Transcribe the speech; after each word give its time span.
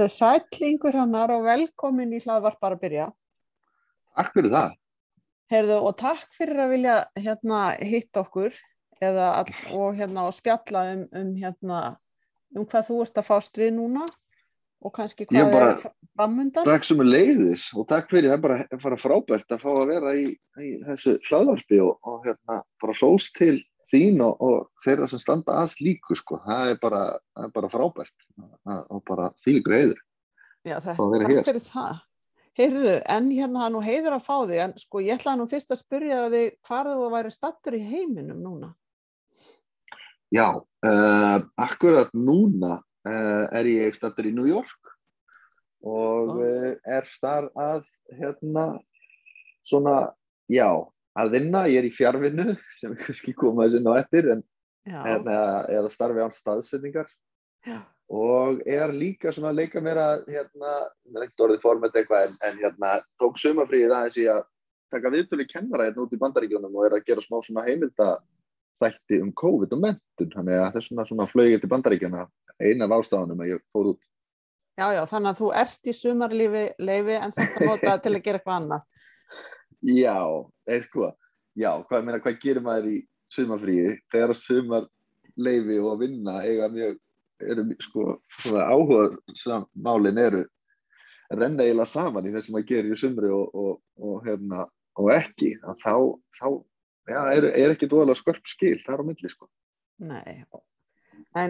Herðu 0.00 0.14
sætlingur 0.16 0.96
hannar 0.96 1.28
og 1.34 1.42
velkomin 1.44 2.14
í 2.16 2.20
hlaðvarp 2.24 2.56
bara 2.62 2.76
að 2.78 2.84
byrja. 2.86 3.06
Takk 4.16 4.30
fyrir 4.32 4.52
það. 4.54 4.76
Herðu 5.52 5.76
og 5.90 5.96
takk 6.00 6.30
fyrir 6.38 6.62
að 6.64 6.70
vilja 6.72 6.94
hérna 7.20 7.58
hitta 7.84 8.22
okkur 8.22 8.54
eða, 9.02 9.26
all, 9.42 9.52
og 9.76 9.98
hérna 9.98 10.24
og 10.30 10.32
spjalla 10.38 10.86
um, 10.94 11.02
um 11.20 11.34
hérna 11.36 11.80
um 12.56 12.64
hvað 12.64 12.88
þú 12.88 13.00
ert 13.04 13.20
að 13.20 13.28
fást 13.28 13.60
við 13.60 13.74
núna 13.76 14.06
og 14.80 14.94
kannski 14.96 15.26
hvað 15.28 15.52
bara- 15.52 15.70
er 15.74 15.92
framundan. 16.16 16.64
Takk 16.64 16.88
sem 16.88 17.04
er 17.04 17.10
leiðis 17.10 17.66
og 17.76 17.88
takk 17.92 18.08
fyrir 18.14 18.32
er 18.32 18.40
bara 18.40 18.62
að 18.70 18.80
fara 18.80 18.96
frábært 18.96 19.52
að 19.52 19.66
fá 19.66 19.70
að 19.74 19.92
vera 19.92 20.14
í, 20.16 20.26
í 20.64 20.70
þessu 20.88 21.18
hlaðvarpi 21.28 21.82
og, 21.84 21.98
og 22.08 22.24
hérna 22.24 22.62
bara 22.80 22.96
hrós 22.96 23.28
til 23.36 23.58
þín 23.90 24.20
og, 24.24 24.36
og 24.42 24.84
þeirra 24.84 25.08
sem 25.10 25.22
standa 25.22 25.58
að 25.62 25.72
slíku 25.74 26.16
sko. 26.18 26.40
Það 26.44 26.74
er 26.74 26.78
bara, 26.82 27.02
það 27.34 27.48
er 27.48 27.54
bara 27.56 27.72
frábært 27.72 28.28
og, 28.36 29.02
bara 29.08 29.30
þvílíkur 29.42 29.76
heiður. 29.76 30.04
Já, 30.66 30.76
það, 30.84 31.02
hér. 31.24 31.44
fyrir 31.46 31.64
það. 31.64 32.06
Heyrðu, 32.60 32.94
en 33.14 33.30
hérna 33.32 33.64
er 33.64 33.72
nú 33.72 33.80
heiður 33.84 34.16
að 34.18 34.26
fá 34.26 34.34
þig, 34.42 34.58
en 34.64 34.72
sko 34.80 35.00
ég 35.00 35.16
ætlaði 35.16 35.40
nú 35.40 35.46
fyrst 35.48 35.70
að 35.72 35.80
spyrja 35.80 36.20
þig 36.32 36.48
hvað 36.66 36.90
þú 36.90 37.10
væri 37.14 37.32
stattur 37.32 37.76
í 37.78 37.82
heiminum 37.86 38.42
núna. 38.44 38.72
Já, 40.30 40.46
uh, 40.58 41.38
akkurat 41.58 42.12
núna 42.14 42.76
uh, 42.78 43.46
er 43.56 43.66
ég 43.70 43.96
stættur 43.96 44.28
í 44.30 44.34
New 44.34 44.46
York 44.46 44.92
og 45.82 46.36
uh, 46.38 46.74
er 46.86 47.08
þar 47.22 47.48
að 47.58 47.86
hérna 48.14 48.66
svona, 49.66 50.12
já, 50.50 50.68
að 51.18 51.32
vinna. 51.36 51.64
Ég 51.70 51.82
er 51.82 51.88
í 51.88 51.94
fjárvinnu 51.94 52.54
sem 52.80 52.92
er 52.92 53.00
kannski 53.00 53.34
koma 53.36 53.66
þessi 53.66 53.80
inn 53.80 53.90
á 53.90 53.94
eftir 53.98 54.30
en 54.36 54.44
Já, 54.88 55.00
eða, 55.16 55.90
starfi 55.92 56.22
án 56.24 56.32
staðsetningar. 56.34 57.10
Já, 57.66 57.82
og 58.10 58.62
er 58.66 58.94
líka 58.96 59.32
svona 59.34 59.52
að 59.52 59.60
leika 59.60 59.82
mér 59.84 60.00
að 60.00 60.22
hérna, 60.32 60.72
það 61.04 61.18
er 61.18 61.26
ekkert 61.26 61.44
orðið 61.46 61.64
format 61.66 61.98
eitthvað 62.00 62.26
en, 62.26 62.38
en 62.48 62.58
hérna, 62.62 62.94
tók 63.20 63.38
sumafríið 63.38 63.94
aðeins 63.94 64.18
í 64.18 64.26
að 64.32 64.40
taka 64.90 65.12
viðtölu 65.14 65.46
kennara 65.46 65.86
hérna 65.86 66.06
út 66.06 66.14
í 66.16 66.20
bandaríkjónum 66.20 66.74
og 66.74 66.86
er 66.88 66.96
að 66.96 67.04
gera 67.06 67.22
smá 67.22 67.38
svona 67.44 67.66
heimilda 67.68 68.08
þætti 68.80 69.20
um 69.22 69.32
COVID 69.36 69.76
og 69.76 69.82
mentun 69.84 70.32
þannig 70.32 70.58
að 70.58 70.72
þess 70.76 70.90
vegna 70.90 71.06
svona 71.10 71.28
flögið 71.30 71.62
til 71.62 71.70
bandaríkjana 71.70 72.24
eina 72.60 72.88
af 72.88 72.96
ástafanum 72.98 73.44
að 73.44 73.52
ég 73.52 73.62
fór 73.74 73.92
út. 73.92 74.02
Já, 74.80 74.86
já, 74.96 75.02
þannig 75.10 75.30
að 75.30 75.40
þú 75.42 75.48
ert 75.60 75.90
í 75.90 75.94
sumarlífi 75.94 76.64
leifi 76.80 77.16
en 77.20 77.34
samt 77.36 77.58
að 77.58 77.66
nota 77.68 77.96
til 78.00 78.14
að 78.14 78.22
gera 78.24 78.40
eitthvað 78.40 78.56
annað. 78.56 78.84
Já, 79.80 80.20
eitthvað 80.68 81.16
Já, 81.58 81.70
hvað, 81.88 82.04
meina, 82.06 82.20
hvað 82.22 82.40
gerir 82.42 82.64
maður 82.64 82.88
í 82.92 82.96
sumafríi 83.34 83.94
þegar 84.12 84.36
sumar 84.38 84.86
leifi 85.40 85.78
og 85.80 85.94
að 85.94 86.02
vinna 86.04 86.36
eiga 86.46 86.68
mjög 86.70 86.98
eru 87.40 87.64
sko, 87.82 88.06
svona 88.40 88.66
áhuga 88.68 89.60
málin 89.74 90.20
eru 90.20 90.44
renna 91.30 91.64
eiginlega 91.64 91.88
saman 91.88 92.26
í 92.26 92.32
þess 92.34 92.50
að 92.52 92.66
gerir 92.68 92.94
í 92.94 92.98
sumri 93.00 93.30
og, 93.32 93.54
og, 93.54 93.76
og, 94.02 94.16
hérna, 94.26 94.66
og 94.98 95.12
ekki. 95.14 95.52
Að 95.62 95.78
þá, 95.84 95.94
þá 96.38 96.46
já, 97.12 97.20
er, 97.36 97.48
er 97.52 97.74
ekki 97.74 97.88
dóðalega 97.90 98.20
skörp 98.20 98.50
skil 98.50 98.76
þar 98.82 99.02
á 99.02 99.08
milli 99.10 99.30
sko. 99.30 99.48
Nei, 100.00 100.42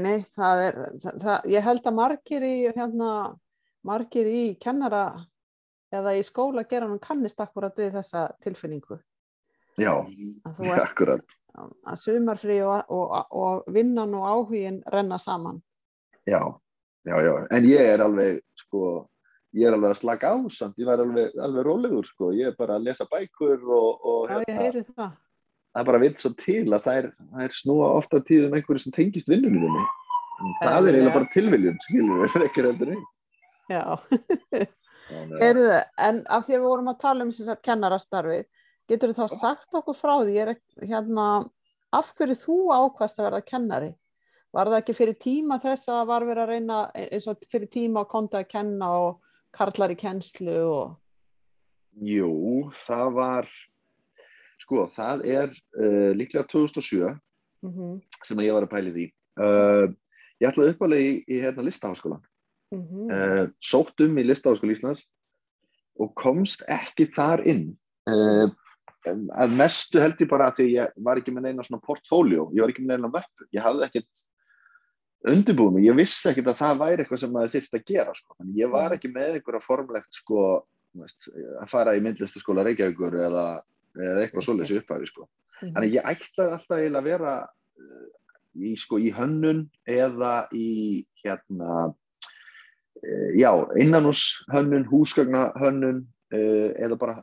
nei 0.05 0.17
það 0.37 0.65
er, 0.67 0.81
það, 1.01 1.21
það, 1.25 1.51
ég 1.55 1.67
held 1.69 1.91
að 1.91 1.99
margir 2.01 2.47
í, 2.47 2.57
hérna, 2.77 3.13
margir 3.87 4.31
í 4.31 4.45
kennara 4.61 5.05
eða 5.93 6.15
í 6.19 6.23
skóla 6.27 6.65
gera 6.71 6.89
hann 6.89 7.01
kannist 7.03 7.41
akkurat 7.43 7.77
við 7.79 7.95
þessa 7.99 8.29
tilfinningu. 8.45 8.99
Já, 9.81 9.93
ert 10.65 10.83
akkurat 10.85 11.37
að 11.61 11.97
sumarfrí 11.99 12.61
og, 12.63 12.91
og, 12.95 13.15
og 13.37 13.71
vinnan 13.75 14.13
og 14.19 14.27
áhugin 14.29 14.81
renna 14.93 15.19
saman. 15.19 15.61
já, 16.27 16.41
já, 17.07 17.17
já, 17.25 17.33
en 17.51 17.65
ég 17.67 17.81
er 17.95 18.03
alveg 18.05 18.43
sko, 18.61 19.09
ég 19.57 19.67
er 19.67 19.75
alveg 19.75 19.91
að 19.95 19.99
slaka 20.03 20.31
á 20.31 20.37
samt, 20.53 20.77
ég 20.79 20.87
var 20.87 21.01
alveg, 21.03 21.33
alveg 21.43 21.67
rólegur 21.67 22.07
sko, 22.07 22.31
ég 22.37 22.53
er 22.53 22.57
bara 22.59 22.77
að 22.79 22.87
lesa 22.91 23.07
bækur 23.11 23.65
og, 23.67 24.05
og 24.05 24.31
Já, 24.31 24.39
ég 24.47 24.61
heyri 24.61 24.85
það. 24.93 25.17
það 25.75 25.83
er 25.83 25.89
bara 25.91 26.03
vilt 26.05 26.21
svo 26.23 26.31
til 26.39 26.67
að 26.77 26.85
það 26.87 27.01
er, 27.01 27.09
það 27.33 27.47
er 27.49 27.57
snúa 27.63 27.89
ofta 27.99 28.21
tíðum 28.31 28.55
einhverju 28.59 28.85
sem 28.85 28.95
tengist 28.95 29.31
vinnunum. 29.33 29.81
En 30.41 30.55
Það 30.63 30.87
er 30.89 30.95
eiginlega 30.95 31.17
bara 31.19 31.33
tilviljun, 31.35 31.81
skilur 31.89 32.23
við, 32.23 32.31
fyrir 32.35 32.47
ekki 32.51 32.67
heldur 32.69 32.93
einn. 32.95 33.03
Já, 33.71 33.85
Heyrðu, 35.11 35.71
en 36.07 36.21
af 36.31 36.45
því 36.47 36.57
að 36.57 36.61
við 36.61 36.67
vorum 36.69 36.91
að 36.93 37.01
tala 37.05 37.27
um 37.27 37.33
sem 37.35 37.49
sagt 37.49 37.65
kennarastarfið, 37.67 38.45
getur 38.91 39.15
þú 39.15 39.27
þá 39.27 39.39
sagt 39.41 39.79
okkur 39.81 39.97
frá 39.99 40.15
því, 40.21 40.37
er, 40.45 40.53
hérna, 40.83 41.27
af 41.97 42.13
hverju 42.19 42.39
þú 42.41 42.59
ákvast 42.75 43.21
að 43.21 43.29
verða 43.29 43.43
kennari? 43.47 43.91
Var 44.51 44.71
það 44.71 44.81
ekki 44.81 44.97
fyrir 44.99 45.19
tíma 45.23 45.61
þess 45.63 45.91
að 45.95 46.07
var 46.11 46.27
verið 46.27 46.43
að 46.45 46.53
reyna, 46.55 46.79
eins 46.99 47.29
og 47.31 47.45
fyrir 47.51 47.71
tíma 47.71 48.03
að 48.03 48.11
konta 48.11 48.41
að 48.41 48.49
kenna 48.51 48.91
og 48.99 49.21
karlar 49.55 49.95
í 49.95 49.99
kennslu 49.99 50.57
og... 50.67 50.97
Jú, 52.07 52.31
það 52.87 53.15
var, 53.17 53.51
sko, 54.63 54.87
það 54.95 55.27
er 55.27 55.51
uh, 55.51 56.11
líklega 56.15 56.47
2007 56.51 57.19
Mm 57.61 58.01
sem 58.25 58.39
að 58.39 58.47
ég 58.47 58.55
var 58.57 58.65
að 58.65 58.73
pæli 58.73 58.93
því. 58.95 59.07
Uh, 59.41 59.93
ég 60.41 60.49
ætlaði 60.51 60.75
uppalega 60.75 61.05
í, 61.05 61.13
í 61.29 61.41
hérna 61.43 61.65
listaháskólan. 61.67 62.23
-hmm. 62.79 63.11
Uh, 63.11 63.45
sótt 63.61 64.01
um 64.05 64.19
í 64.19 64.27
listaháskóla 64.27 64.77
Íslands 64.77 65.07
og 66.01 66.15
komst 66.15 66.65
ekki 66.69 67.11
þar 67.13 67.45
inn. 67.47 67.67
Uh, 68.09 68.49
að 69.07 69.55
mestu 69.57 70.01
held 70.01 70.21
ég 70.21 70.29
bara 70.29 70.51
að 70.51 70.61
því 70.61 70.67
ég 70.75 70.97
var 71.05 71.21
ekki 71.21 71.33
með 71.33 71.49
neina 71.49 71.65
svona 71.65 71.85
portfóljó, 71.85 72.51
ég 72.53 72.61
var 72.63 72.73
ekki 72.73 72.85
með 72.85 72.99
neina 72.99 73.13
möppu, 73.13 73.47
ég 73.55 73.65
hafði 73.65 73.87
ekkert 73.87 74.21
undirbúið 75.31 75.75
mig, 75.77 75.87
ég 75.89 75.97
vissi 75.99 76.29
ekkert 76.31 76.53
að 76.53 76.61
það 76.61 76.81
væri 76.81 77.05
eitthvað 77.05 77.23
sem 77.23 77.33
maður 77.35 77.53
þyrfti 77.55 77.79
að 77.79 77.89
gera 77.93 78.15
sko. 78.17 78.37
Þannig 78.39 78.61
ég 78.61 78.73
var 78.73 78.95
ekki 78.97 79.11
með 79.13 79.35
einhverja 79.37 79.65
formlegt 79.65 80.17
sko, 80.17 80.45
veist, 81.01 81.29
að 81.61 81.73
fara 81.73 81.97
í 81.97 82.05
myndlistaskóla 82.05 82.65
Reykjavíkur 82.69 83.19
eða, 83.27 83.45
eða 83.99 84.25
eitthvað 84.25 84.47
svoleiðis 84.47 84.73
í 84.75 84.81
upphæfi 84.81 85.11
sko. 85.11 85.29
Mhm. 85.61 85.73
Þannig 85.77 85.97
ég 85.99 86.11
ætlaði 86.15 86.57
alltaf 86.57 86.79
eiginlega 86.79 87.03
að 87.03 87.11
vera 87.11 87.35
uh, 87.45 88.07
í, 88.57 88.75
sko, 88.81 89.01
í 89.01 89.13
hönnun 89.17 89.65
eða 89.89 90.35
í 90.57 90.71
hérna 91.21 91.91
já, 93.39 93.51
innanús 93.81 94.45
hönnun, 94.53 94.85
húsgagna 94.91 95.51
hönnun 95.61 96.03
uh, 96.35 96.71
eða 96.77 96.99
bara 97.01 97.17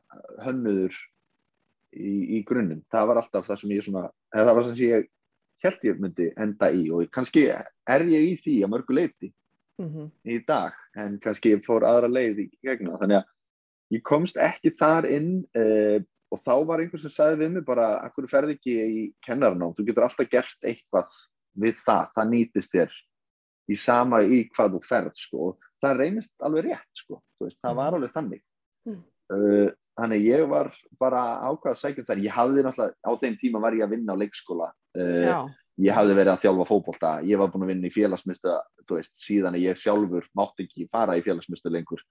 hönnuður 0.46 0.96
í, 1.94 2.40
í 2.40 2.44
grunninn. 2.48 2.84
Það 2.92 3.08
var 3.12 3.22
alltaf 3.22 3.48
það 3.48 3.62
sem 3.62 3.76
ég 3.76 3.86
svona, 3.86 4.08
það 4.34 4.54
var 4.54 4.64
það 4.64 4.76
sem 4.76 4.88
ég 4.90 5.10
held 5.66 5.86
ég 5.90 6.00
myndi 6.02 6.32
enda 6.38 6.72
í 6.74 6.88
og 6.94 7.08
kannski 7.14 7.48
er 7.50 8.08
ég 8.10 8.32
í 8.32 8.36
því 8.44 8.60
að 8.66 8.74
mörgu 8.76 8.98
leiti 8.98 9.34
Mhm. 9.78 10.08
í 10.26 10.40
dag 10.48 10.74
en 10.98 11.20
kannski 11.22 11.52
ég 11.54 11.62
fór 11.62 11.84
aðra 11.86 12.08
leið 12.10 12.40
í 12.42 12.46
gegnum 12.66 12.96
það. 12.96 13.02
þannig 13.02 13.18
að 13.20 13.26
ég 13.94 14.02
komst 14.02 14.38
ekki 14.42 14.72
þar 14.74 15.06
inn 15.06 15.28
uh, 15.54 16.00
og 16.34 16.40
þá 16.42 16.54
var 16.66 16.82
einhver 16.82 17.00
sem 17.00 17.14
sagði 17.14 17.44
við 17.44 17.52
mig 17.54 17.66
bara, 17.68 18.02
akkur 18.02 18.26
ferði 18.28 18.56
ekki 18.58 18.74
í 18.74 19.04
kennarnám, 19.22 19.76
þú 19.78 19.86
getur 19.86 20.08
alltaf 20.08 20.30
gert 20.32 20.58
eitthvað 20.66 21.14
við 21.62 21.78
það, 21.86 22.10
það 22.16 22.32
nýtist 22.32 22.74
þér 22.74 22.98
í 23.68 23.78
sama 23.80 24.22
í 24.24 24.44
hvað 24.54 24.78
þú 24.78 24.82
ferð 24.86 25.20
sko, 25.20 25.52
það 25.84 26.02
reynist 26.02 26.34
alveg 26.44 26.70
rétt 26.70 27.04
sko, 27.04 27.22
veist, 27.44 27.60
það 27.64 27.80
var 27.82 27.98
alveg 27.98 28.16
þannig. 28.16 28.44
Mm. 28.88 29.00
uh, 29.36 29.70
þannig 30.00 30.28
ég 30.30 30.48
var 30.48 30.72
bara 31.02 31.22
ákvað 31.50 31.74
að 31.74 31.80
sækja 31.82 32.04
um 32.04 32.10
þar, 32.10 32.26
ég 32.26 32.36
hafði 32.38 32.66
náttúrulega 32.66 32.96
á 33.04 33.12
þeim 33.24 33.40
tíma 33.42 33.64
var 33.64 33.78
ég 33.78 33.88
að 33.88 33.96
vinna 33.98 34.16
á 34.16 34.22
leikskóla. 34.22 34.70
Uh, 34.98 35.50
ég 35.78 35.94
hafði 35.94 36.16
verið 36.18 36.34
að 36.34 36.44
þjálfa 36.46 36.68
fótbolta, 36.72 37.12
ég 37.28 37.42
var 37.42 37.52
búin 37.54 37.68
að 37.68 37.74
vinna 37.74 37.90
í 37.90 37.94
veist, 38.90 39.20
síðan 39.20 39.58
að 39.58 39.66
ég 39.68 39.78
sjálfur 39.78 40.26
mátti 40.38 40.66
ekki 40.66 40.88
fara 40.92 41.18
í 41.18 41.24
félagsmyndstu 41.26 41.74
lengur. 41.74 42.02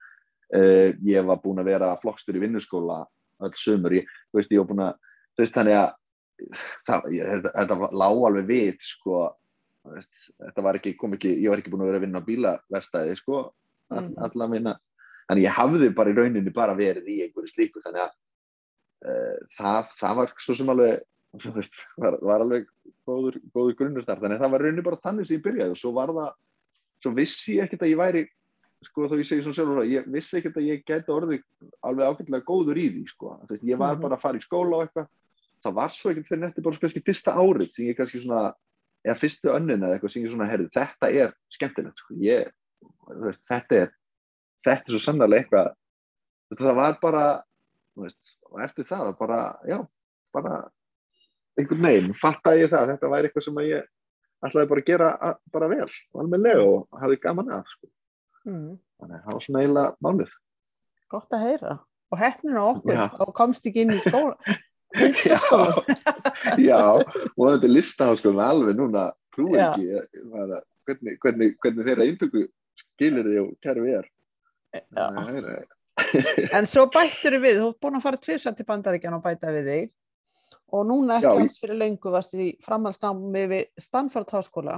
Uh, 0.53 0.93
ég 1.03 1.25
var 1.27 1.41
búin 1.43 1.59
að 1.59 1.73
vera 1.73 1.95
flokkstur 1.99 2.37
í 2.37 2.43
vinnuskóla 2.45 3.01
öll 3.43 3.57
sömur, 3.59 3.97
ég, 3.99 4.07
veist, 4.33 4.51
ég 4.53 4.61
var 4.61 4.69
búin 4.69 4.85
að, 4.85 4.93
veist, 5.39 5.55
þannig 5.57 5.79
að 5.81 5.89
það, 6.87 7.09
ég, 7.15 7.33
þetta, 7.33 7.53
þetta 7.57 7.79
var- 7.81 7.97
lá 7.97 8.07
alveg 8.07 8.47
við, 8.47 8.77
sko, 8.85 9.25
veist, 9.93 10.29
þetta 10.39 10.63
var 10.63 10.75
ekki, 10.79 10.95
kom 10.97 11.13
ekki, 11.17 11.33
ég 11.41 11.49
var 11.49 11.57
ekki 11.61 11.71
búin 11.73 11.81
að 11.85 11.91
vera 11.91 11.99
að 12.01 12.05
vinna 12.07 12.21
á 12.21 12.27
bílaverstaði, 12.27 13.15
sko, 13.17 13.41
all, 13.89 14.03
Mhm. 14.03 14.17
allar 14.23 14.49
minna, 14.49 14.73
þannig 15.29 15.43
ég 15.47 15.55
hafði 15.57 15.89
bara 15.95 16.09
í 16.11 16.15
rauninni 16.17 16.53
bara 16.53 16.75
verið 16.75 17.05
í 17.07 17.19
einhverju 17.25 17.51
slíku, 17.53 17.81
þannig 17.83 18.03
að 18.07 18.11
uh, 19.05 19.37
það, 19.59 19.91
það 19.99 20.15
var 20.17 20.33
svo 20.41 20.55
sem 20.57 20.69
alveg, 20.73 21.01
þú 21.37 21.51
veist, 21.53 21.73
var, 21.97 22.17
var 22.21 22.41
alveg 22.41 22.65
góður, 23.07 23.37
góður 23.53 23.75
grunnur 23.77 24.05
þar, 24.07 24.19
þannig 24.23 24.37
að 24.39 24.43
það 24.45 24.51
var 24.55 24.61
rauninni 24.65 24.83
bara 24.87 25.01
þannig 25.05 25.27
sem 25.27 25.37
ég 25.37 25.43
byrjaði 25.45 25.71
og 25.75 25.77
svo 25.77 25.91
var 25.93 26.07
það, 26.17 26.31
svo 27.03 27.11
vissi 27.13 27.57
ég 27.59 27.67
ekkert 27.67 27.85
að 27.85 27.91
ég 27.93 28.01
væri, 28.01 28.23
sko 28.87 29.07
þó 29.09 29.15
ég 29.17 29.25
segi 29.29 29.41
svona 29.45 29.57
sjálfur, 29.57 29.83
ég 29.89 30.07
vissi 30.13 30.37
ekkert 30.37 30.57
að 30.57 30.67
ég 30.69 30.83
gæti 30.85 31.13
orðið 31.13 31.43
alveg 31.83 32.09
ágætlega 32.09 32.45
góður 32.45 32.77
í 32.81 32.87
því, 32.93 33.05
sko, 33.13 33.35
veist, 33.49 33.63
ég 33.63 33.77
var 33.77 33.95
Mhm. 33.95 34.01
bara 34.01 34.15
að 34.17 34.21
fara 34.21 34.37
í 34.37 34.41
skóla 34.43 34.75
og 34.81 34.87
eitthvað, 34.87 35.07
það 35.63 35.73
var 35.73 35.89
svo 35.89 36.11
ekkert 36.11 36.27
fyrir 36.27 36.39
netti 36.41 36.61
bara 36.61 36.73
svo 36.75 36.81
kannski 36.87 37.03
fyrsta 37.05 37.33
árið 37.37 37.69
sem 37.71 37.85
ég 37.85 37.95
kannski 37.97 38.21
svona, 38.21 38.53
eða 39.07 39.17
fyrstu 39.17 39.51
önnina 39.53 39.87
eða 39.87 39.97
eitthvað 39.97 40.13
sem 40.13 40.25
ég 40.25 40.33
svona, 40.33 40.47
herri, 40.49 40.69
þetta 40.75 41.09
er 41.23 41.33
skemmtilegt, 41.53 42.01
sko, 42.03 42.15
ég, 42.21 42.49
veist, 43.23 43.43
þetta 43.49 43.81
er, 43.81 43.91
þetta 44.67 44.77
er 44.83 44.95
svo 44.95 45.03
sannarlega 45.03 45.45
eitthvað, 45.45 45.69
það 46.61 46.79
var 46.81 46.97
bara, 47.01 47.27
veist, 48.03 48.33
og 48.51 48.63
eftir 48.65 48.89
það 48.89 49.13
bara, 49.19 49.41
já, 49.67 49.79
bara 50.35 50.57
einhvern 51.57 51.87
veginn, 51.87 52.17
fattaði 52.17 52.65
ég 52.65 52.73
það, 52.73 52.91
þetta 52.93 53.13
væri 53.13 53.29
eitthvað 53.31 53.47
sem 53.47 53.61
að 53.61 53.69
ég 53.71 53.93
ætlaði 54.47 54.69
bara 54.69 54.83
að 54.83 54.89
gera 54.91 55.13
a- 55.17 55.37
bara 55.53 55.69
vel 55.71 55.87
og 55.87 56.19
almenlega 56.21 56.65
og 56.67 56.99
hafði 57.01 57.21
gaman 57.23 57.55
af, 57.57 57.71
sko. 57.71 57.89
mm. 58.45 58.75
þannig 59.01 59.15
að 59.15 59.23
það 59.23 59.33
var 59.33 59.47
svona 59.47 59.63
eiginlega 59.63 59.95
málið 60.05 60.35
Gott 61.07 61.31
að 61.31 61.45
heyra. 61.45 61.77
Og 62.11 62.19
hefnin 62.19 62.57
á 62.59 62.63
okkur 62.67 62.95
Já. 62.95 63.05
og 63.23 63.29
komst 63.35 63.67
ekki 63.67 63.83
inn 63.85 63.93
í 63.95 63.99
skóla. 64.03 64.35
Listaskóla. 64.95 65.83
já, 66.69 66.79
og 66.79 67.41
þetta 67.43 67.67
er 67.67 67.73
listaháskólinn 67.73 68.43
alveg 68.43 68.77
núna 68.77 69.09
trúið 69.35 69.59
Já. 69.59 69.65
ekki 69.71 70.27
bara, 70.31 70.61
hvernig, 70.87 71.17
hvernig, 71.23 71.55
hvernig 71.63 71.87
þeirra 71.89 72.07
eintöku 72.07 72.43
skilir 72.81 73.27
þið 73.27 73.41
og 73.43 73.49
kæru 73.63 73.87
við 73.87 73.97
er 73.99 74.07
Já. 74.95 75.07
En 76.53 76.67
svo 76.69 76.85
bættur 76.93 77.39
við, 77.41 77.59
þú 77.61 77.71
ert 77.71 77.79
búin 77.81 77.97
að 77.97 78.05
fara 78.05 78.19
tvisar 78.21 78.55
til 78.55 78.67
bandaríkjan 78.67 79.17
og 79.17 79.23
bæta 79.23 79.51
við 79.55 79.71
þig 79.71 79.87
og 80.77 80.85
núna 80.87 81.17
ekki 81.17 81.27
Já, 81.27 81.41
alls 81.41 81.57
fyrir 81.61 81.79
lengu 81.79 82.13
varst 82.13 82.35
í 82.37 82.51
framhaldsnámi 82.63 83.43
við 83.51 83.65
Stanford 83.81 84.31
Háskóla 84.35 84.77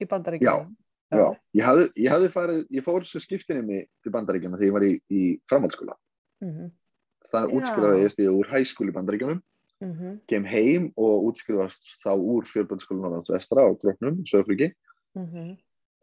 í 0.00 0.08
bandaríkjan. 0.08 0.72
Já, 1.12 1.26
ég 1.54 1.62
hafði, 1.66 1.86
ég 2.02 2.10
hafði 2.10 2.30
farið, 2.34 2.62
ég 2.74 2.84
fór 2.86 3.04
þessu 3.04 3.22
skiptinni 3.22 3.84
til 4.02 4.12
bandaríkjana 4.14 4.58
þegar 4.58 4.66
ég 4.68 4.76
var 4.76 4.86
í, 4.86 4.92
í 5.06 5.22
framhaldsskóla. 5.50 5.94
Mhm, 6.42 6.70
Það 7.32 7.46
Já. 7.46 7.52
útskrifaði 7.58 8.24
ég 8.26 8.32
úr 8.32 8.50
hæskóli 8.52 8.92
í 8.92 8.96
bandaríkjanum, 8.96 9.42
mhm, 9.84 10.18
kem 10.30 10.44
heim 10.44 10.90
og 10.96 11.30
útskrifast 11.30 11.96
þá 12.04 12.12
úr 12.16 12.48
fjölbandskólan 12.48 13.02
Norrlands 13.02 13.32
vestra 13.32 13.66
á 13.66 13.70
Gróknum, 13.74 14.22
Söðflíki. 14.24 14.72
mhm, 15.14 15.56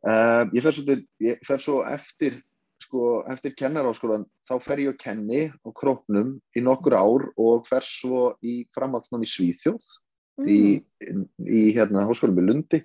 Uh, 0.03 0.49
ég, 0.51 0.59
fer 0.59 0.75
svo 0.75 0.83
til, 0.83 0.97
ég 1.23 1.43
fer 1.47 1.61
svo 1.63 1.77
eftir, 1.87 2.41
sko, 2.83 3.21
eftir 3.31 3.53
kennaráskólan, 3.55 4.25
þá 4.49 4.57
fer 4.59 4.81
ég 4.83 4.91
að 4.91 4.97
kenni 4.99 5.43
á 5.47 5.69
Króknum 5.71 6.33
í 6.51 6.63
nokkur 6.63 6.97
ár 6.99 7.29
og 7.39 7.63
fer 7.69 7.85
svo 7.87 8.33
í 8.43 8.65
framhaldsnám 8.75 9.23
í 9.23 9.29
Svíþjóð, 9.31 9.85
í, 10.43 10.57
í 11.47 11.61
hérna 11.77 12.03
háskólum 12.09 12.41
í 12.41 12.45
Lundi 12.49 12.81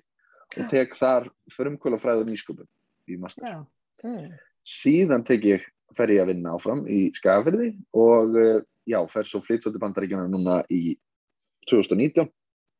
og 0.55 0.69
tek 0.71 0.95
þar 0.95 1.27
frumkvölafræð 1.57 2.23
og 2.23 2.31
nýsköpun 2.31 2.69
í 3.11 3.19
master. 3.19 3.65
Mm. 4.05 4.31
síðan 4.63 5.25
tek 5.27 5.43
ég, 5.49 5.67
fer 5.97 6.07
ég 6.13 6.21
að 6.23 6.31
vinna 6.33 6.53
áfram 6.57 6.83
í 6.87 7.11
Skagafyrði 7.17 7.69
og 7.97 8.35
eh, 8.37 8.61
já, 8.89 8.99
fer 9.09 9.23
svo 9.29 9.41
flytt 9.41 9.63
svo 9.63 9.71
til 9.73 9.81
bandaríkjana 9.81 10.27
núna 10.29 10.61
í 10.69 10.97
2019 11.69 12.29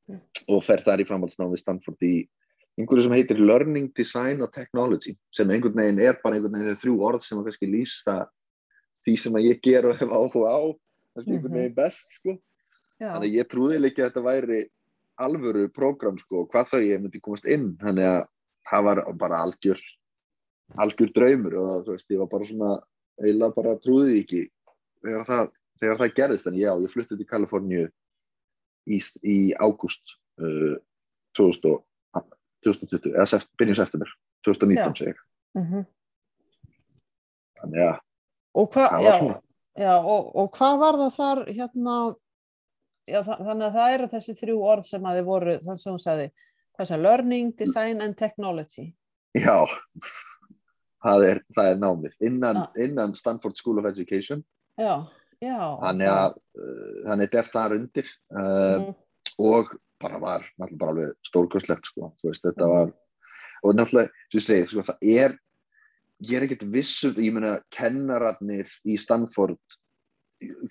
Mm. 0.10 0.18
og 0.50 0.64
fer 0.66 0.82
þar 0.82 1.04
í 1.04 1.06
framhaldsnámi 1.06 1.58
Stanford 1.62 2.02
í 2.02 2.24
einhverju 2.80 3.04
sem 3.06 3.12
heitir 3.14 3.38
Learning, 3.38 3.92
Design 3.94 4.42
og 4.42 4.50
Technology 4.56 5.12
sem 5.30 5.52
einhvern 5.54 5.76
veginn 5.78 6.00
er 6.02 6.18
bara 6.24 6.40
einhvern 6.40 6.56
veginn 6.56 6.72
þeir 6.72 6.80
þrjú 6.82 6.96
orð 7.06 7.22
sem 7.28 7.38
að 7.38 7.46
kannski 7.46 7.70
lýsta 7.70 8.16
því 9.06 9.14
sem 9.22 9.38
að 9.38 9.46
ég 9.52 9.60
ger 9.62 9.86
og 9.86 10.00
hef 10.00 10.10
áhuga 10.10 10.50
á 10.50 10.60
kannski 11.14 11.36
einhvern 11.36 11.52
Mhm. 11.54 11.60
veginn 11.60 11.76
best 11.78 12.10
sko 12.18 12.34
Já. 12.98 13.14
þannig 13.14 13.30
að 13.30 13.38
ég 13.38 13.50
trúði 13.54 13.78
líka 13.84 14.02
að 14.02 14.10
þetta 14.10 14.26
væri 14.32 14.60
alvöru 15.22 15.68
prógram 15.78 16.18
sko, 16.18 16.48
hvað 16.50 16.70
þau 16.74 16.82
ég 16.90 17.02
myndi 17.06 17.22
komast 17.22 17.46
inn 17.46 17.78
þannig 17.78 18.10
að 18.10 18.26
það 18.66 18.84
var 18.90 19.14
bara 19.14 19.44
algjör 19.46 19.80
algjör 20.80 21.14
draumur 21.14 21.54
og 21.62 21.86
þú 21.86 21.92
veist, 21.94 22.10
ég 22.10 22.18
var 22.18 22.28
bara 22.34 22.46
svona 22.50 22.82
eiginlega 23.24 23.56
bara 23.56 23.76
trúði 23.84 24.12
því 24.14 24.20
ekki 24.24 24.42
þegar 25.04 25.26
það, 25.30 25.52
þegar 25.82 26.00
það 26.02 26.16
gerðist 26.20 26.48
en 26.52 26.58
já, 26.60 26.72
ég 26.84 26.94
flutti 26.94 27.18
til 27.20 27.28
Kaliforníu 27.30 27.86
í, 28.90 29.00
í 29.24 29.38
ágúst 29.60 30.16
uh, 30.42 30.76
2000, 31.38 31.80
2020 32.66 33.14
eða 33.16 33.28
seft, 33.30 33.50
byrjun 33.60 33.78
september 33.80 34.12
2019 34.48 34.84
Já. 34.84 34.94
segi 35.04 35.14
ég 35.16 35.26
Mhm. 35.60 35.86
þannig 37.60 37.86
að 37.90 38.00
Og 38.60 38.68
hvað, 38.74 38.90
það 38.90 39.02
já, 39.04 39.10
var 39.10 39.20
svona 39.20 39.42
já, 39.80 39.94
og, 39.98 40.30
og 40.36 40.52
hvað 40.58 40.80
var 40.82 40.98
það 41.00 41.12
þar 41.16 41.42
hérna, 41.58 41.96
já, 43.08 43.20
þa 43.24 43.38
þannig 43.48 43.66
að 43.68 43.76
það 43.78 43.94
eru 43.96 44.08
þessi 44.14 44.36
þrjú 44.42 44.58
orð 44.74 44.86
sem 44.90 45.06
að 45.10 45.20
þið 45.20 45.28
voru, 45.30 45.56
þannig 45.66 45.84
sem 45.84 45.94
hún 45.94 46.04
sagði, 46.04 46.30
learning, 47.04 47.52
design 47.60 48.02
and 48.02 48.18
technology. 48.18 48.96
já, 49.36 49.68
það 51.04 51.26
er, 51.30 51.42
það 51.56 51.72
er 51.74 51.78
námið 51.84 52.16
innan, 52.22 52.58
Ah. 52.58 52.72
innan 52.78 53.14
Stanford 53.16 53.56
School 53.58 53.80
of 53.80 53.86
Education 53.86 54.44
Já, 54.78 55.08
já. 55.42 55.60
þannig 55.84 56.10
að 56.12 56.34
uh, 56.60 56.96
þannig 57.08 57.34
er 57.42 57.52
þar 57.54 57.76
undir 57.78 58.08
uh, 58.36 58.80
Mhm, 58.80 58.96
og 59.40 59.76
bara 60.02 60.20
var 60.20 60.42
náttúrulega 60.60 60.80
bara 60.80 60.92
alveg 60.92 61.14
stórkostlegt 61.28 61.86
sko, 61.86 62.14
veist, 62.24 62.44
þetta 62.44 62.66
Mhm. 62.66 62.74
var 62.74 62.94
og 63.64 63.76
náttúrulega, 63.76 64.10
sem 64.32 64.40
ég 64.40 64.46
segi, 64.46 64.66
sko, 64.68 64.82
það 64.82 64.98
er 65.02 65.38
ég 66.22 66.36
er 66.38 66.44
ekkert 66.48 66.68
vissum 66.72 67.14
ég 67.16 67.32
meina, 67.34 67.62
kennararnir 67.72 68.68
í 68.86 68.98
Stanford 69.00 69.58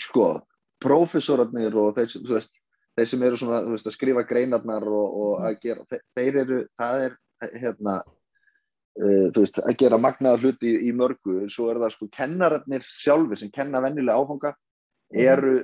sko, 0.01 0.43
prófessorarnir 0.81 1.75
og 1.77 1.95
þeir, 1.97 2.09
sem- 2.11 2.23
veist, 2.29 2.51
þeir 2.99 3.07
sem 3.09 3.23
eru 3.23 3.37
svona, 3.37 3.63
veist, 3.71 3.87
að 3.87 3.97
skrifa 3.97 4.25
greinarnar 4.29 4.83
og, 4.87 5.17
og 5.23 5.41
að 5.41 5.61
gera, 5.63 5.85
þeir, 5.91 6.03
þeir 6.17 6.37
eru 6.43 6.59
það 6.81 7.05
er, 7.07 7.17
hérna 7.61 8.03
þú 8.99 9.43
veist, 9.45 9.59
að 9.63 9.77
gera 9.79 9.99
magnaða 10.03 10.41
hluti 10.43 10.73
í, 10.75 10.89
í 10.89 10.93
mörgu, 10.97 11.45
svo 11.53 11.69
er 11.71 11.79
það 11.83 11.93
sko 11.95 12.09
kennararnir 12.17 12.83
sjálfur 12.83 13.39
sem 13.39 13.51
kenna 13.55 13.81
vennilega 13.85 14.19
áfanga 14.19 14.55
eru 15.15 15.61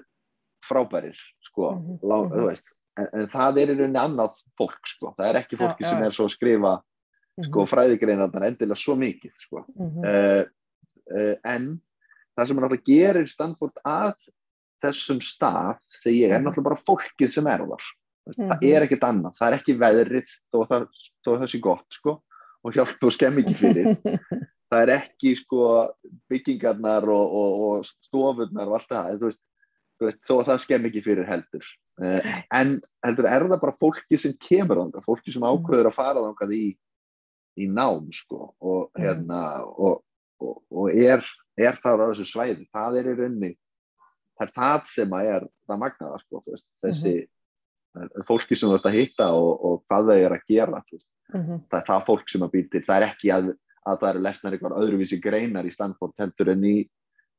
frábærir 0.65 1.17
sko, 1.49 1.73
Mhm, 1.75 1.99
lá, 2.03 2.17
mhm. 2.25 2.33
þú 2.33 2.45
veist 2.49 2.65
en, 2.97 3.09
en 3.13 3.27
það 3.29 3.59
er 3.59 3.73
í 3.73 3.79
rauninni 3.79 3.99
annað 4.01 4.37
fólk 4.57 4.87
sko. 4.87 5.15
það 5.19 5.29
er 5.29 5.41
ekki 5.43 5.57
fólki 5.59 5.83
já, 5.85 5.89
sem 5.91 5.99
já. 5.99 6.07
er 6.07 6.15
svo 6.15 6.25
að 6.29 6.35
skrifa 6.37 6.75
sko, 7.45 7.65
fræðigreinarnar 7.67 8.47
endilega 8.47 8.79
svo 8.79 8.95
mikið 8.97 9.33
sko. 9.43 9.65
mhm, 9.75 10.05
uh, 10.07 10.45
uh, 11.11 11.35
en 11.45 11.81
það 12.39 12.47
sem 12.49 12.59
er 12.59 12.63
náttúrulega 12.65 12.87
gerir 12.87 13.29
Stanford 13.29 13.83
að 13.85 14.29
þessum 14.85 15.21
stað 15.25 15.79
þegar 16.03 16.17
ég 16.21 16.31
er 16.31 16.39
Mhm. 16.41 16.47
náttúrulega 16.49 16.69
bara 16.71 16.85
fólkið 16.87 17.31
sem 17.31 17.47
er 17.47 17.59
þar 17.59 17.85
það 18.25 18.61
Mhm. 18.61 18.65
er 18.73 18.83
ekkert 18.87 19.05
annað, 19.11 19.35
það 19.37 19.47
er 19.53 19.59
ekki 19.59 19.79
veðrið 19.79 20.29
þó 20.53 20.57
að 20.63 20.69
það, 20.69 20.87
þó 21.27 21.29
að 21.35 21.41
það 21.43 21.51
sé 21.51 21.61
gott 21.61 21.87
sko, 21.91 22.23
og 22.65 22.77
hjálpa 22.77 23.09
og 23.09 23.15
skemm 23.15 23.41
ekki 23.43 23.57
fyrir. 23.59 23.95
Það 24.73 24.83
er 24.83 24.93
ekki 24.97 25.35
sko 25.39 25.65
byggingarnar 26.33 27.05
og, 27.13 27.35
og, 27.39 27.59
og 27.69 27.89
stofurnar 27.89 28.71
og 28.71 28.79
allt 28.79 28.89
það, 28.91 29.11
en 29.11 29.19
þú 29.21 29.29
veist, 29.29 29.43
þú 30.01 30.09
veist 30.09 30.23
þó 30.25 30.33
að 30.37 30.49
það 30.49 30.63
skemm 30.65 30.89
ekki 30.89 31.03
fyrir 31.05 31.29
heldur. 31.29 31.69
Uh, 32.01 32.31
en 32.59 32.73
heldur 33.07 33.29
er 33.31 33.45
það 33.47 33.61
bara 33.63 33.77
fólki 33.79 34.19
sem 34.19 34.33
kemur 34.43 34.81
þangað, 34.81 35.05
fólki 35.07 35.35
sem 35.35 35.45
ákveður 35.47 35.91
að 35.93 35.95
fara 35.95 36.25
þangað 36.25 36.57
í, 36.57 36.65
í 37.63 37.69
nám 37.71 38.09
sko 38.17 38.49
og 38.59 38.89
Mhm. 38.97 39.05
hérna 39.05 39.43
og, 39.63 40.01
og, 40.43 40.57
og 40.73 40.91
er, 40.91 41.23
er 41.61 41.79
það 41.85 42.03
á 42.03 42.05
þessu 42.11 42.27
svæði, 42.33 42.67
það 42.75 42.99
er 42.99 43.13
í 43.13 43.15
raunni 43.21 43.53
það 44.35 44.49
er 44.49 44.53
það 44.57 44.91
sem 44.91 45.15
að 45.15 45.31
er 45.37 45.47
það 45.69 45.81
magnaða 45.85 46.19
sko, 46.25 46.43
veist, 46.49 46.69
þessi 46.83 47.15
mm 47.21 47.31
fólki 48.27 48.57
sem 48.59 48.67
þú 48.67 48.75
ert 48.75 48.87
að 48.89 48.97
hitta 48.99 49.27
og, 49.39 49.53
og 49.63 49.83
hvað 49.87 50.09
þau 50.09 50.17
er 50.19 50.33
að 50.35 50.47
gera, 50.51 50.81
þú 50.89 50.97
veist 50.97 51.07
mhm, 51.35 51.63
það 51.71 51.81
er 51.81 51.89
það 51.89 52.05
fólk 52.09 52.31
sem 52.33 52.45
að 52.47 52.53
býr 52.55 52.69
til. 52.73 52.85
Það 52.87 52.97
er 52.97 53.07
ekki 53.09 53.33
að, 53.35 53.51
að 53.85 53.99
það 54.03 54.11
eru 54.11 54.23
lesnar 54.27 54.57
eitthvað 54.57 54.77
öðruvísi 54.83 55.19
greinar 55.25 55.67
í 55.69 55.73
Stanford 55.75 56.15
heldur 56.23 56.53
en 56.55 56.65
í, 56.69 56.77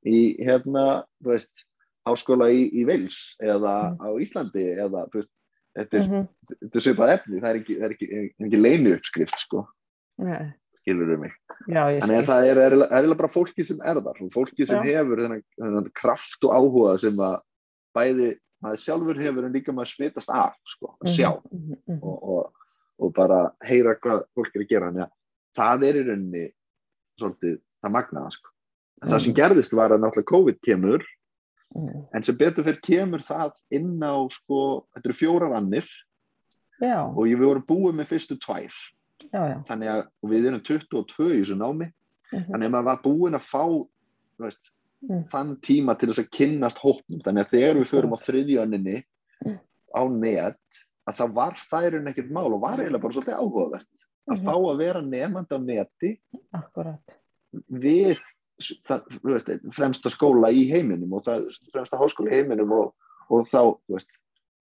í 0.05 0.19
hérna, 0.45 0.83
þú 1.23 1.33
veist 1.33 1.65
háskóla 2.05 2.51
í, 2.53 2.67
í 2.69 2.85
Wales 2.85 3.21
eða 3.41 3.75
Mm. 3.95 4.03
á 4.05 4.09
Íslandi 4.21 4.65
eða, 4.75 5.07
þú 5.09 5.21
veist, 5.21 5.31
þetta 5.75 5.97
er, 5.97 6.05
mhm. 6.05 6.27
þetta 6.61 6.77
er 6.79 6.85
svipað 6.85 7.15
efni. 7.15 7.41
Það 7.41 7.49
er 7.49 7.59
ekki, 7.61 7.79
ekki, 7.89 8.11
ekki 8.45 8.61
leinu 8.61 8.93
uppskrift 8.95 9.41
sko, 9.41 9.65
Nei, 10.21 10.53
skilur 10.81 11.11
við 11.11 11.19
mig? 11.25 11.33
Já, 11.67 11.81
skil. 11.99 12.21
það 12.29 12.47
er 12.51 12.61
eiginlega 12.61 13.17
bara 13.17 13.33
fólki 13.33 13.65
sem 13.65 13.81
er 13.83 13.99
þar 14.05 14.21
fólki 14.31 14.67
sem 14.67 14.79
Já. 14.85 14.99
hefur 15.01 15.23
þennan, 15.25 15.43
þennan 15.57 15.91
kraft 15.97 16.45
og 16.47 16.55
áhuga 16.55 16.97
sem 17.01 17.17
að 17.17 17.39
bæði 17.95 18.29
maður 18.63 18.81
sjálfur 18.81 19.19
hefur 19.21 19.47
en 19.47 19.55
líka 19.55 19.73
maður 19.75 19.91
smitast 19.93 20.31
af 20.33 20.55
sko, 20.69 20.93
að 21.03 21.11
sjá. 21.15 21.29
Mhm, 21.51 21.79
mhm, 21.89 21.99
og, 22.01 22.23
og, 22.23 22.54
og 22.99 23.13
bara 23.15 23.39
heyra 23.65 23.95
hvað 23.99 24.23
fólk 24.35 24.55
er 24.55 24.63
að 24.63 24.69
gera 24.69 24.89
þannig 24.91 25.05
að 25.05 25.13
það 25.59 25.85
er 25.89 25.95
í 25.99 26.03
rauninni 26.07 26.45
svolítið 27.19 27.57
það 27.83 27.93
magnaða 27.95 28.31
sko. 28.35 28.49
en 29.03 29.09
það 29.11 29.19
sem 29.21 29.31
Mhm. 29.33 29.37
gerðist 29.39 29.73
var 29.75 29.89
að 29.91 30.01
náttúrulega 30.03 30.31
COVID 30.31 30.59
kemur 30.61 31.03
mhm. 31.75 32.05
en 32.13 32.23
sem 32.23 32.37
betur 32.37 32.63
fyrir 32.63 32.81
kemur 32.81 33.19
það 33.19 33.53
inn 33.71 33.99
á 33.99 34.15
sko, 34.31 34.85
þetta 34.95 35.05
eru 35.09 35.13
fjórar 35.19 35.55
annir 35.57 35.87
Já, 36.81 37.03
og 37.07 37.23
við 37.23 37.39
vorum 37.39 37.63
búið 37.67 37.95
með 37.95 38.07
fyrstu 38.11 38.35
tvær 38.39 38.71
já, 39.31 39.41
já. 39.47 39.63
þannig 39.67 39.89
að 39.89 40.07
við 40.27 40.45
erum 40.47 40.61
22 40.61 41.29
í 41.31 41.39
þessu 41.43 41.55
námi 41.59 41.91
mhm, 42.33 42.47
þannig 42.51 42.65
að 42.67 42.71
maður 42.71 42.89
var 42.89 43.01
búin 43.03 43.35
að 43.35 43.45
fá 43.47 43.63
veist, 44.39 44.71
Mm. 45.05 45.27
þann 45.29 45.57
tíma 45.61 45.93
til 45.99 46.07
þess 46.09 46.23
að 46.23 46.31
kynnast 46.33 46.77
hópnum 46.81 47.19
þannig 47.21 47.43
að 47.45 47.51
þegar 47.51 47.75
við 47.77 47.89
förum 47.91 48.13
á 48.15 48.19
þriðjönninni 48.25 49.03
Mm. 49.45 49.59
á 49.93 50.01
net 50.09 50.57
að 51.09 51.17
það 51.19 51.33
var 51.37 51.57
þærun 51.61 52.09
ekkert 52.11 52.31
mál 52.33 52.47
og 52.53 52.61
var 52.63 52.79
eiginlega 52.81 53.01
bara 53.03 53.13
svolítið 53.13 53.39
áhugavert 53.39 54.05
að 54.29 54.37
Mhm. 54.39 54.45
fá 54.47 54.55
að 54.57 54.77
vera 54.77 55.01
nefnd 55.01 55.51
á 55.53 55.57
neti 55.61 56.19
Akkurat. 56.53 57.15
við 57.71 58.17
það, 58.87 59.01
veist, 59.23 59.49
fremsta 59.75 60.09
skóla 60.09 60.49
í 60.51 60.63
heiminum 60.71 61.13
og 61.13 61.23
það, 61.25 61.49
fremsta 61.73 61.97
háskóla 61.99 62.31
í 62.31 62.37
heiminum 62.39 62.71
og, 62.71 62.93
og 63.29 63.47
þá 63.49 63.79
veist, 63.89 64.07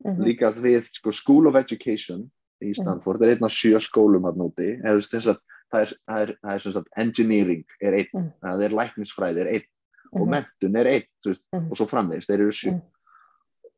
Mhm, 0.05 0.25
líka 0.27 0.51
við 0.53 0.89
sko, 0.91 1.13
School 1.13 1.47
of 1.47 1.55
Education 1.57 2.31
í 2.61 2.75
Stanford 2.75 3.23
er 3.23 3.31
einn 3.37 3.45
af 3.47 3.53
sjö 3.53 3.79
skólum 3.81 4.25
hann 4.27 4.43
úti 4.43 4.83
það 4.83 5.81
er, 5.81 5.93
það 6.05 6.21
er, 6.21 6.37
það 6.45 6.55
er 6.55 6.73
sagt, 6.73 6.89
engineering 6.97 7.65
er 7.81 7.93
einn, 7.93 8.09
Mm. 8.13 8.33
það 8.43 8.65
er 8.65 8.75
læknisfræði 8.75 9.41
er 9.41 9.47
einn 9.55 9.65
og 10.13 10.27
mhm, 10.27 10.31
mentun 10.31 10.77
er 10.77 10.87
einn 10.87 11.07
mhm. 11.55 11.71
og 11.71 11.77
svo 11.79 11.87
framvegist, 11.87 12.29
þeir 12.29 12.41
eru 12.41 12.51
sjö 12.53 12.83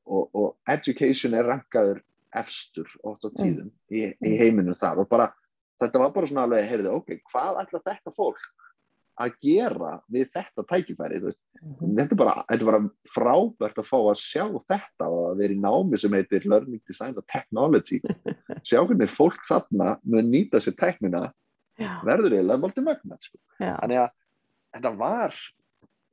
og, 0.06 0.30
og 0.35 0.56
education 0.68 1.35
er 1.35 1.44
rankaður 1.44 2.00
efstur 2.36 2.88
oft 3.04 3.24
á 3.24 3.28
Mm. 3.30 3.38
tíðum 3.40 3.70
í, 3.90 4.02
í 4.22 4.36
heiminum 4.40 4.74
þar 4.76 5.02
og 5.04 5.08
bara, 5.10 5.30
þetta 5.82 5.98
var 6.02 6.12
bara 6.14 6.26
svona 6.30 6.44
alveg, 6.46 6.68
heyrðu, 6.70 6.92
ok, 7.00 7.18
hvað 7.32 7.60
ætla 7.64 7.80
þetta 7.86 8.12
fólk 8.16 8.44
að 9.16 9.32
gera 9.40 9.92
við 10.12 10.26
þetta 10.34 10.62
tækifæri 10.68 11.20
veist. 11.24 11.38
Mhm. 11.62 11.94
þetta 11.96 12.12
er 12.12 12.20
bara, 12.20 12.44
þetta 12.50 12.66
bara 12.68 12.80
frábært 13.08 13.78
að 13.80 13.86
fá 13.88 13.96
að 14.10 14.18
sjá 14.20 14.44
þetta 14.68 15.06
og 15.08 15.22
að 15.30 15.38
vera 15.40 15.54
í 15.54 15.60
námi 15.62 15.98
sem 15.98 16.12
heitir 16.12 16.44
Learning 16.44 16.82
Design 16.86 17.14
and 17.16 17.24
Technology 17.32 18.00
sjá 18.68 18.82
hvernig 18.84 19.08
fólk 19.08 19.40
þarna 19.48 19.94
mun 20.04 20.28
nýta 20.30 20.60
sér 20.60 20.76
tæknina 20.76 21.32
Já, 21.80 22.00
verður 22.04 22.32
eiginlega 22.36 22.60
volti 22.60 22.80
magna 22.84 23.16
sko. 23.20 23.38
þannig 23.60 23.98
að 24.04 24.10
þetta 24.76 24.92
var 25.00 25.34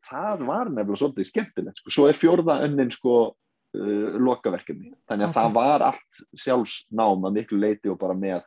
það 0.09 0.41
var 0.47 0.71
nefnilega 0.71 0.99
svolítið 0.99 1.27
skemmtilegt 1.29 1.77
sko. 1.83 1.89
svo 1.91 2.07
er 2.07 2.19
fjórða 2.19 2.61
önnin 2.65 2.91
sko 2.91 3.35
uh, 3.75 4.17
lokaverkefni, 4.19 4.93
þannig 5.09 5.27
að 5.27 5.29
Ok. 5.31 5.37
það 5.37 5.53
var 5.57 5.85
allt 5.89 6.23
sjálfsnám 6.45 7.27
að 7.29 7.35
miklu 7.39 7.59
leiti 7.59 7.89
og 7.91 7.99
bara 7.99 8.13
með, 8.17 8.41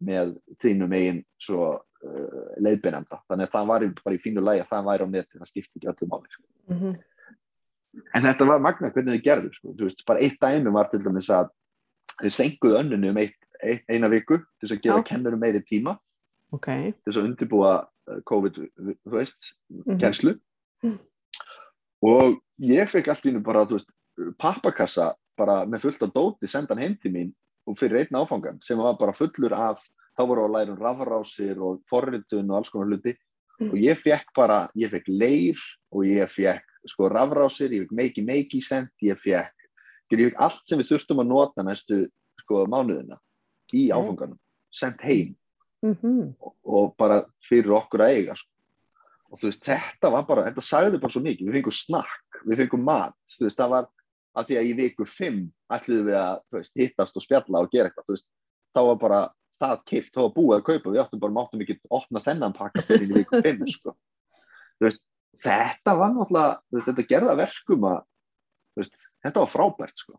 með 0.00 0.36
þínum 0.62 0.92
eigin 0.94 1.20
svo 1.40 1.68
uh, 1.78 2.54
leiðbeinanda, 2.62 3.20
þannig 3.28 3.48
að 3.48 3.52
það 3.56 3.66
var 3.72 3.86
bara 4.04 4.16
í 4.16 4.22
fínu 4.22 4.44
lægi 4.44 4.64
að 4.64 4.72
það 4.72 4.88
væri 4.90 5.04
á 5.04 5.08
neti, 5.14 5.38
það 5.38 5.50
skipti 5.52 5.78
ekki 5.80 5.92
öllu 5.94 6.08
máli 6.12 6.32
sko. 6.34 6.44
mhm, 6.68 6.96
en 8.14 8.22
þetta 8.28 8.46
var 8.46 8.60
magna 8.60 8.90
hvernig 8.92 9.16
þau 9.18 9.24
gerðu 9.24 9.50
sko. 9.56 9.72
Þú 9.74 9.86
veist, 9.88 10.02
bara 10.06 10.20
eitt 10.22 10.36
dæmi 10.40 10.70
var 10.74 10.90
til 10.92 11.00
dæmis 11.02 11.30
að 11.34 11.48
þau 12.20 12.30
senkuðu 12.30 12.76
önninu 12.82 13.10
um 13.10 13.16
eitt, 13.24 13.38
eitt, 13.64 13.84
eina 13.88 14.08
viku 14.12 14.36
til 14.38 14.68
þess 14.68 14.74
að 14.76 14.82
gefa 14.84 14.98
Já. 15.00 15.06
kennurum 15.08 15.40
meiri 15.40 15.62
tíma 15.66 15.96
ok, 16.52 16.66
til 16.68 17.08
þess 17.08 17.18
að 17.18 17.26
undirbúa 17.30 17.72
uh, 18.08 18.20
COVID, 18.28 18.60
þú 18.78 19.16
veist, 19.16 19.54
Mhm. 19.72 19.98
kennslu 19.98 20.36
Mhm. 20.84 20.98
og 22.02 22.38
ég 22.60 22.88
fekk 22.92 23.08
allt 23.08 23.24
í 23.26 23.32
einu 23.32 23.40
bara, 23.42 23.64
þú 23.66 23.78
veist, 23.78 23.90
pappakassa 24.38 25.12
bara 25.38 25.62
með 25.66 25.86
fullt 25.86 26.02
af 26.02 26.14
dóti 26.14 26.48
sendan 26.50 26.80
heim 26.82 26.96
til 27.02 27.12
mín 27.14 27.32
og 27.68 27.78
fyrir 27.78 28.02
einn 28.02 28.18
áfangan 28.18 28.58
sem 28.64 28.78
var 28.80 28.96
bara 28.98 29.14
fullur 29.14 29.54
af, 29.54 29.80
þá 30.18 30.22
voru 30.26 30.46
að 30.48 30.54
læra 30.56 30.74
um 30.74 30.82
rafrásir 30.82 31.60
og 31.62 31.82
forritun 31.88 32.50
og 32.50 32.56
alls 32.60 32.72
konar 32.72 32.90
hluti 32.90 33.14
Mhm. 33.58 33.70
og 33.72 33.78
ég 33.82 33.98
fekk 33.98 34.28
bara, 34.36 34.68
ég 34.78 34.90
fekk 34.90 35.08
leir 35.08 35.58
og 35.90 36.04
ég 36.06 36.30
fekk 36.30 36.62
sko 36.86 37.08
rafrásir, 37.10 37.72
ég 37.74 37.88
fekk 37.88 37.92
meiki 37.92 38.22
meiki 38.24 38.60
sent, 38.62 38.90
ég 39.02 39.18
fekk, 39.18 39.50
ég 40.12 40.30
fekk 40.30 40.38
allt 40.38 40.62
sem 40.64 40.78
við 40.78 40.92
þurftum 40.92 41.22
að 41.24 41.26
nota 41.26 41.64
næstu 41.66 42.06
sko 42.44 42.66
mánuðina 42.70 43.18
í 43.74 43.88
áfanganum, 43.90 44.38
sendt 44.70 45.02
heim 45.02 45.34
mhm, 45.82 46.36
og, 46.40 46.54
og 46.64 46.94
bara 46.96 47.24
fyrir 47.42 47.74
okkur 47.74 48.00
að 48.06 48.14
eiga 48.14 48.36
sko. 48.38 48.50
og 49.30 49.40
þú 49.40 49.50
veist, 49.50 49.64
þetta 49.66 50.10
var 50.14 50.22
bara, 50.30 50.46
þetta 50.46 50.62
sagði 50.62 51.00
bara 51.02 51.12
svo 51.12 51.20
mikið, 51.20 51.48
við 51.50 51.58
fengum 51.58 51.74
snakk, 51.76 52.38
við 52.46 52.62
fengum 52.62 52.84
mat, 52.86 53.18
þú 53.34 53.44
veist, 53.48 53.58
það 53.58 53.74
var 53.74 53.88
að 54.38 54.46
því 54.50 54.56
að 54.60 54.68
í 54.70 54.74
viku 54.78 55.06
fimm 55.08 55.40
ætluðum 55.74 56.06
við 56.08 56.16
að 56.20 56.38
veist, 56.54 56.72
hittast 56.78 57.16
og 57.18 57.24
spjalla 57.24 57.62
og 57.64 57.70
gera 57.72 57.90
eitthvað, 57.90 58.08
veist, 58.14 58.26
þá 58.76 58.80
var 58.88 58.98
bara 59.02 59.20
það 59.58 59.80
kipt, 59.90 60.12
þá 60.14 60.20
var 60.22 60.34
búið 60.36 60.56
að 60.58 60.66
kaupa, 60.68 60.92
við 60.94 61.00
áttum 61.02 61.20
bara, 61.24 61.34
máttum 61.34 61.62
ekki 61.64 61.78
opna 61.98 62.20
þennan 62.22 62.54
pakka 62.54 62.84
fyrir 62.86 63.08
í 63.10 63.16
viku 63.22 63.40
fimm, 63.42 63.64
sko. 63.74 63.94
Þú 64.78 64.86
veist, 64.86 65.00
þetta 65.42 65.94
var 65.98 66.12
náttúrulega, 66.14 66.84
þetta 66.86 67.06
gerða 67.10 67.34
verkum 67.40 67.88
að, 67.90 67.98
þetta 69.26 69.42
var 69.42 69.50
frábært, 69.50 69.96
sko, 69.98 70.14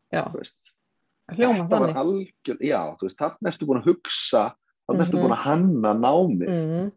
hljóma 1.29 1.61
þetta 1.63 1.79
var 1.79 1.93
þannig. 1.93 1.99
algjör, 2.03 2.57
já, 2.65 2.81
þarna 3.21 3.51
ertu 3.53 3.67
búin 3.69 3.79
að 3.83 3.89
hugsa, 3.93 4.43
þarna 4.89 5.05
ertu 5.05 5.15
Mhm. 5.15 5.23
búin 5.23 5.35
að 5.37 5.43
hanna 5.45 5.93
námið, 6.03 6.55
Mhm, 6.59 6.91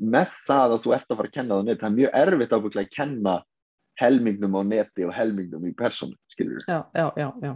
með 0.00 0.30
það 0.46 0.74
að 0.76 0.82
þú 0.84 0.94
ert 0.94 1.08
að 1.10 1.16
fara 1.18 1.28
að 1.28 1.32
kenna 1.34 1.54
það 1.58 1.64
neti 1.66 1.80
það 1.80 1.90
er 1.90 1.98
mjög 1.98 2.12
erfitt 2.22 2.54
ábygglega 2.56 2.86
að 2.86 2.94
kenna 2.96 3.34
helmingnum 4.00 4.56
á 4.56 4.62
neti 4.66 5.06
og 5.06 5.14
helmingnum 5.16 5.66
í 5.68 5.74
persónu 5.76 6.16
skilur 6.32 6.62
já, 6.66 6.82
já, 6.96 7.06
já, 7.20 7.28
já, 7.44 7.52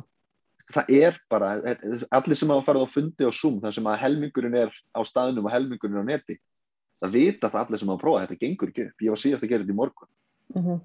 það 0.75 0.97
er 1.01 1.21
bara, 1.33 1.53
allir 2.19 2.39
sem 2.41 2.53
hafa 2.53 2.67
farið 2.69 2.87
á 2.87 2.95
fundi 2.95 3.29
og 3.29 3.37
Zoom, 3.37 3.61
þar 3.63 3.79
sem 3.79 3.93
að 3.93 4.03
helmingurinn 4.05 4.59
er 4.65 4.75
á 4.93 5.01
staðnum 5.07 5.49
og 5.49 5.55
helmingurinn 5.55 6.05
á 6.05 6.11
neti 6.15 6.39
það 7.01 7.15
vita 7.15 7.51
það 7.51 7.63
allir 7.63 7.83
sem 7.83 7.93
hafa 7.93 8.03
prófað, 8.03 8.27
þetta 8.27 8.41
gengur 8.41 8.73
ekki 8.73 8.89
upp. 8.89 9.05
Ég 9.05 9.15
var 9.15 9.21
síðast 9.21 9.47
að 9.47 9.53
gera 9.53 9.65
þetta 9.65 9.75
í 9.75 9.79
morgun. 9.79 10.81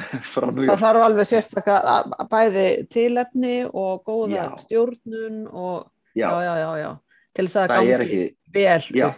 Frá 0.32 0.46
New 0.48 0.64
það 0.64 0.80
þarf 0.80 1.04
alveg 1.04 1.70
að 1.76 2.28
bæði 2.30 2.66
tilefni 2.88 3.56
og 3.68 4.04
góða 4.06 4.36
Já. 4.36 4.44
stjórnun 4.62 5.42
og 5.50 5.90
já, 6.16 6.30
já, 6.30 6.38
já, 6.46 6.54
já, 6.62 6.70
já. 6.80 6.90
Til 7.36 7.46
þess 7.46 7.58
að 7.60 7.74
það 7.74 7.90
gangi 7.90 8.22
vel 8.50 8.86
Já. 8.96 9.08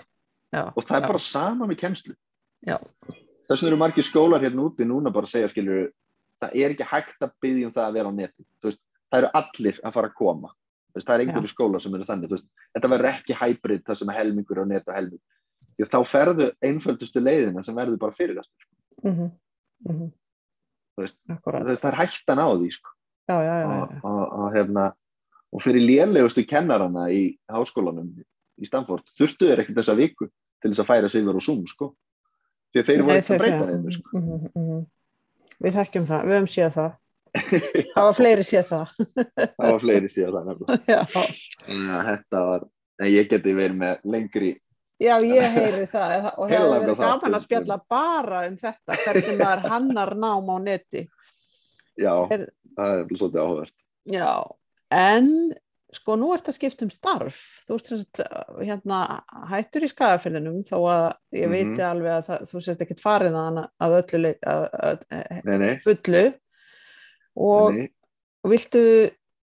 já, 0.52 0.64
og 0.66 0.82
það 0.82 0.96
er 0.96 1.04
já, 1.04 1.10
bara 1.12 1.22
sama 1.26 1.68
með 1.70 1.78
kennslu. 1.84 2.16
Já. 2.66 2.76
Þess 3.48 3.62
vegna 3.62 3.72
eru 3.72 3.80
margir 3.82 4.06
skólar 4.06 4.42
hérna 4.44 4.66
úti 4.68 4.86
núna 4.88 5.12
bara 5.14 5.28
að 5.28 5.34
segja 5.34 5.50
skilur 5.52 5.90
það 6.42 6.56
er 6.62 6.74
ekki 6.74 6.88
hægt 6.88 7.24
að 7.26 7.36
byggja 7.44 7.68
um 7.68 7.74
það 7.76 7.86
að 7.88 7.98
vera 7.98 8.10
á 8.10 8.18
neti 8.18 8.46
veist, 8.64 8.80
það 9.10 9.20
eru 9.20 9.30
allir 9.40 9.80
að 9.82 9.96
fara 9.98 10.10
að 10.10 10.16
koma 10.18 10.52
veist, 10.94 11.06
það 11.06 11.14
er 11.14 11.24
einhverju 11.26 11.52
skólar 11.52 11.84
sem 11.84 11.94
eru 11.98 12.08
þannig 12.08 12.34
veist, 12.34 12.48
þetta 12.74 12.92
verður 12.94 13.10
ekki 13.12 13.38
hybrid 13.38 13.84
það 13.86 14.00
sem 14.00 14.16
helmingur 14.16 14.62
á 14.62 14.64
net 14.68 14.88
og 14.88 14.96
helming 14.96 15.22
því 15.76 15.86
að 15.86 15.92
þá 15.92 16.00
ferðu 16.12 16.48
einföldustu 16.68 17.22
leiðina 17.22 17.64
sem 17.66 17.78
verður 17.78 18.02
bara 18.02 18.16
fyrir 18.16 18.42
mhm. 19.02 19.30
Þú 20.92 21.06
veist, 21.06 21.16
Akkúrat. 21.32 21.64
það 21.80 21.88
er 21.88 21.96
hættan 22.02 22.42
á 22.42 22.48
því 22.52 22.68
sko. 22.74 22.90
já, 23.30 23.36
já, 23.40 23.54
já, 23.62 23.66
og, 23.66 23.92
já. 23.94 24.00
og, 24.04 24.22
og, 24.36 24.46
hérna, 24.52 24.84
og 25.52 25.62
fyrir 25.64 25.86
lélegustu 25.88 26.44
kennarana 26.44 27.06
í 27.08 27.22
háskólanum 27.48 28.10
í 28.60 28.68
Stanford 28.68 29.08
þurftu 29.16 29.48
þeir 29.48 29.62
ekki 29.62 29.76
þessa 29.78 29.96
viku 29.96 30.28
til 30.28 30.70
þess 30.70 30.82
að 30.84 30.90
færa 30.90 31.08
sig 31.08 31.24
verið 31.24 31.40
á 31.40 31.46
Zoom 31.46 31.62
sko. 31.70 31.94
Því 32.72 32.80
að 32.82 32.88
þeir 32.88 33.02
voru 33.02 33.12
Nei, 33.12 33.20
ekki 33.20 33.22
að 33.22 33.28
þeir 33.28 33.42
breyta 33.42 33.62
segja- 33.62 33.70
þeim 33.70 33.92
sko. 33.96 34.18
mhm, 34.18 34.50
mhm. 34.58 34.82
við 35.62 35.76
þekkjum 35.78 36.06
það, 36.10 36.26
við 36.28 36.36
höfum 36.38 36.50
séð 36.56 36.74
það. 36.78 36.92
Það 37.94 38.04
var 38.04 38.16
fleiri 38.18 38.44
séð 38.44 38.66
það. 38.68 38.90
Það 39.56 39.70
var 39.70 39.80
fleiri 39.80 40.08
síðan 40.12 40.50
það 40.50 42.06
þetta 42.10 42.42
var, 42.48 42.66
en 43.00 43.08
ég 43.12 43.30
geti 43.30 43.54
verið 43.56 43.78
með 43.80 44.02
lengri, 44.12 44.50
já, 45.02 45.14
ég 45.24 45.54
heyri 45.56 45.86
það 45.90 46.26
og 46.36 46.50
það 46.50 46.52
hefur 46.58 46.74
verið 46.84 47.00
gaman 47.00 47.36
að 47.38 47.44
spjalla 47.46 47.78
bara 47.90 48.42
um 48.50 48.56
þetta 48.60 48.98
hvernig 49.04 49.38
maður 49.40 49.64
hannar 49.72 50.12
nám 50.26 50.50
á 50.52 50.56
neti. 50.62 51.06
Já, 51.98 52.12
Er- 52.32 52.50
það 52.76 52.92
er 52.98 53.16
svolítið 53.16 53.40
áhugavert. 53.42 53.74
Já, 54.12 54.30
en 54.92 55.30
sko 55.92 56.14
nú 56.16 56.30
ert 56.34 56.48
að 56.48 56.56
skipta 56.56 56.86
um 56.86 56.90
starf. 56.92 57.38
Þú 57.66 57.74
ert 57.76 57.88
sem 57.90 57.98
sagt 58.00 58.20
hérna 58.62 59.00
hættur 59.50 59.84
í 59.84 59.90
skagafyrðinum 59.92 60.62
þó 60.64 60.76
að 60.88 61.08
ég 61.36 61.48
Mhm. 61.48 61.52
veit 61.52 61.82
alveg 61.84 62.12
að 62.18 62.26
það, 62.28 62.44
þú 62.50 62.62
sért 62.64 62.84
ekkert 62.86 63.02
farið 63.04 63.34
að, 63.42 63.58
að 63.80 63.96
öllu 64.02 64.20
leik, 64.22 64.38
að, 64.46 64.68
að, 64.72 65.02
Nei, 65.44 65.58
nei, 65.58 65.74
fullu. 65.84 66.24
Og 67.36 67.74
nei, 67.74 67.88
viltu 68.44 68.84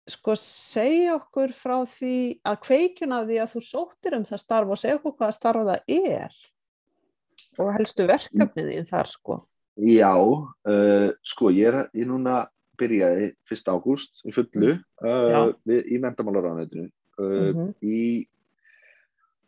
sko 0.09 0.33
segja 0.41 1.15
okkur 1.19 1.51
frá 1.53 1.77
því 1.85 2.39
að 2.43 2.61
kveikjun 2.65 3.13
að 3.13 3.27
því 3.29 3.37
að 3.43 3.51
þú 3.53 3.61
sóttir 3.61 4.15
um 4.17 4.25
það 4.25 4.41
starf 4.41 4.71
og 4.73 4.77
segja 4.81 4.97
okkur 4.97 5.13
hvaða 5.19 5.35
starf 5.37 5.67
það 5.69 5.81
er? 5.99 6.33
Og 7.59 7.73
helstu 7.77 8.07
verkefnið 8.09 8.71
þín 8.73 8.89
þar 8.89 9.09
sko. 9.11 9.37
Já, 9.79 10.11
uh, 10.17 11.11
sko, 11.23 11.51
ég 11.53 11.67
er 11.69 11.89
ég 11.93 12.07
núna 12.09 12.47
byrjaði 12.79 13.29
1. 13.49 13.69
ágúst 13.71 14.23
í 14.27 14.33
fullu 14.35 14.73
Já. 14.75 14.79
uh, 15.03 15.53
við, 15.67 15.83
í 15.93 16.01
mentamálaráðanætinu 16.03 16.87
uh, 16.87 16.95
Mhm, 17.19 17.71
í, 17.83 18.25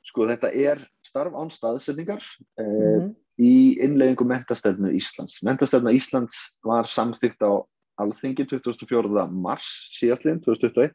sko, 0.07 0.27
þetta 0.29 0.51
er 0.51 0.81
starf 1.05 1.35
án 1.37 1.51
staðsetningar 1.53 2.23
uh, 2.59 2.65
mhm, 2.65 3.11
í 3.41 3.53
innleiðingu 3.81 4.27
mentastefnu 4.27 4.91
Íslands. 4.97 5.39
Mentastefna 5.47 5.93
Íslands 5.95 6.37
var 6.67 6.89
samþykkt 6.89 7.47
á 7.47 7.63
alþingi 8.01 8.47
24. 8.49 9.27
mars 9.31 9.69
síðastliðin 9.95 10.43
2021 10.45 10.93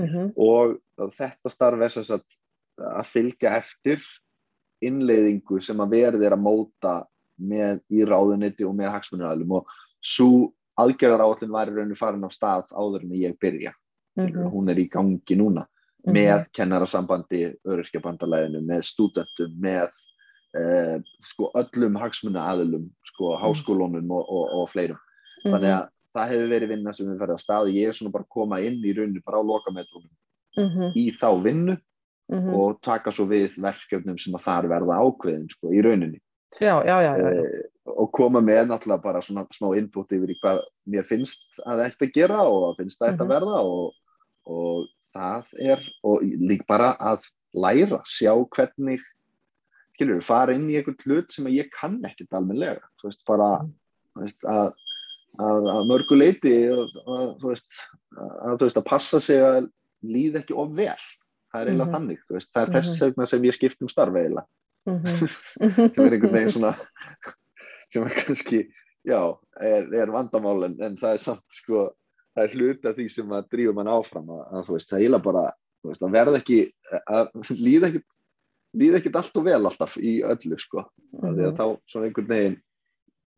mhm, 0.00 0.32
og 0.36 0.78
þetta 1.14 1.52
starf 1.52 1.84
er 1.84 1.94
sem 1.94 2.06
sagt 2.06 2.40
að 2.76 3.10
fylgja 3.12 3.54
eftir 3.56 4.02
innleiðingu 4.84 5.60
sem 5.64 5.78
að 5.80 5.94
verði 5.96 6.28
er 6.28 6.36
að 6.36 6.44
móta 6.44 6.96
með 7.36 7.80
í 7.92 8.04
ráðuniti 8.08 8.66
og 8.66 8.76
með 8.76 8.92
hagsmunaraðlum 8.94 9.58
og 9.58 9.72
svo 10.04 10.52
aðgerðar 10.82 11.24
áallin 11.24 11.54
var 11.54 11.70
í 11.70 11.76
rauninu 11.76 11.98
farin 11.98 12.26
á 12.26 12.30
stað 12.32 12.72
áður 12.74 13.06
en 13.06 13.16
ég 13.18 13.38
byrja. 13.40 13.72
mhm, 14.16 14.50
Hún 14.52 14.70
er 14.72 14.80
í 14.80 14.88
gangi 14.92 15.36
núna 15.36 15.66
mhm. 16.06 16.12
með 16.12 16.46
kennarasambandi, 16.56 17.42
öryrkjabandalæðinu, 17.64 18.62
með 18.64 18.86
stúdentum, 18.90 19.56
með 19.60 19.90
eh, 20.56 20.96
sko 21.24 21.50
öllum 21.54 21.98
hagsmunaraðlum, 22.00 22.88
sko 23.12 23.36
háskólunum 23.42 24.10
og, 24.10 24.24
og, 24.24 24.46
og 24.60 24.72
fleirum. 24.72 25.02
Þannig 25.44 25.74
að 25.74 25.84
það 26.16 26.32
hefur 26.32 26.52
verið 26.52 26.72
vinna 26.72 26.94
sem 26.96 27.10
við 27.10 27.20
ferðið 27.20 27.40
á 27.40 27.44
stað 27.44 27.68
og 27.68 27.76
ég 27.76 27.90
er 27.90 27.96
svona 27.96 28.14
bara 28.14 28.26
að 28.26 28.34
koma 28.36 28.60
inn 28.64 28.78
í 28.80 28.94
rauninu 28.96 29.22
bara 29.26 29.42
á 29.42 29.48
lokametrónum 29.50 30.12
mhm, 30.62 30.92
í 30.96 31.06
þá 31.16 31.28
vinnu 31.44 31.76
mhm. 32.32 32.52
og 32.56 32.80
taka 32.84 33.12
svo 33.14 33.28
við 33.30 33.58
verkefnum 33.62 34.18
sem 34.20 34.36
að 34.36 34.46
þar 34.46 34.70
verða 34.72 35.00
ákveðin 35.04 35.48
sko, 35.52 35.72
í 35.72 35.82
rauninni 35.84 36.20
já, 36.60 36.80
já, 36.86 36.96
já, 37.04 37.12
já, 37.20 37.32
já. 37.36 37.42
eh, 37.44 37.64
og 37.86 38.10
koma 38.12 38.40
með 38.42 38.66
náttúrulega 38.70 39.02
bara 39.02 39.20
svona 39.22 39.46
smá 39.54 39.70
input 39.78 40.10
yfir 40.12 40.32
í 40.34 40.38
hvað 40.42 40.62
mér 40.90 41.06
finnst 41.06 41.60
að 41.66 41.84
að 41.86 42.12
gera 42.14 42.42
og 42.42 42.70
að 42.72 42.76
finnst 42.82 42.98
það 43.00 43.12
ætti 43.12 43.20
Mhm. 43.20 43.26
að 43.26 43.34
verða 43.34 43.60
og, 43.62 43.92
og 44.46 44.86
það 45.14 45.44
er 45.60 45.84
og 46.04 46.22
lík 46.22 46.66
bara 46.66 46.96
að 46.98 47.28
læra 47.54 48.00
sjá 48.04 48.32
hvernig 48.50 49.00
skilur, 49.94 50.20
fara 50.20 50.52
inn 50.54 50.68
í 50.68 50.76
einhvern 50.76 50.98
hlut 51.06 51.30
sem 51.32 51.46
að 51.46 51.56
ég 51.62 51.70
kann 51.72 52.02
ekkert 52.04 52.32
almenlega 52.36 52.82
þú 53.00 53.08
veist, 53.08 53.22
bara 53.26 53.62
Mhm. 53.62 53.72
þú 54.16 54.22
veist, 54.24 54.42
að, 54.44 54.72
að, 55.38 55.70
að 55.76 55.86
mörgu 55.86 56.16
leiti 56.18 56.52
að, 56.68 56.82
að, 57.06 57.40
þú 57.40 57.48
veist, 57.48 57.70
að, 58.16 58.58
þú 58.58 58.64
veist, 58.66 58.76
að 58.76 58.84
passa 58.84 59.20
sig 59.20 59.40
að 59.40 59.70
líða 60.04 60.42
ekki 60.42 60.54
of 60.56 60.68
vel 60.76 60.96
það 61.54 61.60
er 61.62 61.66
eiginlega 61.70 61.86
Mhm. 61.86 61.94
þannig, 61.96 62.18
þú 62.28 62.32
veist, 62.34 62.52
það 62.52 62.62
er 62.62 62.68
Mhm. 62.68 62.76
þess 62.76 63.00
vegna 63.00 63.26
sem 63.26 63.42
ég 63.42 63.54
skipt 63.54 63.82
um 63.82 63.88
starf 63.88 64.14
eiginlega 64.14 64.46
Mhm. 64.86 65.06
sem 65.94 66.04
er 66.04 66.12
einhvern 66.12 66.32
veginn 66.32 66.50
svona 66.52 66.74
sem 67.96 68.06
er 68.08 68.18
kannski, 68.22 68.64
já, 69.08 69.20
er, 69.60 69.86
er 70.02 70.12
vandamál 70.14 70.68
en, 70.68 70.76
en 70.84 70.98
það 71.00 71.16
er 71.16 71.22
samt 71.24 71.46
sko 71.60 71.86
það 72.36 72.42
er 72.44 72.56
hluti 72.58 72.90
af 72.90 72.98
því 72.98 73.06
sem 73.12 73.32
að 73.32 73.48
drífa 73.54 73.72
mann 73.76 73.88
áfram 73.96 74.28
að, 74.36 74.42
að 74.52 74.66
þú 74.68 74.76
veist, 74.76 74.92
það 74.92 75.06
er 75.08 75.24
bara 75.24 75.46
þú 75.80 75.90
veist, 75.92 76.04
að 76.04 76.16
verða 76.18 76.42
ekki 76.42 76.60
að 77.16 77.56
líða 77.56 77.90
ekkit 77.92 78.06
líða 78.76 78.98
ekkit 79.00 79.16
allt 79.16 79.38
og 79.40 79.44
vel 79.46 79.62
alltaf 79.64 79.96
í 79.96 80.18
öllu 80.26 80.58
sko, 80.60 80.82
af 81.22 81.30
því 81.32 81.46
að 81.46 81.52
Mhm. 81.52 81.56
þá 81.56 81.66
svona 81.88 82.08
einhvern 82.10 82.28
veginn 82.28 82.56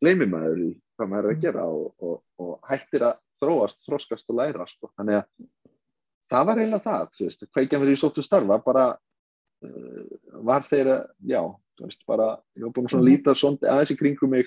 gleymir 0.01 0.29
maður 0.31 0.63
í 0.65 0.69
hvað 0.97 1.09
maður 1.13 1.29
er 1.29 1.35
að 1.35 1.43
gera 1.45 1.65
og, 1.71 1.93
og, 2.03 2.17
og 2.43 2.51
hættir 2.67 3.05
að 3.07 3.19
þróast, 3.39 3.79
þróskast 3.87 4.33
og 4.33 4.35
læra 4.35 4.65
sko, 4.67 4.89
þannig 4.99 5.21
að 5.21 5.27
það 6.29 6.45
var 6.49 6.59
eiginlega 6.59 6.87
það, 6.89 7.05
þú 7.15 7.27
veist, 7.29 7.47
kveikjan 7.55 7.83
fyrir 7.83 7.95
í 7.95 8.01
sóttu 8.01 8.25
starfa 8.25 8.59
bara 8.65 8.85
uh, 9.63 10.17
var 10.43 10.67
þeirra, 10.67 10.97
já, 11.23 11.41
veist, 11.87 12.01
bara 12.07 12.37
ég 12.57 12.63
var 12.65 12.71
búin 12.75 12.87
að 12.87 12.99
Mhm. 12.99 13.07
líta 13.07 13.33
aðeins 13.35 13.91
í 13.91 13.97
kringum 13.99 14.29
mig 14.29 14.45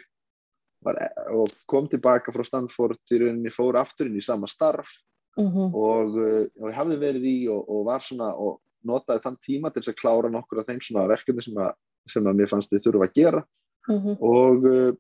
var, 0.85 0.97
og 1.31 1.49
kom 1.67 1.87
tilbaka 1.89 2.33
frá 2.33 2.45
Stanford 2.45 2.99
í 3.11 3.19
rauninni 3.21 3.51
fór 3.55 3.75
aftur 3.79 4.07
inn 4.07 4.17
í 4.19 4.23
sama 4.23 4.47
starf 4.47 4.89
Mhm. 5.39 5.75
og, 5.75 6.17
uh, 6.17 6.45
og 6.61 6.71
ég 6.71 6.75
hafði 6.75 6.99
verið 6.99 7.25
í 7.25 7.49
og, 7.49 7.65
og 7.69 7.87
var 7.87 8.01
svona 8.01 8.35
og 8.37 8.61
notaði 8.85 9.23
þann 9.23 9.39
tíma 9.41 9.73
til 9.73 9.81
þess 9.83 9.95
að 9.95 10.01
klára 10.03 10.31
nokkur 10.31 10.59
af 10.61 10.67
þeim 10.67 10.81
svona 10.83 11.09
verkefni 11.09 11.43
sem 11.43 11.55
að, 11.55 11.73
sem 12.09 12.25
að 12.25 12.37
mér 12.37 12.49
fannst 12.51 12.71
við 12.71 12.83
þurfa 12.85 13.09
að 13.09 13.15
gera 13.15 13.45
Mhm. 13.89 14.17
og 14.21 14.65
uh, 14.67 14.93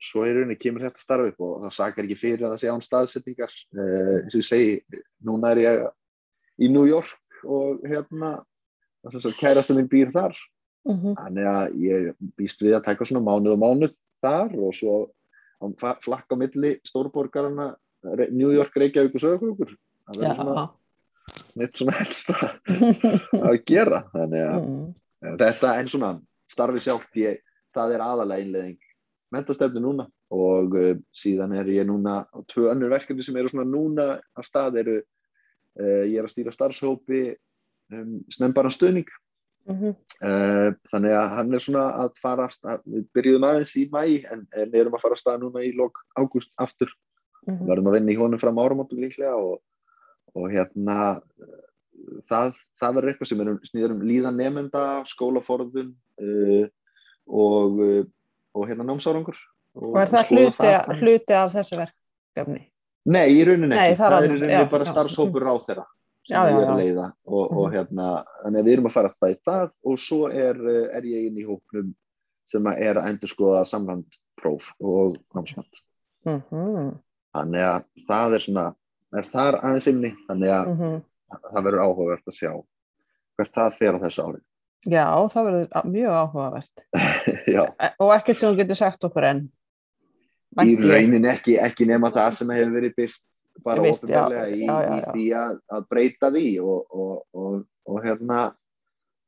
svo 0.00 0.22
í 0.24 0.32
rauninni 0.32 0.58
kemur 0.58 0.80
þetta 0.80 0.98
starf 0.98 1.28
upp 1.32 1.40
og 1.40 1.62
það 1.62 1.72
sakar 1.72 2.04
ekki 2.04 2.16
fyrir 2.18 2.42
að 2.46 2.52
það 2.54 2.60
sé 2.62 2.68
án 2.70 2.82
staðsetningar 2.86 3.52
uh, 3.74 4.22
eins 4.22 4.34
og 4.34 4.40
ég 4.40 4.48
segi, 4.48 4.82
núna 5.24 5.50
er 5.52 5.56
ég 5.58 5.92
í 6.60 6.70
New 6.70 6.84
York 6.86 7.18
og 7.44 7.80
hérna 7.82 8.44
kærasta 9.38 9.74
minn 9.74 9.88
býr 9.88 10.10
þar 10.12 10.34
Mhm. 10.86 11.14
þannig 11.18 11.46
að 11.50 11.74
ég 11.82 12.14
býst 12.38 12.62
við 12.62 12.76
að 12.78 12.84
taka 12.84 13.04
svona 13.04 13.24
mánuð 13.26 13.52
og 13.56 13.58
mánuð 13.64 13.94
þar 14.22 14.54
og 14.58 14.74
svo 14.74 14.94
flakka 16.00 16.36
á 16.38 16.40
milli 16.40 16.78
stórborgarana 16.86 17.74
Re- 18.04 18.30
New 18.30 18.52
York, 18.54 18.72
Reykjavík 18.78 19.14
og 19.14 19.20
Söðukrúkur 19.24 19.72
það 20.06 20.20
verður 20.22 20.36
svona 20.38 20.68
neitt 21.58 21.76
svona 21.76 21.96
helsta 21.98 22.34
að 23.48 23.56
gera. 23.66 24.04
Þannig 24.14 24.44
að 24.46 24.62
Mhm. 24.62 24.94
þetta 25.42 25.72
en 25.80 25.88
svona 25.90 26.10
starfi 26.48 26.80
sjálft. 26.80 27.10
Ég, 27.18 27.40
það 27.74 27.94
er 27.94 28.00
aðalega 28.00 28.44
innleðing 28.44 28.78
mentastefnu 29.34 29.80
núna 29.82 30.06
og 30.30 30.74
uh, 30.78 30.94
síðan 31.12 31.52
er 31.58 31.64
ég 31.66 31.84
núna 31.86 32.22
tvö 32.48 32.70
önnur 32.72 32.88
verkefni 32.94 33.24
sem 33.26 33.36
eru 33.36 33.48
svona 33.50 33.66
núna 33.68 34.20
af 34.36 34.44
stað 34.46 34.78
eru 34.80 34.96
uh, 35.02 36.04
ég 36.06 36.16
er 36.18 36.24
að 36.24 36.32
stýra 36.32 36.52
starfshópi 36.54 37.36
um, 37.92 38.22
snembaran 38.30 38.70
stöðning 39.68 39.94
Mhm. 39.94 39.94
uh, 40.22 40.70
þannig 40.90 41.12
að 41.12 41.28
hann 41.36 41.54
er 41.54 41.58
svona 41.60 41.84
að 42.04 42.18
fara 42.18 42.48
stað, 42.48 42.82
við 42.88 43.04
byrjuðum 43.14 43.44
aðeins 43.48 43.76
í 43.76 43.90
mæ 43.90 44.02
en, 44.32 44.46
en 44.56 44.74
erum 44.74 44.94
að 44.94 45.00
fara 45.00 45.12
af 45.12 45.20
stað 45.20 45.40
núna 45.42 45.60
í 45.64 45.74
lok 45.76 45.98
ágúst 46.18 46.50
aftur, 46.58 46.88
Mhm. 47.46 47.66
verðum 47.68 47.88
að 47.88 47.96
vinna 47.98 48.12
í 48.12 48.16
honum 48.18 48.38
fram 48.40 48.56
áramótum 48.56 48.98
líklega 48.98 49.36
og, 49.36 49.60
og 50.34 50.50
hérna 50.50 51.20
uh, 51.20 52.22
það, 52.30 52.54
það 52.80 52.94
verður 52.94 53.12
eitthvað 53.12 53.28
sem 53.28 53.40
er 53.40 53.48
um, 53.48 53.60
um 53.96 54.02
líðan 54.08 54.36
nefnda, 54.36 55.04
skólaforðun 55.06 55.94
uh, 56.20 56.68
og, 57.28 57.78
og 58.54 58.68
hérna 58.68 58.84
námsárangur 58.88 59.36
Og 59.78 59.94
er 60.00 60.08
það 60.10 60.32
hluti, 60.32 60.70
hluti 60.98 61.34
af 61.36 61.52
þessu 61.52 61.76
verkefni? 61.78 62.64
Nei, 63.06 63.28
í 63.30 63.44
rauninni 63.46 63.76
ekki, 63.76 63.98
það 64.00 64.10
það 64.10 64.16
er 64.18 64.24
í 64.24 64.32
rauninni 64.32 64.56
já, 64.56 64.70
bara 64.70 64.84
starfshópur 64.88 65.44
á 65.46 65.54
þeirra 65.62 65.84
sem 66.28 66.36
Já, 66.36 66.42
ég 66.52 66.58
er 66.60 66.70
að 66.72 66.80
leiða 66.82 67.06
og, 67.26 67.44
og 67.56 67.66
Mhm. 67.68 67.74
hérna, 67.74 68.08
þannig 68.44 68.60
að 68.60 68.66
við 68.68 68.72
erum 68.76 68.88
að 68.90 68.92
fara 68.92 69.08
það 69.16 69.30
í 69.32 69.38
það 69.48 69.70
og 69.84 69.98
svo 69.98 70.20
er, 70.28 70.56
uh, 70.60 70.96
er 70.98 71.02
ég 71.08 71.26
inn 71.30 71.38
í 71.40 71.46
hópnum 71.48 71.94
sem 72.44 72.64
að 72.64 72.80
er 72.84 72.94
að 73.00 73.08
endur 73.12 73.28
skoða 73.32 73.62
samlandpróf 73.68 74.68
og 74.80 75.16
námsmat 75.34 75.82
Mhm. 76.26 76.98
þannig 77.34 77.64
að 77.64 77.84
það 78.08 78.34
er 78.34 78.44
svona 78.44 78.66
er 79.16 79.22
þar 79.22 79.60
aðeins 79.62 79.86
inni, 79.88 80.12
þannig 80.28 80.52
að 80.52 80.66
Mhm. 80.76 81.02
það 81.52 81.64
verður 81.64 81.84
áhugavert 81.86 82.26
að 82.28 82.36
sjá 82.36 82.52
hvert 83.38 83.52
það 83.54 83.72
fer 83.78 83.92
á 83.96 83.98
þessu 84.04 84.24
ári 84.28 84.40
Já, 84.86 85.04
það 85.28 85.44
verður 85.48 85.84
mjög 85.90 86.12
áhugavert. 86.22 86.84
E- 87.82 87.94
Og 87.98 88.12
ekkert 88.14 88.36
sem 88.36 88.54
þú 88.54 88.56
getur 88.60 88.76
sagt 88.76 89.02
okkur 89.04 89.24
enn. 89.26 89.48
í 90.58 90.76
rauninni 90.80 91.28
ekki, 91.28 91.58
ekki 91.58 91.84
nema 91.86 92.10
það 92.14 92.32
sem 92.32 92.48
hefur 92.48 92.72
verið 92.76 92.94
byrt 92.96 93.18
bara 93.64 93.82
ofinbarlega 93.82 94.48
í, 94.54 94.62
í 94.64 95.00
því 95.12 95.26
að, 95.38 95.58
að 95.76 95.86
breyta 95.90 96.30
því 96.34 96.46
og, 96.62 96.86
og, 96.90 97.22
og, 97.34 97.64
og 97.88 98.00
hérna 98.04 98.40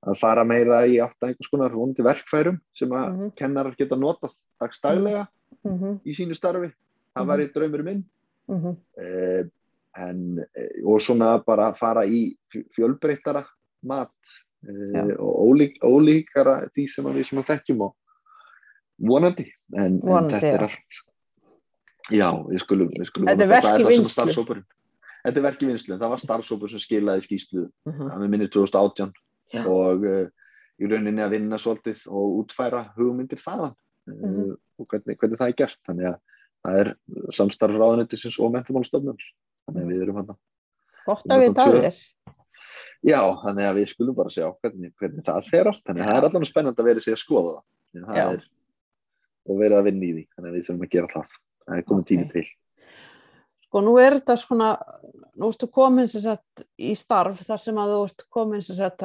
að 0.06 0.16
fara 0.20 0.44
meira 0.48 0.82
í 0.88 0.98
átt 1.02 1.16
að 1.20 1.28
einhvers 1.32 1.50
konar 1.52 1.74
vondi 1.76 2.02
verkfærum 2.06 2.60
sem 2.76 2.88
að 2.96 3.08
Mhm. 3.12 3.32
kennarar 3.36 3.74
geta 3.76 3.96
notað 3.96 4.32
dagstælega 4.60 5.26
Mhm. 5.64 6.00
í 6.06 6.12
sínu 6.16 6.34
starfi 6.38 6.70
það 6.70 7.22
Mhm. 7.24 7.26
var 7.28 7.38
í 7.40 7.48
draumur 7.52 7.82
minn 7.84 8.04
Mhm. 8.48 8.76
eh, 8.98 9.44
en, 9.96 10.38
eh, 10.56 10.80
og 10.86 11.00
svona 11.00 11.44
bara 11.44 11.72
fara 11.74 12.02
í 12.06 12.36
fj- 12.52 12.66
fjölbreyttara 12.76 13.44
mat 13.82 14.12
eh, 14.66 15.14
og 15.18 15.50
ólík, 15.50 15.78
ólíkara 15.82 16.70
því 16.76 16.88
sem 16.88 17.04
að 17.04 17.14
við 17.18 17.26
svona 17.28 17.42
þekkjum 17.48 17.80
og 17.82 17.94
vonandi 19.00 19.46
en, 19.76 20.00
Vonandi, 20.00 20.34
en 20.34 20.40
þetta 20.40 20.54
er 20.54 20.64
allt 20.66 20.98
já, 22.10 22.28
við 22.48 22.60
skulum, 22.64 22.90
við 22.96 23.06
skulum 23.10 23.28
Þetta 23.30 23.42
er 23.44 23.50
vona 23.50 23.60
það. 23.60 23.76
sem 23.78 23.86
vinnslu. 23.90 24.12
starfshópurinn- 24.14 24.66
þetta 25.24 25.36
er 25.36 25.42
verk 25.46 25.60
í 25.62 25.66
vinslu, 25.70 25.98
það 26.00 26.08
var 26.14 26.18
starfsópur 26.24 26.70
sem 26.70 26.78
skilaði 26.82 27.24
skýslu 27.26 27.64
Mhm. 27.86 28.10
að 28.10 28.18
við 28.24 28.28
minnir 28.30 28.48
2018 28.50 29.12
Já. 29.52 29.66
og 29.66 30.04
uh, 30.04 30.26
í 30.80 30.86
rauninni 30.88 31.20
að 31.22 31.30
vinna 31.36 31.56
svolítið 31.58 32.06
og 32.08 32.44
útfæra 32.44 32.84
hugmyndir 32.96 33.38
þaðan 33.42 33.74
uh, 34.08 34.14
Mhm. 34.14 34.56
og 34.78 34.86
hvernig, 34.88 35.16
hvernig 35.18 35.38
það 35.38 35.48
er 35.48 35.58
gert 35.60 35.78
þannig 35.86 36.06
að 36.08 36.18
það 36.64 36.80
er 36.80 36.94
samstarf 37.32 37.72
ráðunættisins 37.76 38.38
og 38.40 38.52
mentamálstofnun 38.52 39.16
þannig 39.68 39.82
að 39.84 39.90
við 39.92 40.02
erum 40.02 40.16
hann 40.16 40.36
Gott 41.06 41.22
Við 41.24 41.48
að 41.48 41.54
tvö. 41.54 41.80
þér. 41.80 41.96
já, 43.02 43.20
þannig 43.42 43.64
að 43.64 43.76
við 43.80 43.88
skulum 43.88 44.14
bara 44.14 44.28
sjá 44.30 44.46
hvernig, 44.60 44.92
hvernig 45.00 45.24
það 45.24 45.44
fer 45.50 45.66
allt, 45.66 45.82
þannig 45.86 46.02
að 46.04 46.08
það 46.10 46.16
er 46.20 46.24
allan 46.28 46.44
spennandi 46.44 46.80
að 46.82 46.84
vera 46.90 47.00
sig 47.00 47.14
að 47.14 47.22
skoða 47.24 47.62
það, 47.96 48.34
er, 48.34 48.44
og 49.48 49.58
vera 49.58 49.78
að 49.80 49.84
vinna 49.88 50.04
í 50.04 50.12
því, 50.14 50.24
þannig 50.36 50.50
að 50.50 50.56
við 50.58 50.66
þurfum 50.68 50.84
að 50.84 50.90
gera 50.90 51.08
það 51.14 51.28
það 51.70 51.78
er 51.78 51.86
komið 51.88 52.02
Ok. 52.04 52.10
tími 52.10 52.28
til 52.34 52.50
Sko 53.70 53.80
nú 53.86 53.92
er 54.02 54.16
þetta 54.18 54.34
svona, 54.34 54.68
nú 55.38 55.48
ertu 55.52 55.68
komin 55.70 56.08
sem 56.10 56.24
sagt 56.24 56.64
í 56.82 56.90
starf 56.98 57.38
þar 57.46 57.60
sem 57.62 57.76
að 57.78 57.92
þú 57.94 58.00
ert 58.08 58.24
komin 58.34 58.62
sem 58.66 58.76
sagt 58.76 59.04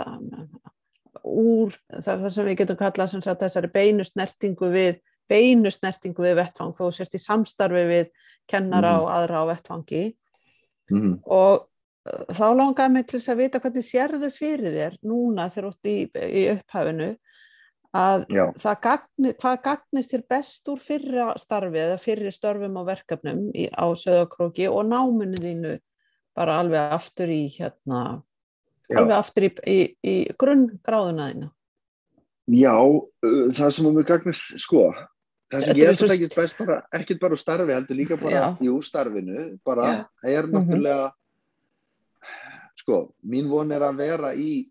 úr 1.25 1.75
þar, 2.01 2.23
þar 2.25 2.31
sem 2.33 2.47
við 2.49 2.57
getum 2.63 2.79
kallað 2.79 3.11
sem 3.13 3.21
sagt 3.21 3.43
þessari 3.45 3.69
beinu 3.73 4.05
snertingu 4.05 4.71
við, 4.73 4.97
beinu 5.29 5.69
snertingu 5.73 6.25
við 6.25 6.35
vettvang 6.41 6.73
þó 6.73 6.83
þú 6.87 6.91
sért 6.97 7.15
í 7.17 7.21
samstarfi 7.21 7.85
við 7.91 8.09
kennara 8.49 8.95
Mhm. 8.97 9.01
og 9.05 9.09
aðra 9.09 9.41
á 9.41 9.49
vettvangi 9.53 10.03
mm 10.91 11.13
og 11.25 11.67
uh, 12.05 12.25
þá 12.29 12.45
langaði 12.53 12.91
mig 12.93 13.07
til 13.07 13.19
þess 13.19 13.29
að 13.33 13.37
vita 13.41 13.59
hvernig 13.59 13.85
sérðu 13.85 14.29
fyrir 14.33 14.75
þér 14.75 14.97
núna 15.03 15.47
þegar 15.49 15.69
þú 15.69 15.73
ert 15.73 15.89
í, 15.89 15.97
í 16.41 16.43
upphafinu 16.53 17.07
að 17.95 18.25
það 18.59 18.77
gagni, 18.83 19.31
hvað 19.39 19.57
gagnist 19.63 20.11
þér 20.13 20.23
best 20.35 20.69
úr 20.71 20.79
fyrra 20.83 21.25
starfi 21.39 21.79
eða 21.79 21.97
fyrri 22.01 22.31
störfum 22.33 22.79
og 22.81 22.87
verkefnum 22.89 23.43
í, 23.55 23.67
á 23.71 23.85
söðakróki 23.95 24.67
og 24.67 24.83
náminu 24.89 25.39
þínu 25.39 25.73
bara 26.35 26.57
alveg 26.59 26.95
aftur 26.97 27.31
í 27.31 27.41
hérna, 27.55 28.01
alveg 28.91 29.15
aftur 29.15 29.47
í, 29.47 29.51
í, 29.71 29.77
í 30.03 30.15
grunngráðuna 30.35 31.29
þína. 31.31 31.51
Já, 32.55 32.75
það 33.57 33.71
sem 33.77 33.87
um 33.89 33.95
mér 33.95 34.07
gagnast, 34.11 34.57
sko, 34.61 34.89
það 35.49 35.63
sem 35.63 35.69
Þetta 35.71 35.79
ég 35.79 35.87
er 35.87 35.93
er 35.93 35.99
svo 36.01 36.09
svo 36.09 36.17
ekkert 36.17 36.35
best 36.41 36.59
bara, 36.59 36.79
ekkert 36.99 37.23
bara 37.23 37.37
úr 37.37 37.41
starfi, 37.41 37.73
heldur 37.73 37.97
líka 38.01 38.19
bara 38.21 38.35
Já. 38.35 38.45
í 38.59 38.69
úr 38.75 38.83
starfinu, 38.85 39.45
bara 39.65 39.87
Já. 39.87 40.05
er 40.35 40.43
Mhm. 40.49 40.53
náttúrulega, 40.59 41.11
sko, 42.83 42.99
mín 43.23 43.49
von 43.49 43.71
er 43.71 43.81
að 43.87 43.97
vera 44.03 44.35
í 44.35 44.67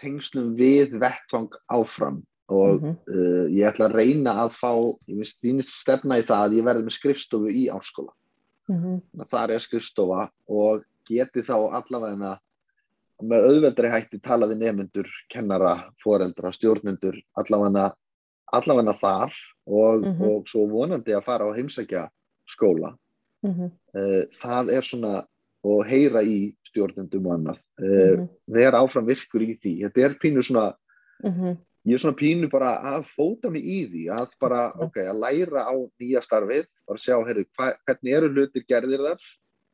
tengslum 0.00 0.56
við 0.56 0.96
vettvang 0.98 1.52
áfram 1.68 2.22
og 2.50 2.80
Mhm. 2.82 2.96
uh, 3.08 3.46
ég 3.48 3.64
ætla 3.70 3.86
að 3.88 3.94
reyna 3.94 4.32
að 4.44 4.50
fá, 4.58 4.72
ég 5.08 5.16
veist, 5.22 5.38
þínist 5.42 5.74
stefna 5.80 6.18
í 6.18 6.24
það 6.26 6.42
að 6.48 6.56
ég 6.58 6.64
verði 6.66 6.84
með 6.84 6.96
skrifstofu 6.98 7.48
í 7.50 7.68
áskóla. 7.70 8.12
Mhm. 8.68 9.00
þar 9.30 9.50
er 9.50 9.58
skrifstofa 9.58 10.30
og 10.48 10.84
geti 11.08 11.42
þá 11.42 11.56
allavega 11.74 12.38
með 13.22 13.44
auðveldri 13.48 13.90
hætti 13.90 14.20
tala 14.22 14.46
við 14.46 14.58
nefnendur, 14.62 15.08
kennara, 15.28 15.90
foreldra, 16.04 16.52
stjórnendur, 16.54 17.18
allavega, 17.36 17.92
allavega 18.52 18.94
þar 18.94 19.32
og, 19.66 20.04
Mhm. 20.04 20.22
og 20.22 20.44
svo 20.46 20.66
vonandi 20.70 21.12
að 21.12 21.24
fara 21.24 21.44
á 21.50 21.56
heimsækja 21.56 22.08
skóla. 22.48 22.96
Mhm. 23.44 23.70
Uh, 23.94 24.24
það 24.42 24.72
er 24.72 24.82
svona 24.82 25.26
og 25.64 25.84
heyra 25.84 26.22
í 26.24 26.54
stjórnendum 26.70 27.26
og 27.26 27.38
annað. 27.38 27.58
Uh, 27.78 28.16
Mhm. 28.16 28.28
vera 28.48 28.80
áfram 28.80 29.06
virkur 29.06 29.40
í 29.42 29.58
því. 29.60 29.82
Þetta 29.82 30.04
er 30.04 30.14
pínu 30.14 30.42
svona, 30.42 30.74
Mhm. 31.24 31.58
Ég 31.88 31.94
er 31.96 32.02
svona 32.02 32.16
pínu 32.18 32.50
bara 32.52 32.74
að 32.96 33.06
fóta 33.08 33.50
mig 33.50 33.64
í 33.64 33.78
því, 33.88 34.02
að 34.12 34.34
bara, 34.40 34.64
ok, 34.84 34.96
að 35.00 35.20
læra 35.22 35.62
á 35.64 35.74
nýja 36.00 36.20
starfið, 36.24 36.66
bara 36.86 36.98
sjá, 37.00 37.14
hva, 37.24 37.70
hvernig 37.86 38.16
eru 38.18 38.28
hlutir 38.34 38.64
gerðir 38.68 39.04
þar 39.06 39.20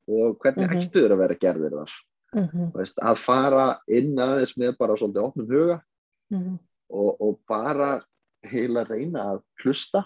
og 0.09 0.39
hvernig 0.39 0.69
Mhm. 0.71 0.83
ættu 0.87 1.03
þeir 1.03 1.15
að 1.17 1.23
vera 1.25 1.35
gerðir 1.35 1.75
þar. 1.81 1.93
Mhm. 2.35 2.71
Þú 2.73 2.77
Veist, 2.79 2.97
að 3.03 3.17
fara 3.19 3.79
inn 3.89 4.15
aðeins 4.17 4.55
með 4.57 4.79
bara 4.79 4.95
svolítið 4.95 5.25
opnum 5.25 5.47
huga 5.51 5.83
Mhm. 6.31 6.59
og, 6.91 7.21
og 7.21 7.41
bara 7.49 8.05
heila 8.45 8.85
reyna 8.85 9.25
að 9.35 9.43
hlusta 9.65 10.05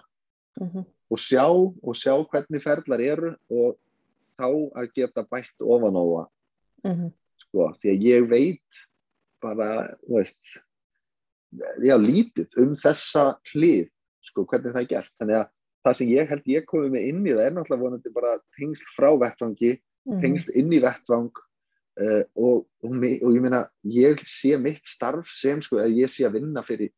mhm, 0.61 0.85
og 1.11 1.19
sjá 1.19 1.45
og 1.51 1.95
sjá 1.95 2.15
hvernig 2.29 2.63
ferlar 2.63 3.01
eru 3.01 3.37
og 3.51 3.77
þá 4.39 4.73
að 4.75 4.93
geta 4.95 5.23
bætt 5.25 5.61
ofan 5.61 5.97
á 5.97 6.05
það 6.05 6.29
mhm, 6.85 7.13
sko, 7.39 7.75
því 7.81 7.89
að 7.93 8.03
ég 8.09 8.29
veit 8.29 8.81
bara, 9.43 9.97
veist 10.09 10.61
já, 11.59 11.97
lítið 12.01 12.59
um 12.63 12.75
þessa 12.79 13.25
hlið, 13.53 13.89
sko, 14.31 14.47
hvernig 14.47 14.75
það 14.75 14.83
er 14.83 14.91
gert. 14.95 15.13
Þannig 15.21 15.39
að 15.41 15.47
það 15.85 15.99
sem 15.99 16.11
ég 16.13 16.31
held 16.31 16.51
ég 16.53 16.67
komið 16.69 16.95
með 16.95 17.07
inn 17.11 17.21
í 17.25 17.35
það 17.35 17.45
er 17.47 17.55
náttúrulega 17.57 17.85
vonandi 17.85 18.15
bara 18.15 18.35
tengsl 18.59 18.91
frá 18.97 19.11
vettvangi, 19.21 19.77
mhm, 20.09 20.25
tengsl 20.25 20.57
inn 20.61 20.75
í 20.77 20.81
vettvang 20.85 21.31
uh, 22.01 22.25
og, 22.37 22.67
og, 22.85 22.97
og 22.97 23.37
ég 23.37 23.45
meina, 23.45 23.65
ég 23.89 24.25
sé 24.29 24.57
mitt 24.61 24.83
starf 24.89 25.31
sem, 25.33 25.63
sko, 25.65 25.81
að 25.83 25.97
ég 26.03 26.13
sé 26.13 26.27
að 26.29 26.41
vinna 26.41 26.65
fyrir 26.67 26.93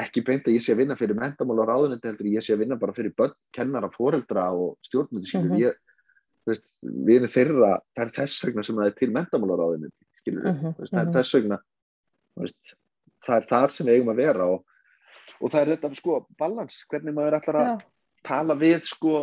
ekki 0.00 0.22
beint 0.26 0.48
að 0.48 0.58
ég 0.58 0.64
sé 0.64 0.74
að 0.74 0.82
vinna 0.82 0.96
fyrir 0.98 1.16
mentamál 1.16 1.62
og 1.62 1.70
ráðunetti 1.70 2.10
heldur, 2.10 2.28
ég 2.34 2.44
sé 2.44 2.52
að 2.52 2.64
vinna 2.64 2.76
bara 2.80 2.92
fyrir 2.92 3.14
börn, 3.16 3.32
kennara, 3.56 3.88
foreldra 3.94 4.50
og 4.52 4.76
ég, 4.92 5.78
þú 6.44 6.52
veist, 6.52 6.66
við 6.82 7.14
erum 7.16 7.32
þeirra, 7.32 7.72
það 7.96 8.04
er 8.04 8.12
þess 8.18 8.44
vegna 8.44 8.64
sem 8.66 8.80
það 8.80 8.90
er 8.90 8.98
til 8.98 9.10
mentamál 9.14 9.54
og 9.54 9.62
ráðunetti, 9.62 10.08
þú 10.26 10.36
veist, 10.36 10.92
það 10.92 11.00
er 11.00 11.08
mhm. 11.08 11.16
þess 11.16 11.36
vegna 11.38 11.60
veist, 12.40 12.74
það 13.26 13.36
er 13.36 13.48
þar 13.50 13.74
sem 13.74 13.88
við 13.88 13.98
eigum 13.98 14.12
að 14.14 14.22
vera 14.24 14.48
og, 14.54 14.64
og 15.40 15.52
það 15.52 15.60
er 15.60 15.72
þetta 15.74 15.92
sko 15.98 16.16
balans, 16.40 16.80
hvernig 16.90 17.16
maður 17.16 17.38
ætlar 17.40 17.60
að 17.60 17.70
já, 17.70 17.76
tala 18.30 18.56
við 18.60 18.82
sko 18.88 19.14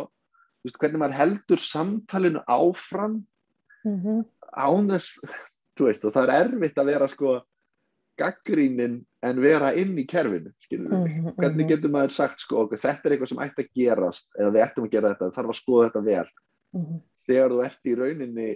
veist, 0.64 0.78
hvernig 0.78 1.02
maður 1.02 1.18
heldur 1.18 1.62
samtalinu 1.62 2.42
áfram 2.50 3.20
mhm, 3.86 4.24
án 4.54 4.90
þess 4.94 5.36
þú 5.78 5.88
veist, 5.88 6.04
og 6.04 6.14
það 6.16 6.34
er 6.34 6.34
erfitt 6.42 6.80
að 6.80 6.92
vera 6.92 7.08
sko 7.12 7.38
gaggrínin 8.18 8.98
en 9.22 9.40
vera 9.42 9.70
inn 9.78 9.94
í 9.98 10.04
kerfinu 10.08 10.52
við, 10.70 10.86
mhm, 10.86 11.34
hvernig 11.38 11.70
getur 11.70 11.92
maður 11.94 12.14
sagt 12.16 12.42
sko, 12.42 12.64
ok, 12.66 12.76
þetta 12.78 13.06
er 13.06 13.14
eitthvað 13.14 13.32
sem 13.32 13.42
ætti 13.44 13.64
að 13.64 13.74
gerast 13.78 14.32
eða 14.38 14.54
við 14.54 14.64
ættum 14.64 14.86
að 14.88 14.94
gera 14.94 15.12
þetta, 15.14 15.30
þarf 15.36 15.52
að 15.52 15.58
skoða 15.60 15.88
þetta 15.88 16.02
vel. 16.08 16.24
Mhm, 16.76 16.98
þegar 17.28 17.54
þú 17.54 17.60
ert 17.66 17.88
í 17.88 17.94
rauninni 17.98 18.48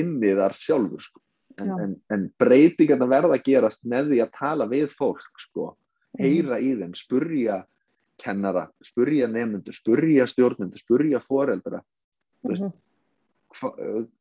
inni 0.00 0.32
þar 0.38 0.56
sjálfur 0.56 1.04
sko. 1.04 1.22
En, 1.58 1.70
en, 1.80 1.94
en 2.12 2.26
breytingarna 2.40 3.08
verða 3.10 3.38
að 3.38 3.46
gerast 3.46 3.82
með 3.88 4.12
því 4.12 4.20
að 4.24 4.36
tala 4.38 4.66
við 4.70 4.92
fólk 4.96 5.42
sko. 5.42 5.72
mhm, 6.18 6.24
heyra 6.24 6.60
í 6.60 6.74
þeim, 6.78 6.94
spurja 6.98 7.62
kennara, 8.20 8.66
spurja 8.84 9.28
nefnendur 9.30 9.76
spurja 9.76 10.26
stjórnendur, 10.28 10.80
spurja 10.80 11.20
foreldra. 11.24 11.82
Veist, 12.44 12.66
mhm, 12.66 12.72
hva, 13.60 13.70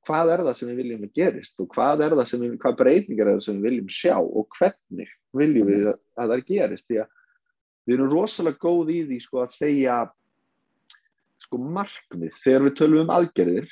hvað 0.08 0.34
er 0.34 0.44
það 0.48 0.60
sem 0.60 0.70
við 0.72 0.82
viljum 0.84 1.08
að 1.08 1.18
gerist 1.20 1.60
og 1.62 1.70
hvað 1.74 2.06
er 2.06 2.16
það 2.18 2.30
sem 2.32 2.44
við, 2.46 2.54
hvað 2.62 2.78
breytingar 2.84 3.28
er 3.28 3.40
það 3.40 3.48
sem 3.48 3.58
við 3.58 3.70
viljum 3.70 3.92
sjá 3.94 4.16
og 4.20 4.48
hvernig 4.58 5.12
viljum 5.38 5.68
við 5.70 5.90
að, 5.92 6.00
að 6.16 6.34
það 6.34 6.46
gerist? 6.54 6.88
Því 6.90 7.02
að 7.04 7.12
við 7.86 7.98
erum 7.98 8.14
rosalega 8.14 8.64
góð 8.64 8.94
í 8.94 9.04
því 9.10 9.20
sko 9.26 9.44
að 9.44 9.54
segja 9.56 10.00
sko 11.46 11.62
markmið 11.78 12.42
þegar 12.44 12.66
við 12.68 12.76
tölum 12.78 13.06
um 13.06 13.14
aðgerðir 13.14 13.70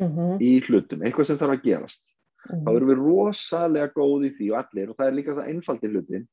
mhm, 0.00 0.36
í 0.40 0.52
hlutum, 0.64 1.02
eitthvað 1.04 1.30
sem 1.30 1.40
þarf 1.40 1.58
að 1.58 1.66
gerast 1.66 2.04
þá 2.48 2.56
mhm, 2.56 2.76
erum 2.76 2.90
við 2.90 3.00
rosalega 3.02 3.92
góð 3.94 4.26
í 4.28 4.32
því 4.38 4.48
og 4.52 4.58
allir, 4.62 4.90
og 4.90 4.96
það 4.98 5.10
er 5.10 5.16
líka 5.18 5.36
það 5.36 5.50
einfaldi 5.52 5.90
hlutin 5.92 6.26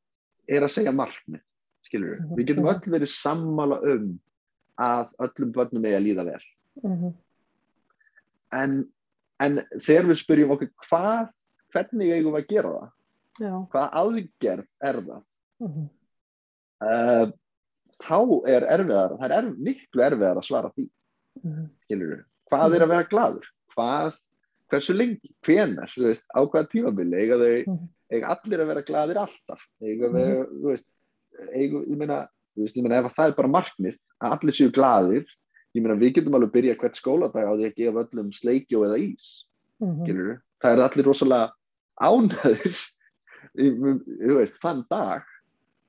er 0.48 0.66
að 0.66 0.74
segja 0.76 0.94
markmið 0.96 1.42
skilur 1.86 2.12
við, 2.14 2.20
Mhm, 2.24 2.36
við 2.38 2.48
getum 2.50 2.66
mhm. 2.66 2.74
öll 2.74 2.94
verið 2.96 3.12
sammála 3.12 3.80
um 3.94 4.10
að 4.80 5.14
öllum 5.28 5.54
börnum 5.56 5.86
eigi 5.88 5.98
að 5.98 6.06
líða 6.06 6.26
vel. 6.26 6.44
Mhm, 6.84 7.14
en, 8.62 8.76
en 9.40 9.62
þegar 9.80 10.10
við 10.12 10.22
spyrjum 10.22 10.54
okkur 10.56 10.72
hvað, 10.88 11.32
hvernig 11.76 12.14
eigum 12.16 12.36
við 12.36 12.42
að 12.44 12.52
gera 12.52 12.76
það? 12.76 12.92
Já, 13.36 13.54
hvað 13.72 13.98
aðgerð 14.02 14.68
er 14.90 15.02
það? 15.10 15.26
Mhm, 15.66 15.90
uh, 16.86 17.26
þá 18.06 18.20
er 18.52 18.68
erfiðar 18.76 19.18
það 19.20 19.26
er 19.30 19.36
erf, 19.40 19.58
miklu 19.58 20.04
erfiðar 20.04 20.40
að 20.40 20.48
svara 20.48 20.72
því. 20.76 20.90
Mhm, 21.44 21.68
skilur 21.86 22.14
við, 22.14 22.24
hvað 22.52 22.76
er 22.76 22.86
að 22.86 22.94
vera 22.96 23.10
gladur 23.12 23.52
hvað, 23.76 24.16
hversu 24.72 24.96
lengi 24.96 25.32
hvenar, 25.46 25.92
þú 25.94 26.08
veist, 26.10 26.26
á 26.34 26.40
hvaða 26.42 26.70
tímabili 26.72 27.22
eiga 27.22 27.40
þau 27.42 27.54
mhm, 27.62 27.88
eiga 28.16 28.34
allir 28.36 28.64
að 28.64 28.72
vera 28.72 28.86
gladir 28.86 29.20
alltaf? 29.22 29.66
Eiga 29.84 30.12
við, 30.14 30.32
þú 30.52 30.72
veist 30.72 30.88
eiga, 31.52 31.82
ég 31.86 32.00
meina, 32.00 32.20
þú 32.56 32.66
veist, 32.66 32.78
ég 32.78 32.86
meina 32.86 33.00
ef 33.02 33.10
að 33.10 33.18
það 33.20 33.32
er 33.32 33.38
bara 33.40 33.54
markmið 33.56 34.00
að 34.22 34.38
allir 34.38 34.58
séu 34.58 34.74
gladir 34.74 35.28
ég 35.76 35.84
meina 35.84 36.00
við 36.00 36.18
getum 36.18 36.38
alveg 36.38 36.54
byrja 36.56 36.78
hvert 36.80 37.00
skóladag 37.00 37.48
á 37.48 37.54
því 37.54 37.70
að 37.70 37.80
gefa 37.82 38.04
öllum 38.06 38.34
sleikjó 38.34 38.84
eða 38.88 39.00
ís 39.04 39.30
mhm, 39.84 40.02
skilur 40.04 40.36
það 40.64 40.76
er 40.76 40.84
allir 40.86 41.10
rosalega 41.10 41.52
ánæður 42.02 42.84
þú 44.26 44.38
veist, 44.40 44.60
þann 44.64 44.84
dag 44.92 45.26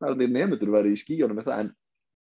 það 0.00 0.08
er 0.10 0.18
því 0.20 0.30
nefndur 0.34 0.72
verið 0.74 0.96
í 0.96 1.02
skíjónum 1.02 1.42
en, 1.42 1.70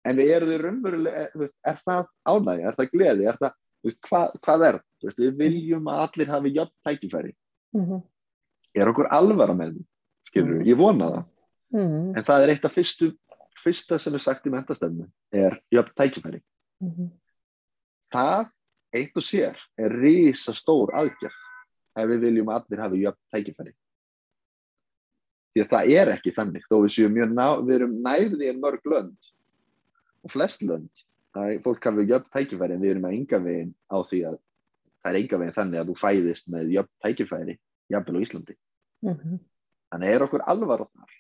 en 0.06 0.24
eru 0.26 0.50
þau 0.50 0.58
raunverulega 0.64 1.30
þú 1.34 1.44
veist, 1.46 1.58
er 1.66 1.80
það 1.84 2.10
ánægja, 2.30 2.68
er 2.72 2.80
það 2.80 2.92
gleði 2.94 3.30
er 3.32 3.40
það, 3.42 3.56
veist, 3.86 4.00
hvað, 4.10 4.36
hvað 4.46 4.66
er 4.70 4.78
það? 4.80 4.86
Veist, 5.06 5.20
við 5.22 5.36
viljum 5.40 5.90
að 5.92 6.02
allir 6.06 6.32
hafi 6.34 6.54
jöfn 6.56 6.76
tækifæri. 6.88 7.34
Mhm, 7.76 8.02
er 8.76 8.92
okkur 8.92 9.08
alvara 9.14 9.54
með 9.54 9.78
skilur, 10.28 10.60
Mhm. 10.60 10.66
ég 10.68 10.78
vona 10.78 11.12
það. 11.12 11.32
Mhm, 11.74 12.18
en 12.18 12.24
það 12.24 12.44
er 12.44 12.50
eitt 12.56 12.66
af 12.66 12.74
fyrstu 12.76 13.12
fyrsta 13.64 14.00
sem 14.00 14.14
er 14.14 14.20
sagt 14.20 14.46
í 14.46 14.52
mentastefnu 14.52 15.08
er 15.34 15.60
jöfn 15.74 15.94
tækifæri. 15.96 16.42
Mhm, 16.84 17.10
það 18.14 18.52
eitt 18.94 19.16
og 19.16 19.24
sér 19.24 19.56
er 19.78 19.90
risa 19.90 20.52
stór 20.54 20.92
aðgerð 20.94 21.42
ef 21.98 22.10
við 22.10 22.20
viljum 22.20 22.48
að 22.52 22.64
allir 22.66 22.84
hafi 22.84 23.04
jöfn 23.06 23.34
tækifæri. 23.34 23.74
Því 25.56 25.64
að 25.64 25.70
það 25.72 25.90
er 25.96 26.12
ekki 26.18 26.34
þannig 26.36 26.64
þó 26.70 26.76
við 26.84 26.92
séum 26.96 27.14
mjög 27.16 27.32
ná, 27.32 27.48
við 27.64 27.76
erum 27.76 28.04
nærði 28.04 28.50
en 28.50 28.62
mörg 28.62 28.82
lönd. 28.84 29.18
Og 30.26 30.32
flest 30.32 30.62
lönd 30.62 30.90
er 31.44 31.62
fólk 31.66 31.88
hafi 31.90 32.08
jöfn 32.10 32.32
tækifæri 32.34 32.76
en 32.76 32.84
við 32.84 32.94
erum 32.94 33.08
að 33.10 33.18
enga 33.18 33.40
veginn 33.44 33.74
á 33.92 33.98
því 34.00 34.20
að 34.30 34.38
það 35.04 35.12
er 35.12 35.20
enga 35.20 35.40
veginn 35.42 35.58
þannig 35.60 35.82
að 35.82 35.90
þú 35.92 35.96
fæðist 36.02 36.52
með 36.54 36.74
jöfn 36.76 36.94
tækifæri 37.06 37.56
jafnvel 37.94 38.18
á 38.18 38.24
Íslandi. 38.26 38.58
Mhm, 39.06 39.40
þannig 39.94 40.14
er 40.16 40.26
okkur 40.26 40.46
alvara 40.50 40.88
þar 40.90 41.16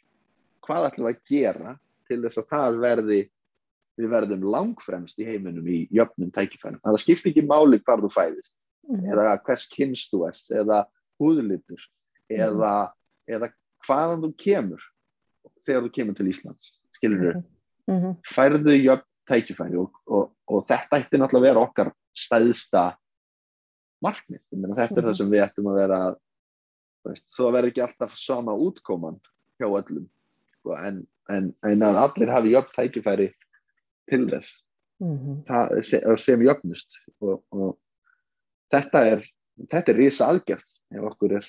hvað 0.66 0.88
ætlum 0.90 1.08
við 1.08 1.16
að 1.16 1.26
gera 1.30 1.74
til 2.10 2.20
þess 2.24 2.42
að 2.42 2.50
það 2.54 2.80
verði 2.86 3.20
við 3.96 4.10
verðum 4.12 4.46
langfremst 4.52 5.20
í 5.22 5.28
heiminum 5.28 5.68
í 5.72 5.86
jöfnum 5.94 6.32
tækifærum. 6.36 6.82
Það 6.84 7.02
skiptir 7.04 7.32
ekki 7.32 7.46
máli 7.48 7.80
hvar 7.84 8.02
þú 8.04 8.12
fæðist 8.12 8.66
mhm, 8.90 9.06
eða 9.14 9.38
hvers 9.46 9.68
kynst 9.72 10.12
þú 10.12 10.26
ers 10.30 10.48
eða 10.52 10.84
húðlitur 11.22 11.82
eða, 12.32 12.92
eða 13.30 13.52
hvaðan 13.86 14.26
þú 14.26 14.32
kemur 14.42 14.88
þegar 15.66 15.86
þú 15.86 15.92
kemur 15.96 16.18
til 16.18 16.30
Íslands 16.32 16.74
skilur 16.98 17.22
þú, 17.22 17.44
mhm, 17.92 18.18
færðu 18.28 18.76
jöfn 18.80 19.12
tækifæri 19.30 19.80
og, 19.82 19.96
og, 20.08 20.30
og 20.48 20.66
þetta 20.70 21.00
ætti 21.02 21.20
náttúrulega 21.20 21.42
að 21.42 21.48
vera 21.50 21.66
okkar 21.66 21.92
stæðsta 22.16 22.86
meina 24.06 24.76
þetta 24.78 25.00
er 25.00 25.06
það 25.06 25.12
Mhm. 25.12 25.18
sem 25.20 25.32
við 25.32 25.44
ættum 25.46 25.70
að 25.72 25.80
vera 25.82 26.00
þú 27.38 27.52
vera 27.54 27.68
ekki 27.70 27.84
alltaf 27.86 28.16
sama 28.18 28.54
útkoman 28.54 29.20
hjá 29.60 29.68
öllum 29.70 30.08
sko, 30.60 30.76
en, 30.76 31.08
en, 31.30 31.54
en 31.64 31.86
að 31.86 32.02
allir 32.02 32.34
hafi 32.34 32.54
jöfn 32.54 32.76
tækifæri 32.76 33.30
til 34.10 34.26
þess 34.30 34.62
mhm, 35.00 35.44
það, 35.48 35.82
sem, 35.84 36.18
sem 36.18 36.42
jöfnust. 36.42 37.00
Og, 37.22 37.44
og 37.52 37.78
þetta 38.74 39.06
er 39.06 39.26
þetta 39.72 39.92
er 39.92 40.00
risa 40.02 40.30
aðgerð 40.30 40.66
ef 40.96 41.08
okkur 41.12 41.38
er, 41.40 41.46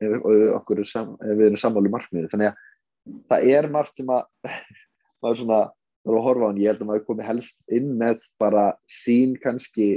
ef, 0.00 0.14
okkur 0.58 0.82
er 0.82 0.88
sam, 0.88 1.16
ef 1.20 1.34
við 1.34 1.50
erum 1.50 1.60
sammálu 1.60 1.92
markmiði 1.92 2.30
þannig 2.32 2.52
að 2.52 3.18
það 3.30 3.50
er 3.56 3.70
margt 3.72 3.96
sem 3.98 4.12
að 4.12 4.28
maður 5.22 5.40
svona 5.42 5.60
að 6.16 6.24
horfa 6.24 6.46
á 6.46 6.48
hann, 6.48 6.60
ég 6.62 6.72
held 6.72 6.82
að 6.82 6.90
maður 6.90 7.06
komi 7.08 7.26
helst 7.26 7.58
inn 7.68 7.90
með 8.00 8.20
bara 8.40 8.66
sín 8.88 9.36
kannski 9.42 9.88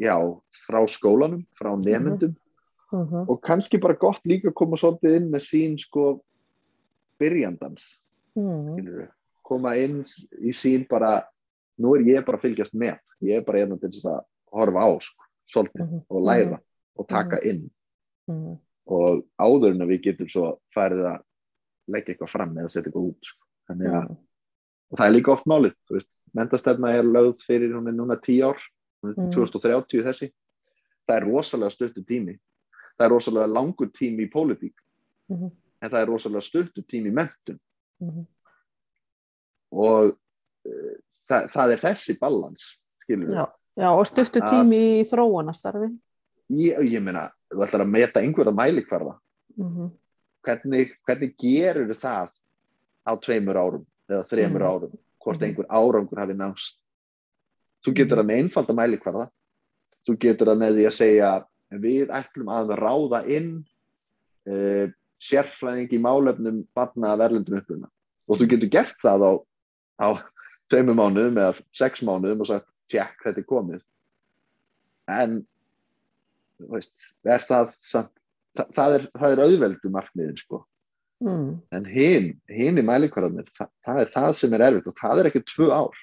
já, 0.00 0.16
frá 0.66 0.80
skólanum 0.88 1.44
frá 1.58 1.72
nefndum 1.76 2.34
mhm, 2.90 3.26
og 3.28 3.40
kannski 3.44 3.80
bara 3.82 3.98
gott 3.98 4.22
líka 4.28 4.50
að 4.50 4.58
koma 4.58 4.80
svolítið 4.80 5.18
inn 5.20 5.30
með 5.32 5.46
sín 5.46 5.78
sko 5.80 6.06
byrjandans 7.22 8.00
mhm, 8.34 8.72
skilurðu, 8.74 9.08
koma 9.46 9.76
inn 9.80 10.00
í 10.40 10.54
sín 10.56 10.86
bara, 10.90 11.20
nú 11.80 11.94
er 11.96 12.06
ég 12.08 12.26
bara 12.26 12.40
að 12.40 12.48
fylgjast 12.48 12.76
með, 12.78 13.00
ég 13.24 13.40
er 13.40 13.46
bara 13.46 13.62
hérna 13.62 13.78
til 13.80 13.92
þess 13.92 14.08
að 14.14 14.20
horfa 14.52 14.84
á, 14.84 14.90
sko, 15.04 15.30
svolítið 15.52 15.86
mhm, 15.86 16.04
og 16.08 16.26
læra 16.28 16.60
og 16.98 17.08
taka 17.08 17.40
inn. 17.48 17.66
Mhm, 18.30 18.58
og 18.92 19.22
áður 19.40 19.72
en 19.72 19.84
að 19.84 19.94
við 19.94 20.02
getum 20.08 20.28
svo 20.30 20.48
farið 20.74 21.06
að 21.12 21.22
leggja 21.92 22.14
eitthvað 22.14 22.32
fram 22.32 22.52
eða 22.58 22.72
setja 22.72 22.90
eitthvað 22.90 23.08
út 23.10 23.30
sko. 23.30 23.46
þannig 23.70 23.92
að, 23.92 24.04
mhm, 24.04 24.20
og 24.92 24.98
það 24.98 25.06
er 25.08 25.14
líka 25.16 25.32
oft 25.32 25.46
málið 25.48 25.74
þú 25.88 25.96
veist, 25.96 26.10
mentastefna 26.36 26.92
er 26.98 27.04
lögð 27.08 27.40
fyrir 27.46 27.72
hún 27.74 27.88
er 27.88 27.96
núna 27.96 28.16
10 28.20 28.42
ár, 28.52 28.60
Mm. 29.02 29.32
2030 29.34 30.04
þessi, 30.06 30.28
það 31.08 31.16
er 31.16 31.24
rosalega 31.26 31.70
stuttu 31.74 32.04
tími. 32.06 32.36
Það 32.94 33.04
er 33.04 33.10
rosalega 33.10 33.46
langur 33.50 33.88
tími 33.90 34.28
í 34.28 34.30
pólitík, 34.30 34.74
mhm, 35.28 35.48
en 35.82 35.90
það 35.90 36.02
er 36.04 36.06
rosalega 36.06 36.42
stuttu 36.46 36.84
tími 36.86 37.10
í 37.10 37.16
mentun 37.16 37.58
mhm, 38.00 38.22
og 39.72 40.12
uh, 40.14 40.94
það, 41.26 41.48
það 41.54 41.74
er 41.74 41.82
þessi 41.82 42.16
balans 42.20 42.68
skilur 43.02 43.34
Já, 43.34 43.44
já, 43.82 43.88
og 43.90 44.06
stuttu 44.06 44.38
Að- 44.42 44.52
tími 44.54 44.80
í 45.00 45.04
þróunastarfi. 45.10 45.90
ég, 46.52 46.78
ég 46.92 47.02
meina, 47.02 47.26
þú 47.50 47.64
ætlar 47.66 47.82
að 47.86 47.90
meta 47.96 48.20
einhverja 48.22 48.54
mælikvarða. 48.54 49.16
Mhm, 49.56 49.90
hvernig, 50.46 50.94
hvernig 51.08 51.34
gerur 51.42 51.90
það 51.94 52.30
á 53.02 53.12
tveimur 53.18 53.56
árum 53.58 53.86
eða 54.10 54.26
þremur 54.30 54.62
Mm. 54.62 54.68
árum 54.70 54.98
hvort 55.22 55.40
Mhm. 55.40 55.44
einhver 55.46 55.66
árangur 55.70 56.18
hafi 56.18 56.34
nást 56.34 56.78
þú 57.84 57.94
getur 57.94 58.18
það 58.18 58.26
með 58.26 58.40
einfalda 58.42 58.74
mælikvarða. 58.74 59.30
Þú 60.06 60.18
getur 60.18 60.46
það 60.46 60.58
með 60.58 60.72
því 60.76 60.84
að 60.86 60.98
segja 60.98 61.30
við 61.72 62.08
ætlum 62.10 62.48
að 62.52 62.74
ráða 62.78 63.20
inn 63.28 63.64
uh, 64.46 64.86
sérfræðing 65.22 65.92
í 65.92 66.00
málefnum 66.02 66.66
barna 66.74 67.12
af 67.14 67.20
erlendum 67.20 67.58
uppruna. 67.58 67.88
Og 68.28 68.38
þú 68.38 68.48
getur 68.50 68.70
gert 68.70 68.96
það 69.02 69.22
á, 69.22 69.32
á 70.02 70.08
tveimur 70.68 70.94
mánuðum 70.98 71.38
eða 71.38 71.62
sex 71.72 72.02
mánuðum 72.02 72.40
og 72.40 72.46
sagt 72.46 72.66
tjekk 72.90 73.22
þetta 73.24 73.38
er 73.38 73.48
komið. 73.50 73.82
En 75.08 75.46
veist, 76.58 76.92
er 77.26 77.38
það 77.38 77.72
það, 77.82 78.08
það 78.74 78.94
er, 78.98 79.06
það 79.18 79.32
er 79.32 79.44
auðveldu 79.46 79.90
markmiðin 79.90 80.38
sko 80.38 80.64
mm, 81.22 81.50
en 81.76 81.88
hinn, 81.88 82.28
hinn 82.50 82.80
í 82.80 82.84
mælikvarðanir 82.86 83.50
það, 83.56 83.70
það 83.86 84.00
er 84.02 84.12
það 84.14 84.30
sem 84.38 84.56
er 84.56 84.64
erfitt 84.68 84.90
og 84.90 84.96
það 85.00 85.22
er 85.22 85.30
ekki 85.30 85.44
tvö 85.52 85.68
ár 85.74 86.00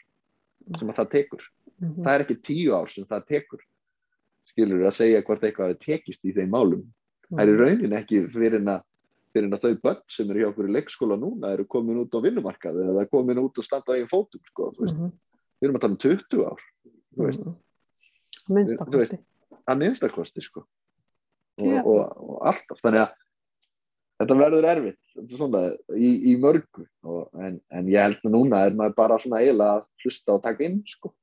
sem 0.78 0.92
að 0.92 1.00
það 1.00 1.12
tekur. 1.16 1.48
Mhm, 1.80 2.04
það 2.04 2.14
er 2.14 2.26
ekki 2.26 2.38
tíu 2.50 2.76
ár 2.76 2.92
sem 2.94 3.08
það 3.10 3.26
tekur 3.34 3.66
skilur 4.50 4.86
að 4.90 4.98
segja 4.98 5.24
hvort 5.26 5.46
eitthvað 5.46 5.78
tekist 5.84 6.26
í 6.26 6.36
þeim 6.36 6.54
málum. 6.54 6.84
Það 7.30 7.44
er 7.44 7.54
í 7.54 7.58
raunin 7.60 7.98
ekki 8.00 8.22
fyrir 8.34 8.60
en 8.60 8.76
að 8.76 8.86
fyrir 9.30 9.46
en 9.46 9.54
að 9.54 9.66
þau 9.68 9.82
börn 9.84 10.06
sem 10.10 10.30
eru 10.34 10.42
hjá 10.42 10.50
okkur 10.50 10.70
í 10.70 10.72
leikskóla 10.74 11.16
núna 11.22 11.52
eru 11.54 11.68
komin 11.70 12.00
út 12.02 12.16
á 12.18 12.20
vinnumarkaði 12.24 12.88
eða 12.90 13.04
komin 13.12 13.42
út 13.44 13.60
og 13.62 13.66
standa 13.68 13.94
á 13.94 13.96
eigin 13.96 14.10
fótum 14.10 14.42
sko, 14.50 14.72
mhm, 14.74 15.12
við 15.62 15.68
erum 15.68 15.78
að 15.78 15.84
tala 15.84 15.94
um 15.94 16.00
20 16.02 16.46
ár 16.50 16.64
þú 17.14 17.28
veist, 17.28 17.44
minnst 18.50 18.82
Þú 18.82 18.98
veist, 18.98 19.14
okkur 19.14 19.28
að 19.70 19.82
minnstakosti 19.84 20.44
sko. 20.44 20.66
og, 21.60 21.80
og, 21.86 22.00
og 22.24 22.38
alltaf. 22.50 22.80
Þannig 22.84 23.04
að 23.04 23.16
þetta 24.20 24.38
verður 24.42 24.68
erfitt 24.74 25.22
er 25.22 25.38
svona, 25.38 25.64
í, 25.96 26.10
í 26.32 26.36
mörgu 26.42 26.86
og, 27.04 27.30
en, 27.40 27.60
en 27.72 27.92
ég 27.92 28.06
held 28.06 28.22
að 28.24 28.36
núna 28.36 28.66
er 28.68 28.78
maður 28.78 28.98
bara 29.00 29.20
svona 29.22 29.42
eiginlega 29.44 29.80
að 29.80 29.88
hlusta 30.04 30.36
og 30.36 30.44
taka 30.46 30.68
inn 30.68 30.82
sko, 30.88 31.14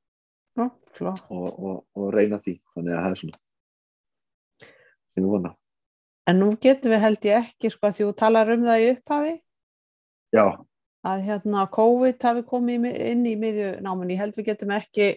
flott. 0.96 1.26
og, 1.30 1.46
og, 1.52 1.78
og 1.96 2.10
reyna 2.14 2.40
því 2.42 2.58
þannig 2.74 2.96
að 2.96 3.04
það 3.04 3.12
er 3.12 3.22
svona 3.22 3.40
þínu 5.16 5.32
vona 5.36 5.56
En 6.26 6.40
nú 6.42 6.48
getum 6.58 6.90
við 6.90 7.04
held 7.04 7.26
ég 7.28 7.44
ekki, 7.44 7.68
sko, 7.70 7.86
að 7.86 7.98
þú 8.00 8.06
talar 8.18 8.48
um 8.50 8.64
það 8.66 8.80
í 8.82 8.86
upphafi, 8.96 9.34
já, 10.34 10.46
að 11.06 11.22
hérna 11.28 11.66
COVID 11.70 12.26
hafi 12.26 12.42
komið 12.48 12.86
inn 13.12 13.22
í 13.30 13.36
miðjunáminni. 13.38 14.16
Ég 14.16 14.22
held 14.24 14.38
við 14.38 14.48
getum 14.50 14.72
ekki 14.74 15.08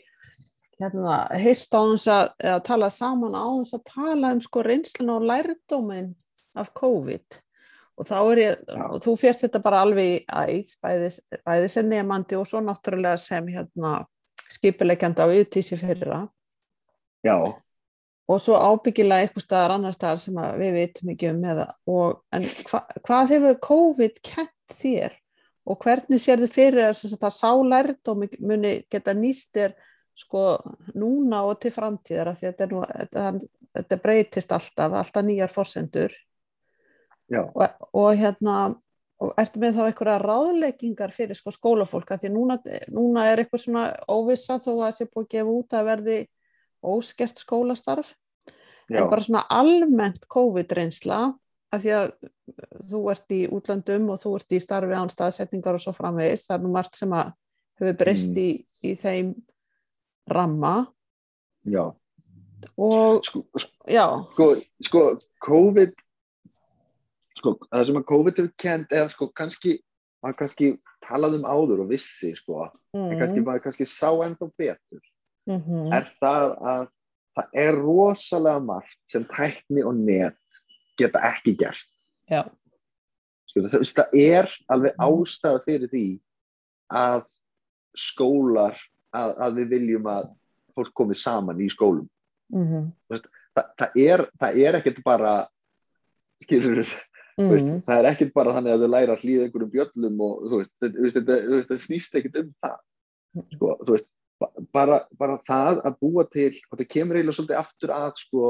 hérna, 0.80 1.20
hýrst 1.42 1.74
á 1.74 1.82
þess 1.82 2.10
að, 2.13 2.32
eða 2.46 2.60
tala 2.70 2.89
saman 2.94 3.36
á 3.36 3.46
þess 3.48 3.78
að 3.80 3.86
tala 3.89 4.34
um 4.36 4.42
sko 4.44 4.63
reynslun 4.65 5.13
og 5.15 5.26
lærdóminn 5.30 6.12
af 6.60 6.72
COVID. 6.78 7.39
Og 7.99 8.07
þá 8.07 8.17
er 8.19 8.39
ég, 8.39 8.59
Já. 8.63 8.83
og 8.88 9.01
þú 9.03 9.13
férst 9.19 9.41
þetta 9.43 9.59
bara 9.63 9.81
alveg 9.83 10.13
í 10.13 10.19
æð, 10.31 10.69
bæði, 10.79 11.09
bæði 11.43 11.71
sem 11.73 11.89
nefandi 11.91 12.38
og 12.39 12.45
svo 12.47 12.62
náttúrulega 12.63 13.19
sem 13.19 13.49
hérna 13.51 13.97
skipuleikjandi 14.49 15.25
á 15.25 15.27
UTC 15.27 15.75
fyrra. 15.81 16.21
já, 17.25 17.35
og 18.29 18.41
svo 18.41 18.55
ábyggilega 18.55 19.25
eitthvað 19.25 19.45
staðar 19.45 19.75
annar 19.75 19.95
staðar 19.95 20.21
sem 20.21 20.38
við 20.62 20.75
vitum 20.77 21.12
ekki 21.13 21.31
um 21.33 21.41
eða, 21.49 21.65
og, 21.89 22.21
en 22.35 22.45
hva, 22.69 22.83
hvað 23.07 23.33
hefur 23.33 23.59
COVID 23.65 24.21
kent 24.25 24.75
þér 24.79 25.17
og 25.69 25.83
hvernig 25.83 26.21
sér 26.21 26.41
þið 26.43 26.53
fyrir 26.53 26.88
þess 26.88 27.13
að 27.13 27.23
það 27.25 27.35
sá 27.35 27.51
lærdóm 27.73 28.25
muni 28.39 28.73
geta 28.89 29.15
nýst 29.17 29.51
þér 29.57 29.75
sko 30.19 30.45
núna 30.99 31.43
og 31.47 31.59
til 31.63 31.73
framtíðar 31.73 32.31
af 32.31 32.39
því 32.39 32.49
að 32.49 32.53
þetta, 32.53 32.65
er 32.65 32.73
nú, 32.73 32.81
þetta, 32.93 33.25
þetta 33.79 33.99
breytist 34.05 34.55
alltaf, 34.55 34.97
alltaf 35.01 35.25
nýjar 35.25 35.53
forsendur 35.53 36.13
já, 36.13 36.29
og, 37.54 37.89
og 37.94 38.15
hérna 38.18 38.56
og 39.20 39.34
ertu 39.38 39.60
með 39.60 39.76
þá 39.76 39.82
einhverja 39.89 40.20
ráðleggingar 40.24 41.12
fyrir 41.12 41.36
sko 41.36 41.52
skólafólk? 41.52 42.12
Af 42.15 42.22
því 42.22 42.30
núna, 42.32 42.56
núna 42.96 43.26
er 43.28 43.42
eitthvað 43.44 43.65
svona 43.65 43.84
óvissa 44.08 44.56
þó 44.63 44.72
að 44.88 44.94
sé 44.96 45.08
búið 45.10 45.26
að 45.26 45.34
gefa 45.34 45.56
út 45.58 45.76
að 45.76 45.89
verði 45.89 46.18
óskert 46.80 47.42
skólastarf. 47.42 48.13
Já, 48.89 49.02
en 49.04 49.10
bara 49.12 49.22
svona 49.22 49.44
almennt 49.52 50.24
COVID-reynsla 50.32 51.20
af 51.70 51.84
því 51.84 51.92
að 51.94 52.08
þú 52.89 53.02
ert 53.12 53.36
í 53.36 53.42
útlöndum 53.54 54.08
og 54.10 54.22
þú 54.24 54.32
ert 54.39 54.56
í 54.56 54.62
starfi 54.63 54.96
án 54.98 55.12
staðsetningar 55.12 55.78
og 55.78 55.84
svo 55.84 55.94
framvegist, 55.94 56.48
það 56.48 56.56
er 56.56 56.63
nú 56.63 56.72
margt 56.74 56.96
sem 56.98 57.12
að 57.13 57.34
hefur 57.80 57.98
breyst 58.00 58.32
Mm. 58.32 58.39
í, 58.39 58.50
í 58.89 58.96
þeim 58.98 59.34
ramma. 60.32 60.88
Já. 61.68 61.92
og 62.78 63.24
Sko, 63.24 63.44
já, 63.88 64.08
sko, 64.34 64.56
sko, 64.82 65.04
COVID 65.46 65.94
sko, 67.39 67.56
það 67.69 67.88
sem 67.88 67.99
að 67.99 68.08
COVID 68.12 68.41
hefur 68.41 68.54
kent 68.60 68.95
er 68.95 69.10
sko 69.13 69.30
kannski, 69.36 69.75
maður 70.23 70.39
kannski 70.43 70.69
talað 71.06 71.39
um 71.39 71.47
áður 71.47 71.84
og 71.86 71.91
vissi 71.93 72.34
sko, 72.38 72.67
en 72.93 73.15
kannski 73.15 73.39
mm, 73.39 73.47
maður 73.47 73.65
kannski 73.67 73.88
sá 73.89 74.10
ennþá 74.25 74.49
betur. 74.60 75.04
Mm, 75.49 75.89
er 75.95 76.10
það 76.19 76.56
að 76.73 76.88
það 77.39 77.60
er 77.63 77.78
rosalega 77.80 78.63
margt 78.65 78.97
sem 79.10 79.25
tækni 79.30 79.86
og 79.88 79.97
net 79.97 80.62
geta 80.99 81.21
ekki 81.32 81.56
gert. 81.60 81.88
Já, 82.30 82.43
sko, 83.49 83.63
það, 83.65 83.86
það 83.95 84.17
er 84.19 84.56
alveg 84.69 84.95
Mm. 84.99 85.06
ástæða 85.08 85.63
fyrir 85.65 85.93
því 85.93 86.08
að 86.89 87.23
skólar 87.97 88.75
að, 89.15 89.32
að 89.41 89.62
við 89.62 89.71
viljum 89.75 90.10
að 90.10 90.30
fólk 90.78 90.93
komi 90.93 91.15
saman 91.17 91.62
í 91.62 91.69
skólum. 91.71 92.08
Mm, 92.54 92.91
Þa, 93.10 93.63
það, 93.78 93.95
er, 93.99 94.21
það 94.39 94.60
er 94.65 94.78
ekkert 94.80 94.99
bara 95.06 95.34
skilur 96.43 96.80
Þú 96.80 96.86
veist, 97.47 97.67
mm, 97.69 97.82
það 97.88 97.99
er 97.99 98.08
ekkert 98.12 98.32
bara 98.36 98.54
þannig 98.58 98.73
að 98.75 98.82
þau 98.84 98.91
læra 98.93 99.15
að 99.15 99.23
hlýða 99.25 99.43
einhverjum 99.47 99.73
bjöllum 99.75 100.23
og 100.25 100.39
þú 100.45 100.60
veist, 100.60 100.71
þetta, 100.80 100.95
þú 100.95 101.06
veist, 101.06 101.19
veist, 101.25 101.69
þetta 101.69 101.84
snýst 101.86 102.17
ekkert 102.19 102.39
um 102.41 102.49
það. 102.65 102.80
Sko, 103.54 103.75
þú 103.86 103.95
veist, 103.95 104.10
ba- 104.41 104.65
bara, 104.75 104.97
bara 105.19 105.38
það 105.47 105.82
að 105.86 105.97
búa 106.02 106.25
til, 106.34 106.52
og 106.71 106.80
það 106.80 106.89
kemur 106.95 107.19
eiginlega 107.19 107.38
svolítið 107.39 107.62
aftur 107.62 107.93
að 107.95 108.12
sko 108.23 108.49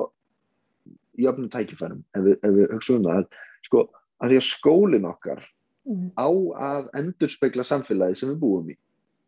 jöfnum 1.19 1.49
tækifærum, 1.51 2.03
ef 2.15 2.25
við, 2.25 2.37
ef 2.43 2.55
við 2.55 2.73
hugsa 2.73 2.95
um 2.95 3.07
það 3.09 3.21
að, 3.21 3.39
sko, 3.67 3.85
að 4.19 4.31
því 4.33 4.39
að 4.39 4.47
skólin 4.47 5.09
okkar 5.09 5.43
mm, 5.89 6.07
á 6.15 6.29
að 6.69 6.89
endurspegla 7.01 7.65
samfélagi 7.67 8.19
sem 8.21 8.31
við 8.33 8.41
búum 8.41 8.71
í. 8.71 8.77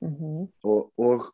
Mm, 0.01 0.45
og, 0.65 0.87
og 0.97 1.27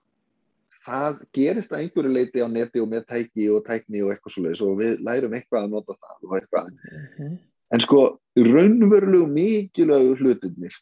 það 0.88 1.22
gerist 1.36 1.72
að 1.72 1.84
einhverju 1.86 2.12
leiti 2.12 2.42
á 2.44 2.48
neti 2.52 2.82
og 2.84 2.90
með 2.92 3.06
tæki 3.12 3.48
og 3.54 3.62
tækni 3.68 4.02
og 4.04 4.12
eitthvað 4.14 4.34
svoleiðis 4.34 4.64
og 4.66 4.74
við 4.80 4.98
lærum 5.06 5.36
eitthvað 5.38 5.68
að 5.68 5.76
nota 5.76 5.96
það 6.00 6.28
og 6.28 6.36
eitthvað. 6.40 6.74
Mm, 7.22 7.38
En 7.74 7.84
sko, 7.84 8.20
raunverulegu 8.38 9.28
mikilvægu 9.28 10.16
hlutinir 10.22 10.76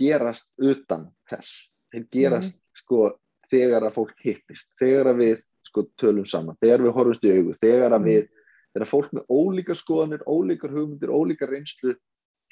gerast 0.00 0.50
utan 0.58 1.08
þess. 1.30 1.70
Þeir 1.92 2.04
gerast 2.14 2.58
sko 2.78 3.14
þegar 3.50 3.86
að 3.88 3.96
fólk 3.96 4.20
hittist, 4.22 4.70
þegar 4.80 5.12
að 5.12 5.22
við 5.24 5.40
sko 5.70 5.86
tölum 6.00 6.26
saman, 6.26 6.58
þegar 6.62 6.84
við 6.84 6.94
horfumst 6.96 7.26
í 7.26 7.32
augu, 7.34 7.54
þegar 7.60 7.94
að 7.94 8.00
Mm. 8.00 8.06
við, 8.10 8.28
þegar 8.74 8.90
fólk 8.90 9.12
með 9.12 9.24
ólíkar 9.30 9.78
skoðanir, 9.78 10.22
ólíkar 10.26 10.70
hugmyndir, 10.70 11.10
ólíkar 11.10 11.50
reynslu 11.50 11.94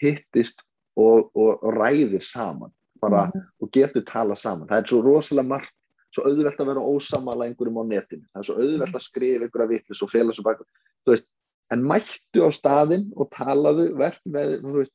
hittist 0.02 0.62
og, 0.96 1.30
og, 1.34 1.62
og 1.62 1.74
ræðir 1.74 2.22
saman 2.22 2.72
bara 3.00 3.28
mm, 3.30 3.42
og 3.62 3.70
getur 3.72 4.02
tala 4.06 4.34
saman. 4.36 4.68
Það 4.68 4.82
er 4.82 4.88
svo 4.90 5.02
rosalega 5.02 5.48
margt, 5.48 5.74
svo 6.14 6.24
auðvelt 6.26 6.60
að 6.60 6.70
vera 6.72 6.82
ósamala 6.82 7.46
einhverjum 7.46 7.78
á 7.78 7.84
netinu. 7.86 8.26
Það 8.32 8.40
er 8.40 8.48
svo 8.48 8.56
auðvelt 8.58 8.98
að 8.98 9.04
skrifa 9.04 9.46
einhverja 9.46 9.70
vitlis 9.70 10.02
og 10.02 10.10
fela 10.10 10.34
svo 10.34 10.46
bak. 10.46 10.64
Þú 11.06 11.14
veist, 11.14 11.28
en 11.74 11.84
mættu 11.84 12.44
á 12.44 12.50
staðinn 12.54 13.08
og 13.18 13.30
talaðu, 13.34 13.90
verð 13.98 14.20
með, 14.28 14.54
veist, 14.74 14.94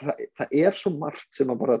það, 0.00 0.22
það 0.38 0.56
er 0.62 0.78
svo 0.78 0.94
margt 0.98 1.28
sem 1.34 1.52
að 1.52 1.60
bara, 1.62 1.76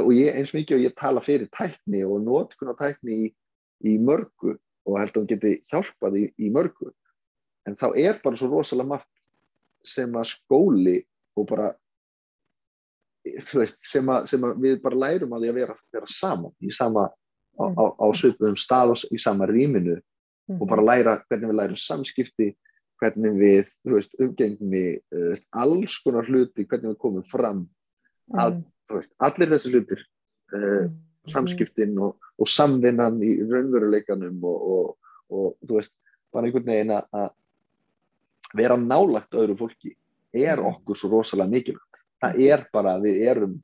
og 0.00 0.10
ég 0.16 0.38
eins 0.38 0.54
mikið 0.54 0.78
og 0.78 0.86
ég 0.88 0.96
tala 0.98 1.22
fyrir 1.24 1.50
tækni 1.54 2.02
og 2.06 2.24
notkun 2.26 2.72
á 2.72 2.80
tækni 2.80 3.18
í, 3.26 3.28
í 3.86 3.94
mörgu 4.02 4.56
og 4.88 4.98
held 4.98 5.14
að 5.14 5.20
hún 5.20 5.30
geti 5.30 5.54
hjálpað 5.70 6.18
í, 6.18 6.24
í 6.42 6.50
mörgu, 6.54 6.90
en 7.68 7.78
þá 7.78 7.88
er 7.94 8.18
bara 8.24 8.40
svo 8.40 8.50
rosalega 8.50 8.96
margt 8.96 9.10
sem 9.86 10.12
að 10.18 10.32
skóli 10.34 10.98
og 11.38 11.46
bara 11.48 11.70
veist, 13.54 13.80
sem 13.86 14.08
að, 14.10 14.26
sem 14.32 14.44
að 14.44 14.60
við 14.64 14.80
bara 14.82 14.98
lærum 15.04 15.34
að 15.36 15.44
því 15.44 15.52
að 15.52 15.58
vera, 15.60 15.76
vera 15.94 16.10
saman 16.10 16.54
í 16.64 16.72
sama 16.74 17.06
á, 17.06 17.64
á, 17.68 17.84
á 18.00 18.06
svipum 18.16 18.56
stað 18.58 18.94
og 18.94 19.14
í 19.14 19.20
sama 19.20 19.48
rýminu 19.50 19.98
og 20.56 20.66
bara 20.66 20.82
læra 20.82 21.18
hvernig 21.28 21.52
við 21.52 21.58
lærum 21.60 21.78
samskipti 21.78 22.50
hvernig 23.00 23.32
við, 23.40 23.68
þú 23.86 23.94
veist, 23.96 24.14
umgengni 24.20 24.84
þú 25.10 25.26
veist, 25.30 25.46
alls 25.56 25.98
konar 26.04 26.28
hluti 26.28 26.66
hvernig 26.68 26.92
við 26.94 26.98
komum 27.00 27.24
fram, 27.24 27.62
að- 28.36 28.60
þú 28.90 28.98
veist, 28.98 29.12
allir 29.18 29.48
þessi 29.54 29.72
hlutir 29.72 30.02
uh, 30.54 30.88
samskiptin 31.30 31.96
og, 32.02 32.16
og 32.40 32.48
samvinnan 32.48 33.20
í 33.22 33.36
raunveruleikanum 33.48 34.44
og, 34.44 34.62
og, 34.74 35.12
og 35.30 35.56
þú 35.66 35.78
veist, 35.80 35.94
bara 36.32 36.46
einhvern 36.48 36.66
veginn 36.70 36.94
að 36.98 37.30
vera 38.56 38.76
nálagt 38.76 39.34
öðru 39.38 39.56
fólki 39.58 39.94
er 40.34 40.58
Mhm. 40.58 40.66
okkur 40.74 40.96
svo 40.96 41.08
rosalega 41.10 41.50
mikilvægt. 41.50 41.98
Það 42.22 42.40
er 42.50 42.66
bara, 42.72 42.98
við 42.98 43.22
erum 43.30 43.62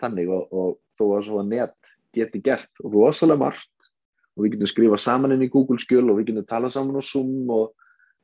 þannig 0.00 0.28
og, 0.30 0.52
og 0.52 0.78
þó 0.98 1.04
að 1.18 1.24
svo 1.26 1.38
að 1.42 1.48
net 1.48 1.74
geti 2.14 2.40
gert 2.42 2.70
rosalega 2.82 3.38
margt 3.38 3.90
og 4.36 4.44
við 4.44 4.52
getum 4.54 4.70
skrifað 4.70 5.00
saman 5.02 5.32
inn 5.34 5.42
í 5.42 5.50
Google 5.50 5.78
skjöl 5.78 6.10
og 6.10 6.18
við 6.20 6.30
getum 6.30 6.46
talað 6.46 6.72
saman 6.72 6.98
á 6.98 7.02
Zoom 7.02 7.50
og 7.50 7.74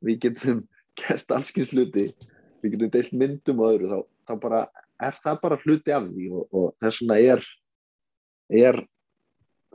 við 0.04 0.20
getum 0.28 0.64
gert 1.00 1.34
allskins 1.34 1.72
hluti 1.74 2.08
við 2.62 2.74
getum 2.76 2.90
deilt 2.94 3.12
myndum 3.12 3.60
og 3.64 3.74
öðru 3.74 3.90
þá, 3.92 3.98
þá 4.28 4.34
bara 4.44 4.62
er 5.02 5.16
það 5.24 5.40
bara 5.42 5.60
hluti 5.64 5.92
af 5.94 6.04
því 6.08 6.28
og, 6.32 6.44
og 6.54 6.66
þess 6.82 7.02
vegna 7.02 7.20
er 7.20 7.46
er 8.54 8.78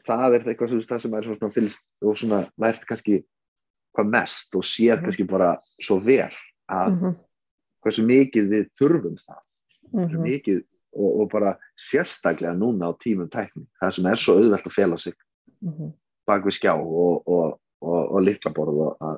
það 0.08 0.38
er 0.38 0.46
eitthvað 0.48 0.72
sem, 0.72 0.82
það 0.88 1.02
sem 1.04 1.18
er 1.20 1.28
svona 1.28 1.54
fylgst 1.54 1.84
og 2.06 2.18
svona 2.18 2.40
vært 2.62 2.86
kannski 2.88 3.20
hvað 3.98 4.12
mest 4.14 4.56
og 4.56 4.64
séð 4.64 4.96
Mhm. 5.00 5.04
kannski 5.08 5.26
bara 5.28 5.52
svo 5.82 6.00
vel 6.00 6.30
að 6.72 6.92
Mhm, 6.94 7.16
hversu 7.84 8.04
mikið 8.06 8.50
við 8.54 8.68
þurfum 8.80 9.18
það 9.20 9.42
hversu 9.92 10.18
mhm, 10.20 10.24
mikið 10.24 10.60
og, 10.94 11.10
og 11.22 11.30
bara 11.32 11.56
sérstaklega 11.78 12.54
núna 12.58 12.90
á 12.90 12.94
tímum 13.02 13.30
tækni 13.30 13.66
það 13.82 13.96
sem 13.96 14.06
er 14.06 14.16
svo 14.22 14.36
auðvelt 14.38 14.68
að 14.70 14.76
fela 14.78 14.98
sig 14.98 15.14
mhm, 15.62 15.92
bak 16.28 16.46
við 16.46 16.58
skjá 16.60 16.74
og, 16.78 17.28
og, 17.28 17.60
og, 17.82 18.00
og 18.16 18.22
liklaborð 18.24 18.82
og 18.86 18.98
að 19.02 19.18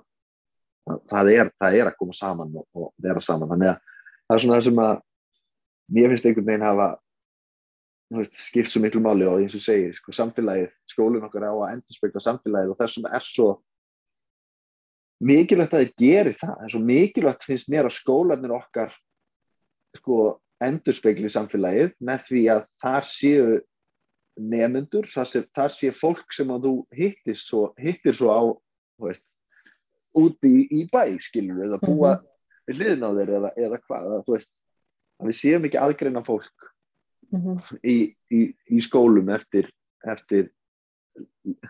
það, 0.88 1.32
er, 1.34 1.52
það 1.62 1.78
er 1.80 1.90
að 1.92 1.98
koma 2.00 2.18
saman 2.18 2.60
og, 2.60 2.68
og 2.76 2.92
vera 3.02 3.24
saman. 3.24 3.50
Þannig 3.52 3.72
að 3.72 3.80
það 4.26 4.36
er 4.36 4.44
svona 4.44 4.60
það 4.60 4.68
sem 4.68 4.84
að 4.86 4.94
mér 5.92 6.12
finnst 6.12 6.30
einhvern 6.30 6.50
veginn 6.50 6.68
hafa 6.68 6.90
veist, 8.18 8.40
skipt 8.44 8.72
svo 8.72 8.84
miklu 8.84 9.02
máli 9.04 9.28
og 9.28 9.42
eins 9.42 9.56
og 9.58 9.64
segir 9.64 9.96
sko, 9.96 10.14
samfélagið, 10.16 10.72
skólinn 10.90 11.28
okkar 11.28 11.48
á 11.48 11.54
að 11.54 11.74
endurspegla 11.78 12.24
samfélagið 12.24 12.74
og 12.74 12.80
þessum 12.80 13.08
er 13.12 13.26
svo 13.26 13.50
mikilvægt 15.22 15.76
að 15.78 15.84
þið 15.86 15.98
gerir 16.02 16.38
það. 16.38 16.54
Það 16.58 16.68
er 16.68 16.76
svo 16.76 16.84
mikilvægt 16.92 17.48
finnst 17.48 17.72
mér 17.72 17.90
að 17.90 17.98
skólanir 17.98 18.56
okkar 18.58 18.96
sko 20.00 20.22
endurspegli 20.62 21.30
samfélagið 21.32 21.94
með 22.06 22.26
því 22.30 22.46
að 22.56 22.66
þar 22.82 23.08
séu 23.10 23.60
nefnendur, 24.42 25.08
þar 25.12 25.28
sé, 25.28 25.44
þar 25.54 25.74
sé 25.76 25.92
fólk 25.94 26.34
sem 26.34 26.52
að 26.54 26.68
þú 26.68 26.74
hittir 26.96 27.38
svo, 27.38 27.64
hittir 27.80 28.16
svo 28.18 28.32
á 28.32 28.42
veist, 29.02 29.26
úti 30.18 30.50
í, 30.50 30.62
í 30.82 30.82
bæ 30.92 31.18
skilur 31.24 31.64
eða 31.66 31.80
búa 31.82 32.18
við 32.68 32.78
hliðin 32.82 33.06
á 33.08 33.10
þeir 33.18 33.32
eða, 33.38 33.52
eða 33.58 33.80
hvað 33.86 34.08
eða, 34.10 34.20
þú 34.26 34.36
veist, 34.36 34.54
að 35.22 35.28
við 35.32 35.38
séum 35.40 35.66
ekki 35.68 35.80
aðgreina 35.82 36.24
fólk 36.26 36.68
mhm, 37.32 37.58
í, 37.84 37.98
í, 38.32 38.42
í 38.72 38.80
skólum 38.82 39.30
eftir, 39.34 39.70
eftir 40.06 40.50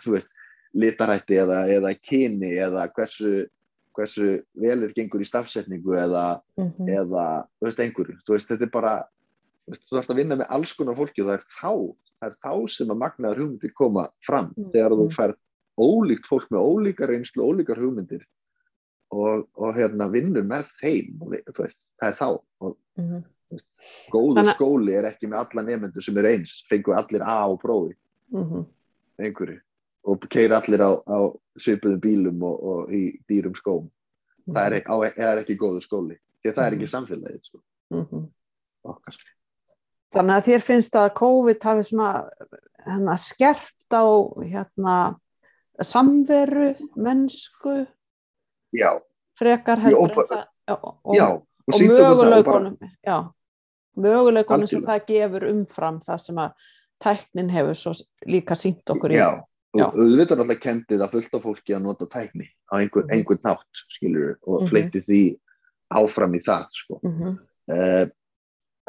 þú 0.03 0.15
veist, 0.17 0.29
litarætti 0.73 1.35
eða, 1.41 1.65
eða 1.67 1.93
kyni 1.99 2.53
eða 2.63 2.85
hversu, 2.95 3.47
hversu 3.97 4.41
velur 4.55 4.93
gengur 4.95 5.21
í 5.21 5.27
stafsetningu 5.27 5.95
eða, 5.99 6.41
mhm, 6.59 6.87
eða 6.89 7.25
þú 7.59 7.67
veist, 7.67 7.81
einhverju, 7.83 8.19
þú 8.25 8.37
veist, 8.37 8.47
þetta 8.51 8.67
er 8.67 8.73
bara 8.73 8.93
þú 9.71 9.97
þarfst 9.97 10.11
að 10.11 10.19
vinna 10.21 10.35
með 10.39 10.49
alls 10.55 10.73
konar 10.75 10.97
fólki 10.97 11.21
og 11.23 11.29
það 11.29 11.37
er 11.37 11.43
þá, 11.59 11.73
það 12.21 12.29
er 12.31 12.37
þá 12.41 12.53
sem 12.73 12.91
að 12.91 13.01
magnaðar 13.03 13.41
hugmyndir 13.41 13.73
koma 13.77 14.09
fram 14.25 14.49
Mm. 14.57 14.71
þegar 14.73 14.95
þú 14.97 15.05
Mm. 15.05 15.15
færð 15.15 15.35
ólíkt 15.79 16.27
fólk 16.29 16.49
með 16.51 16.65
ólíkar 16.67 17.11
reynslu, 17.11 17.43
ólíkar 17.47 17.79
hugmyndir 17.79 18.25
og, 19.11 19.47
og 19.55 19.75
hérna 19.75 20.07
vinnur 20.11 20.43
með 20.47 20.69
þeim, 20.81 21.17
og, 21.21 21.35
veist, 21.57 21.81
það 21.99 22.09
er 22.11 22.17
þá. 22.19 22.27
Og 22.61 22.77
mhm, 22.99 23.23
góður 24.11 24.39
Þannig- 24.41 24.55
skóli 24.55 24.93
er 24.95 25.09
ekki 25.11 25.27
með 25.31 25.41
alla 25.43 25.65
nefnendur 25.67 26.05
sem 26.05 26.17
er 26.21 26.29
eins, 26.31 26.61
fengu 26.69 26.93
allir 26.95 27.23
A 27.25 27.41
á 27.47 27.49
prófi. 27.59 27.95
Mhm, 28.31 28.65
einhverju 29.21 29.59
og 30.07 30.23
keira 30.33 30.57
allir 30.61 30.81
á, 30.81 30.91
á 30.97 31.19
svipuðum 31.61 31.99
bílum 32.01 32.39
og, 32.47 32.63
og 32.63 32.93
í 32.95 33.19
dýrum 33.29 33.53
skóm. 33.53 33.89
Það 34.47 34.63
er, 34.65 34.75
ekki- 34.79 34.89
á, 34.89 34.95
það 35.13 35.27
er 35.31 35.41
ekki 35.43 35.57
góður 35.59 35.83
skóli 35.85 36.17
því 36.41 36.49
að 36.49 36.55
það 36.55 36.65
er 36.65 36.75
ekki 36.77 36.89
samfélagið 36.89 37.43
sko, 37.45 37.59
mhm. 37.93 38.23
okkar. 38.89 39.19
Þannig 40.11 40.35
að 40.35 40.47
þér 40.49 40.63
finnst 40.65 40.95
að 40.99 41.13
COVID 41.19 41.63
hafi 41.63 41.83
svona 41.87 42.07
hérna, 42.83 43.17
skerpt 43.21 43.93
á 43.95 44.03
hérna, 44.41 44.95
samveru, 45.83 46.75
mennsku, 46.95 47.87
já, 48.73 48.99
frekar 49.39 49.77
heldur 49.79 49.99
og 50.03 50.09
en 50.09 50.15
bara- 50.15 50.27
það 50.67 50.77
og, 50.83 50.97
og, 51.03 51.15
já 51.15 51.27
og 51.27 51.45
og 51.67 51.79
bara- 51.79 51.87
möguleikunum 51.87 52.77
já, 53.07 53.17
möguleikunum 53.97 54.67
sem 54.67 54.81
það 54.83 55.05
gefur 55.07 55.43
umfram 55.49 55.99
það 55.99 56.17
sem 56.19 56.35
að 56.35 56.51
tæknin 57.03 57.49
hefur 57.49 57.73
svo 57.75 57.93
líka 58.27 58.55
sínt 58.55 58.83
okkur 58.89 59.11
í 59.11 59.15
já, 59.17 59.43
Já. 59.73 59.85
og 59.87 59.93
auðvitað 59.95 60.31
er 60.31 60.41
alltaf 60.43 60.59
kendið 60.59 61.01
að 61.05 61.11
fullt 61.11 61.33
af 61.35 61.41
fólki 61.43 61.73
að 61.75 61.81
nota 61.81 62.05
tækni 62.05 62.47
á 62.71 62.75
einhver, 62.77 63.03
Mhm. 63.05 63.11
einhvern 63.13 63.39
nátt 63.43 63.83
skilur 63.89 64.35
og 64.47 64.61
Mhm. 64.61 64.67
fleiti 64.69 64.99
því 65.05 65.39
áfram 65.93 66.35
í 66.35 66.41
það 66.43 66.67
sko. 66.71 66.99
Mhm, 67.03 67.39
uh, 67.71 68.05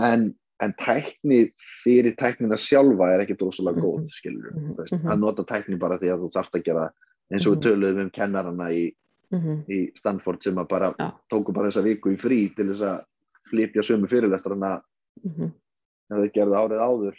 en, 0.01 0.35
en 0.63 0.73
tækni 0.79 1.41
fyrir 1.83 2.15
tæknina 2.19 2.57
sjálfa 2.61 3.09
er 3.15 3.25
ekki 3.25 3.37
drosalega 3.39 3.83
góð 3.83 4.01
Mhm. 4.03 4.09
skilur 4.15 4.53
Mhm. 4.55 4.77
veist, 4.79 4.93
Mhm. 4.93 5.09
að 5.11 5.19
nota 5.19 5.43
tækni 5.45 5.79
bara 5.79 5.99
því 5.99 6.09
að 6.13 6.21
þú 6.23 6.33
þarft 6.37 6.55
að 6.59 6.65
gera 6.65 6.91
eins 7.33 7.47
og 7.47 7.53
við 7.55 7.57
Mhm. 7.57 7.65
töluðum 7.67 8.01
um 8.03 8.11
kennarana 8.11 8.69
í, 8.71 8.95
mhm, 9.33 9.65
í 9.69 9.93
Stanford 9.97 10.43
sem 10.43 10.55
að 10.55 10.69
bara 10.69 10.95
Já. 10.99 11.13
tóku 11.33 11.53
bara 11.53 11.69
þessa 11.71 11.83
viku 11.83 12.11
í 12.13 12.17
frí 12.19 12.55
til 12.55 12.67
þess 12.67 12.83
að 12.83 13.05
flytja 13.51 13.83
sömu 13.83 14.07
fyrirlestrana 14.09 14.83
mhm, 15.25 15.45
ef 16.11 16.17
þau 16.19 16.33
gerðu 16.33 16.57
árið 16.57 16.81
áður 16.81 17.17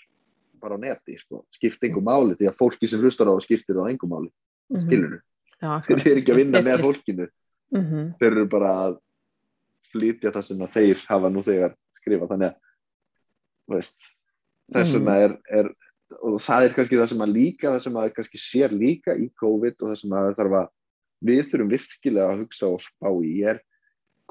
bara 0.62 0.78
á 0.78 0.80
neti, 0.80 1.18
sko, 1.20 1.46
skipt 1.52 1.84
engum 1.84 2.04
máli 2.06 2.36
því 2.36 2.48
að 2.48 2.56
fólki 2.58 2.88
sem 2.88 3.02
hlustar 3.02 3.28
á 3.28 3.36
það 3.36 3.44
skiptir 3.44 3.76
það 3.76 3.86
á 3.86 3.92
engum 3.92 4.10
máli 4.10 4.32
mhm. 4.72 4.88
skilur 4.88 5.22
Já, 5.62 5.80
þeir 5.82 6.06
eru 6.06 6.20
ekki 6.22 6.34
að 6.34 6.36
vinna 6.36 6.62
með 6.62 6.80
fólkinu 6.80 7.28
Mhm, 7.74 8.16
þeir 8.20 8.32
eru 8.32 8.46
bara 8.46 8.70
að 8.70 8.98
flytja 9.92 10.32
það 10.32 10.44
sem 10.44 10.58
þeir 10.60 10.98
hafa 11.08 11.30
nú 11.30 11.42
þegar 11.44 11.74
skrifað 12.00 12.30
þannig 12.30 12.50
að 12.52 12.56
þess 13.72 14.94
vegna 14.96 15.16
er, 15.28 15.36
er 15.52 15.70
og 16.22 16.40
það 16.46 16.68
er 16.68 16.74
kannski 16.76 16.98
það 17.00 17.10
sem 17.14 17.24
að 17.26 17.32
líka 17.34 17.72
það 17.74 17.84
sem 17.88 17.96
að 18.00 18.10
kannski 18.18 18.42
sér 18.42 18.74
líka 18.78 19.16
í 19.18 19.30
COVID 19.42 19.76
og 19.82 19.92
það 19.92 20.00
sem 20.04 20.16
að 20.20 20.34
þarf 20.40 20.58
að 20.60 20.68
við 21.24 21.46
þurfum 21.52 21.72
virkilega 21.74 22.28
að 22.34 22.42
hugsa 22.44 22.70
og 22.70 22.82
spá 22.84 23.10
í 23.24 23.34
er 23.50 23.62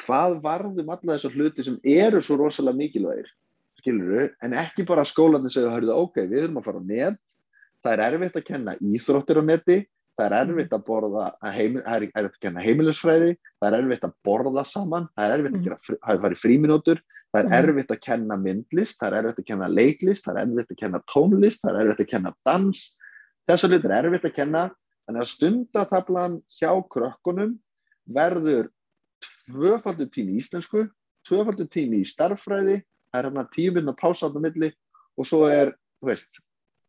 hvað 0.03 0.37
varðum 0.45 0.93
alla 0.95 1.17
þessar 1.17 1.35
hluti 1.37 1.65
sem 1.67 1.79
eru 1.85 2.21
svo 2.23 2.37
rosalega 2.41 2.79
mikilvægir 2.79 3.31
skilur 3.83 4.29
en 4.45 4.55
ekki 4.55 4.87
bara 4.87 5.03
skólanir 5.05 5.51
segja 5.51 5.73
hörðu, 5.75 5.97
ok, 6.05 6.21
við 6.31 6.45
erum 6.45 6.61
að 6.61 6.69
fara 6.69 6.83
net. 6.87 7.17
Það 7.83 7.93
er 7.97 8.03
erfitt 8.07 8.37
að 8.39 8.45
kenna 8.47 8.77
íþróttir 8.79 9.41
á 9.41 9.45
neti 9.49 9.79
það 10.21 10.27
er 10.29 10.35
erfitt 10.39 10.75
að 10.77 10.85
borða 10.87 11.25
að 11.43 11.55
heimil, 11.57 11.83
það 11.83 11.97
er 11.97 12.05
erfitt 12.07 12.37
að 12.37 12.45
kenna 12.45 12.63
heimilisfræði 12.63 13.31
það 13.59 13.67
er 13.73 13.77
erfitt 13.81 14.05
að 14.07 14.15
borða 14.29 14.65
saman 14.71 15.09
það 15.17 15.25
er 15.27 15.35
erfitt 15.39 15.57
að 15.57 15.59
Mhm. 15.59 15.65
gera, 15.67 15.79
frí- 15.83 15.99
það 15.99 16.15
er 16.15 16.23
farið 16.23 16.43
fríminútur 16.45 17.01
það 17.33 17.41
er 17.41 17.49
Mhm. 17.49 17.55
erfitt 17.69 17.91
að 17.95 18.01
kenna 18.03 18.37
myndlist 18.37 19.01
það 19.01 19.13
er 19.13 19.23
erfitt 19.23 19.39
að 19.41 19.47
kenna 19.47 19.69
leiklist, 19.69 20.25
það 20.25 20.37
er 20.37 20.47
erfitt 20.47 20.73
að 20.73 20.81
kenna 20.83 21.01
tónlist 21.09 21.61
það 21.63 21.75
er 21.81 21.87
erfitt 21.87 22.07
að 22.07 22.11
kenna 22.11 22.33
dans. 22.45 22.97
Þessar 23.49 23.71
hlutir 23.71 23.91
er 23.91 24.05
erfitt 24.05 24.25
að 24.29 24.35
kenna 24.35 24.63
þannig 25.09 25.23
að 25.23 25.33
stundatablan 25.33 26.43
hjá 26.61 26.73
krökkunum 26.89 27.59
verður 28.07 28.69
tvöfaldur 29.49 30.11
tími 30.13 30.37
í 30.37 30.41
íslensku 30.43 30.87
tvöfaldur 31.29 31.69
tími 31.71 32.03
í 32.03 32.09
starffræði 32.09 32.83
það 33.13 33.19
er 33.19 33.29
hérna 33.31 33.49
tíu 33.55 33.73
minna 33.75 33.95
pása 33.95 34.29
á 34.29 34.39
milli 34.39 34.73
og 35.19 35.27
svo 35.29 35.47
er, 35.51 35.73
þú 36.03 36.09
veist, 36.09 36.41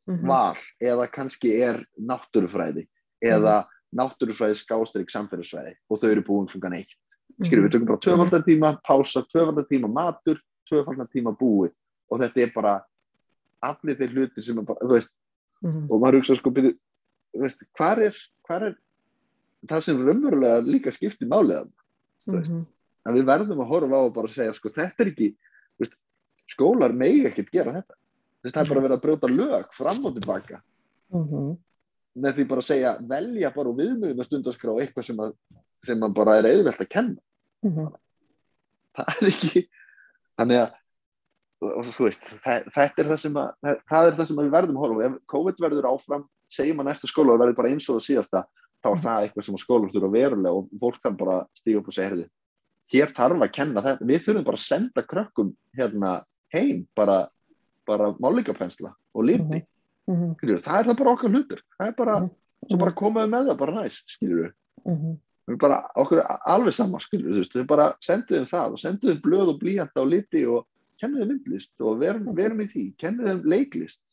mhm, 0.08 0.28
val 0.28 0.58
eða 0.82 1.08
kannski 1.12 1.62
er 1.62 1.84
náttúrufræði 2.00 2.88
eða 3.24 3.66
náttúrufræði 3.96 4.58
skástrík 4.60 5.12
samfélagsfræði 5.14 5.76
og 5.90 6.00
þau 6.02 6.10
eru 6.12 6.24
búin 6.24 6.48
klukkan 6.50 6.78
eitt 6.80 6.96
skilur 7.42 7.66
við 7.66 7.76
tökum 7.76 7.90
bara 7.90 8.04
tvöfaldan 8.06 8.44
tíma 8.46 8.74
pása, 8.86 9.24
tvöfaldan 9.26 9.70
tíma 9.70 9.90
matur 9.92 10.42
tvöfaldan 10.70 11.10
tíma 11.12 11.34
búið. 11.38 11.74
Og 12.12 12.22
þetta 12.22 12.44
er 12.44 12.52
bara 12.56 12.74
allir 13.64 13.98
þeir 14.00 14.16
hluti 14.18 14.44
sem 14.44 14.60
er 14.60 14.68
bara, 14.68 14.84
þú 14.84 14.98
veist, 14.98 15.14
mhm, 15.64 15.88
og 15.90 16.02
maður 16.02 16.20
hugsa 16.20 16.38
sko 16.40 16.52
byrju, 16.54 16.74
veist, 17.44 17.64
hvar 17.78 18.02
er, 18.04 18.20
hvar 18.48 18.68
er 18.70 18.78
það 19.70 19.88
sem 19.88 20.04
raunverulega 20.04 20.62
líka 20.68 20.92
skiptir 20.92 21.28
þú 22.24 22.38
veist. 22.38 22.52
mhm, 22.52 22.66
að 23.08 23.20
við 23.20 23.28
verðum 23.32 23.64
að 23.64 23.72
horfa 23.72 24.00
á 24.00 24.02
og 24.04 24.14
bara 24.14 24.32
segja 24.32 24.54
sko 24.54 24.70
þetta 24.70 25.04
er 25.04 25.12
ekki, 25.12 25.36
veist, 25.80 25.98
skólar 26.48 26.94
megi 26.94 27.26
ekkert 27.28 27.52
gera 27.52 27.76
þetta. 27.80 27.96
Veist, 28.44 28.56
það 28.56 28.64
er 28.64 28.74
bara 28.74 28.86
verið 28.88 28.98
að 28.98 29.04
brjóta 29.04 29.32
lög 29.32 29.74
fram 29.74 30.06
og 30.06 30.16
tilbaka. 30.20 30.62
Mhm, 31.14 31.58
með 32.14 32.36
því 32.38 32.48
bara 32.48 32.62
að 32.62 32.70
segja 32.70 32.98
velja 33.02 33.54
bara 33.56 33.70
úr 33.70 33.78
viðmögum 33.78 34.20
að 34.20 34.28
stundaskrá 34.28 34.74
eitthvað 34.78 35.06
sem, 35.08 35.20
að, 35.20 35.34
sem 35.84 36.06
að 36.06 36.14
bara 36.18 36.38
er 36.40 36.48
eðvelt 36.52 36.82
að 36.84 36.90
kenna. 36.90 37.22
Mhm, 37.64 37.90
það 38.98 39.12
er 39.22 39.30
ekki 39.32 39.62
þannig 40.38 40.62
að 40.64 40.80
veist, 42.04 42.26
það, 42.44 42.66
þetta 42.76 43.02
er 43.04 43.08
það 43.08 43.14
að 43.16 43.52
það, 43.64 43.78
það 43.88 44.08
er 44.08 44.18
það 44.18 44.28
sem 44.28 44.40
við 44.42 44.52
verðum 44.52 44.78
að 44.80 44.84
horfa 44.84 45.06
ef 45.08 45.18
COVID 45.34 45.62
verður 45.64 45.88
áfram, 45.94 46.26
segjum 46.52 46.82
að 46.84 46.90
næsta 46.90 47.08
skóla 47.10 47.38
verður 47.40 47.56
bara 47.60 47.72
eins 47.72 47.88
og 47.88 47.98
það 48.00 48.06
síðasta, 48.10 48.42
þá 48.84 48.90
er 48.92 49.04
það 49.06 49.28
eitthvað 49.28 49.46
sem 49.48 49.60
skólar 49.62 49.94
þurfa 49.94 50.12
verulega 50.12 50.58
og 50.60 50.68
fólk 50.82 51.00
þarf 51.06 51.20
bara 51.22 51.38
að 51.40 51.46
stíga 51.62 51.80
upp 51.80 51.88
og 51.88 51.96
segja, 51.96 52.10
heyrðu, 52.12 52.26
hér 52.94 53.14
þarf 53.16 53.46
að 53.48 53.54
kenna 53.56 53.84
þetta, 53.88 54.10
við 54.12 54.26
þurfum 54.26 54.48
bara 54.50 54.60
að 54.60 54.66
senda 54.68 55.06
krökkum 55.14 55.54
hérna 55.80 56.12
heim 56.54 56.84
bara, 57.00 57.18
bara 57.88 58.12
málingapensla 58.20 58.92
og 59.16 59.28
liti, 59.30 59.64
mhm, 60.12 60.34
skilur 60.42 60.60
það 60.68 60.80
er 60.82 60.90
það 60.92 61.00
bara 61.00 61.16
okkar 61.16 61.32
hlutur, 61.38 61.64
það 61.80 61.88
er 61.88 61.96
bara 62.04 62.20
Mhm. 62.20 62.32
svo 62.70 62.78
bara 62.80 62.92
komaðu 62.92 63.32
með 63.32 63.48
það 63.50 63.58
bara 63.64 63.78
næst, 63.80 64.18
skilur 64.18 64.52
mhm, 64.86 65.16
við 65.50 65.60
bara 65.60 65.80
okkur 66.00 66.22
alveg 66.24 66.76
sama 66.76 67.02
skilur 67.04 67.38
veist, 67.40 67.56
við 67.56 67.68
bara 67.68 67.92
senduðum 68.04 68.48
það 68.50 68.76
og 68.76 68.82
senduðum 68.82 69.22
blöð 69.26 69.54
og 69.54 69.60
blíjanta 69.62 70.04
og 70.04 70.12
liti 70.14 70.46
og 70.48 70.68
kennuðum 71.02 71.34
myndlist 71.34 71.74
og 71.84 72.00
verum, 72.00 72.30
verum 72.38 72.64
í 72.64 72.70
því 72.72 72.86
kennuðum 73.02 73.44
leiklist 73.52 74.04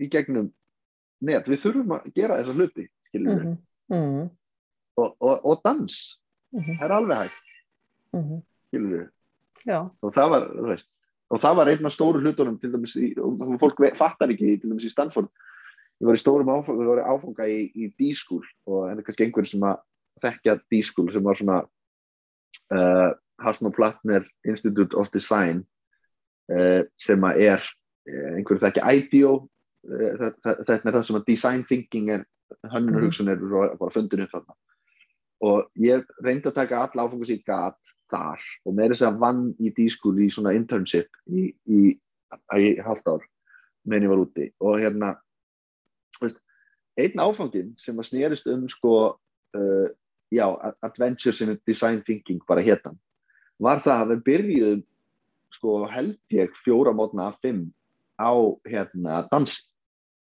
í 0.00 0.08
gegnum 0.10 0.50
net, 1.24 1.48
við 1.48 1.62
þurfum 1.66 1.96
að 1.98 2.08
gera 2.16 2.40
þessa 2.40 2.56
hluti 2.56 2.88
skilur 3.10 3.34
við, 3.34 3.44
mhm, 3.44 3.98
mhm, 3.98 4.30
og, 5.00 5.16
og, 5.20 5.36
og 5.44 5.64
dans 5.66 5.98
mhm, 6.54 6.78
það 6.78 6.86
er 6.88 6.96
alveg 6.98 7.24
hægt, 7.24 7.52
mhm. 8.16 8.40
skilur 8.70 8.96
við 8.96 9.10
Já, 9.64 9.78
og 9.80 10.12
það 10.12 10.30
var, 10.34 10.46
þú 10.52 10.66
veist, 10.68 10.90
og 11.32 11.40
það 11.40 11.58
var 11.58 11.70
einn 11.72 11.88
af 11.88 11.94
stóru 11.94 12.20
hlutunum 12.20 12.56
til 12.60 12.70
dæmis, 12.74 12.94
í, 13.00 13.14
og 13.16 13.56
fólk 13.62 13.80
fattar 13.96 14.32
ekki 14.34 14.58
til 14.60 14.70
dæmis 14.70 14.84
í 14.84 14.92
Stanford. 14.92 15.30
Ég 16.02 16.08
var 16.08 16.18
í 16.18 16.20
stórum 16.20 16.50
áfanga, 16.52 16.98
áfanga 17.08 17.46
í, 17.48 17.70
í 17.72 17.88
D-School 17.96 18.44
og 18.68 18.90
en 18.90 19.00
kannski 19.06 19.24
einhverjum 19.24 19.52
sem 19.54 19.64
að 19.64 19.80
þekkja 20.22 20.58
D-School 20.72 21.10
sem 21.12 21.24
var 21.24 21.38
svona 21.38 21.60
uh, 22.74 23.10
Hassan 23.42 23.70
og 23.70 23.74
Plattner 23.76 24.26
Institute 24.46 24.96
of 24.96 25.10
Design 25.14 25.64
uh, 26.52 26.82
sem 27.00 27.26
að 27.26 27.42
er 27.48 27.64
uh, 27.64 28.30
einhverjum 28.36 28.62
þekkja 28.66 28.94
IDEO 29.00 29.34
uh, 29.40 30.28
þetta 30.44 30.78
er 30.78 30.94
það 30.98 31.02
sem 31.08 31.18
að 31.20 31.26
design 31.32 31.66
thinking 31.68 32.12
er 32.14 32.28
hönnunar 32.72 33.06
hugsun 33.06 33.32
er 33.32 33.40
bara 33.78 33.92
fundin 33.92 34.24
upp 34.24 34.32
þarna. 34.34 34.56
Og 35.44 35.82
ég 35.82 36.06
reyndi 36.24 36.48
að 36.48 36.58
taka 36.60 36.84
áfangar 36.86 37.26
sem 37.26 37.36
ég 37.36 37.44
gat 37.48 37.94
þar 38.12 38.44
og 38.64 38.76
með 38.76 38.94
þess 38.94 39.06
að 39.08 39.20
vann 39.24 39.44
í 39.58 39.72
D-School 39.74 40.22
í 40.22 40.30
svona 40.32 40.54
internship 40.56 41.10
í, 41.26 41.48
í, 41.66 41.80
í 41.94 42.70
halvt 42.84 43.10
ár 43.10 43.26
meðan 43.84 44.06
ég 44.06 44.12
var 44.12 44.22
úti. 44.22 44.46
Og 44.64 44.78
hérna 44.80 45.10
veist, 46.20 46.40
einn 47.00 47.20
áfangin 47.20 47.74
sem 47.80 47.98
að 47.98 48.08
snerist 48.10 48.48
um 48.50 48.64
sko 48.70 48.94
uh, 49.10 49.88
já, 50.32 50.46
Adventures 50.82 51.40
in 51.44 51.58
Design 51.66 52.02
Thinking 52.02 52.40
bara 52.48 52.64
hétan, 52.64 52.98
var 53.58 53.82
það 53.84 54.02
að 54.02 54.12
við 54.12 54.24
byrjuðum 54.28 54.82
sko 55.54 55.84
held 55.90 56.18
ég 56.34 56.56
fjóra 56.64 56.94
mótna 56.96 57.28
af 57.30 57.38
fimm 57.42 57.68
á 58.18 58.32
hérna 58.66 59.22
dansi. 59.30 59.62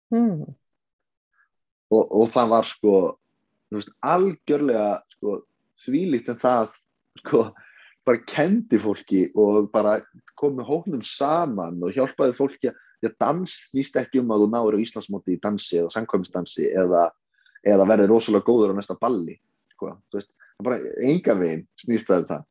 Mm. 0.09 0.41
og, 1.93 2.03
og 2.09 2.31
það 2.33 2.47
var 2.49 2.65
sko 2.65 2.93
veist, 3.69 3.91
algjörlega 4.01 5.03
sko, 5.13 5.35
þvílíkt 5.85 6.31
sem 6.31 6.39
það 6.41 6.71
sko, 7.21 7.43
bara 8.07 8.23
kendi 8.25 8.79
fólki 8.81 9.27
og 9.37 9.69
bara 9.73 9.99
kom 10.39 10.57
með 10.57 10.69
hóknum 10.71 11.03
saman 11.05 11.77
og 11.85 11.93
hjálpaði 11.93 12.37
fólki 12.37 12.71
að 12.71 12.79
því 12.99 13.11
að 13.11 13.19
dans 13.21 13.53
snýst 13.69 13.99
ekki 14.01 14.23
um 14.23 14.33
að 14.33 14.43
þú 14.43 14.49
náður 14.53 14.79
á 14.79 14.83
Íslandsmóti 14.83 15.35
í 15.35 15.41
dansi 15.43 15.77
eða 15.79 15.93
samkvæmsdansi 15.93 16.71
eða, 16.81 17.05
eða 17.63 17.87
verði 17.91 18.09
rosalega 18.09 18.47
góður 18.49 18.73
á 18.73 18.77
næsta 18.79 18.97
balli 18.99 19.37
sko, 19.79 19.95
þú 20.11 20.19
veist, 20.19 20.31
það 20.59 20.67
bara 20.67 20.79
enga 21.07 21.35
veginn 21.39 21.65
snýst 21.79 22.11
það 22.11 22.23
um 22.23 22.29
það. 22.33 22.45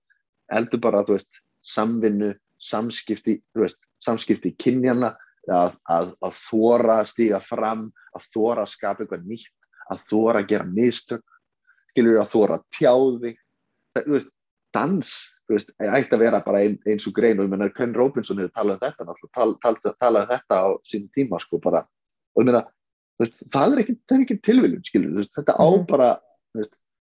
Heldur 0.57 0.81
bara, 0.89 1.05
þú 1.05 1.19
veist, 1.19 1.43
samvinnu 1.69 2.33
samskipti, 2.59 3.37
þú 3.53 3.67
veist, 3.67 3.81
samskipti 4.05 4.55
kynjana 4.57 5.13
að, 5.49 5.77
að, 5.89 6.15
að 6.25 6.39
þóra 6.39 7.03
stíga 7.09 7.41
fram 7.45 7.89
að 8.17 8.27
þóra 8.35 8.65
að 8.65 8.73
skapa 8.73 9.05
eitthvað 9.05 9.29
nýtt 9.29 9.53
að 9.93 10.03
þóra 10.09 10.43
að 10.43 10.49
gera 10.53 10.67
mistök 10.69 11.37
skilur 11.93 12.19
að 12.21 12.33
þóra 12.33 12.59
að 12.59 12.67
tjáði 12.77 13.33
þú 13.99 14.13
veist, 14.13 14.33
dans 14.77 15.13
þú 15.49 15.57
veist, 15.57 15.71
ætti 15.81 16.15
að 16.17 16.23
vera 16.23 16.41
bara 16.45 16.63
ein, 16.67 16.77
eins 16.87 17.07
og 17.09 17.15
grein 17.17 17.39
og 17.41 17.49
ég 17.49 17.53
menna 17.55 17.71
Ken 17.75 17.95
Robinson 17.97 18.41
hefur 18.43 18.53
talað 18.55 18.77
um 18.77 18.83
þetta 18.85 19.07
náttúrulega, 19.09 19.37
tal, 19.63 19.77
tal, 19.81 19.95
talaði 20.05 20.31
þetta 20.35 20.59
á 20.61 20.69
sín 20.91 21.07
tíma 21.17 21.41
sko 21.43 21.61
bara, 21.65 21.85
og 22.37 22.45
ég 22.45 22.51
menna 22.51 22.65
það 23.49 23.73
er 23.73 23.83
ekki, 23.83 23.97
það 24.07 24.25
ekki 24.27 24.39
tilviljun 24.47 24.85
skilur, 24.87 25.31
þetta 25.39 25.57
á 25.57 25.67
Mhm. 25.69 25.87
bara 25.89 26.11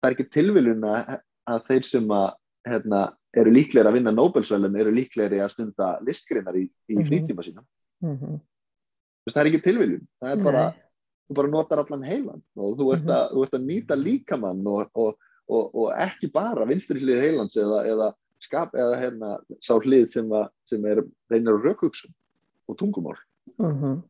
það 0.02 0.10
er 0.10 0.16
ekki 0.16 0.28
tilviljun 0.34 0.84
að, 0.88 1.62
þeir 1.68 1.86
sem 1.88 2.12
að 2.14 2.28
hérna, 2.68 3.02
eru 3.38 3.52
líklegir 3.54 3.88
að 3.88 3.96
vinna 4.00 4.12
Nobelsvælun 4.16 4.76
eru 4.82 4.92
líklegir 4.96 5.44
að 5.44 5.54
stunda 5.54 5.92
listgreinar 6.06 6.56
í, 6.58 6.66
í 6.90 6.96
Mhm. 6.98 7.08
frítíma 7.08 7.44
sína 7.46 7.64
Mhm. 8.02 8.40
Veist, 9.26 9.36
það 9.36 9.42
er 9.46 9.50
ekki 9.52 9.64
tilviljun 9.64 10.08
það 10.22 10.32
er 10.38 10.44
bara, 10.44 10.64
Nei. 10.72 10.84
þú 11.30 11.36
bara 11.36 11.48
notar 11.48 11.80
allan 11.80 12.04
heilan 12.04 12.42
og 12.56 12.78
þú 12.78 12.94
ert, 12.94 13.04
Mhm. 13.04 13.10
að, 13.10 13.32
þú 13.34 13.44
ert 13.44 13.52
að 13.58 13.66
nýta 13.66 13.96
líkamann 14.04 14.68
og, 14.68 14.90
og, 14.96 15.18
og, 15.50 15.76
og 15.76 15.92
ekki 15.98 16.32
bara 16.32 16.66
vinstri 16.66 17.00
hlið 17.00 17.22
heilans 17.22 17.56
eða, 17.56 17.86
eða 17.86 18.14
skap 18.40 18.72
eða 18.74 19.00
hérna 19.02 19.40
sá 19.62 19.80
hlið 19.80 20.10
sem, 20.10 20.30
að, 20.30 20.50
sem 20.66 20.86
er 20.86 21.04
reynir 21.32 21.58
rökhugsun 21.64 22.14
og 22.70 22.78
tungumál 22.78 23.18
Mhm. 23.60 24.04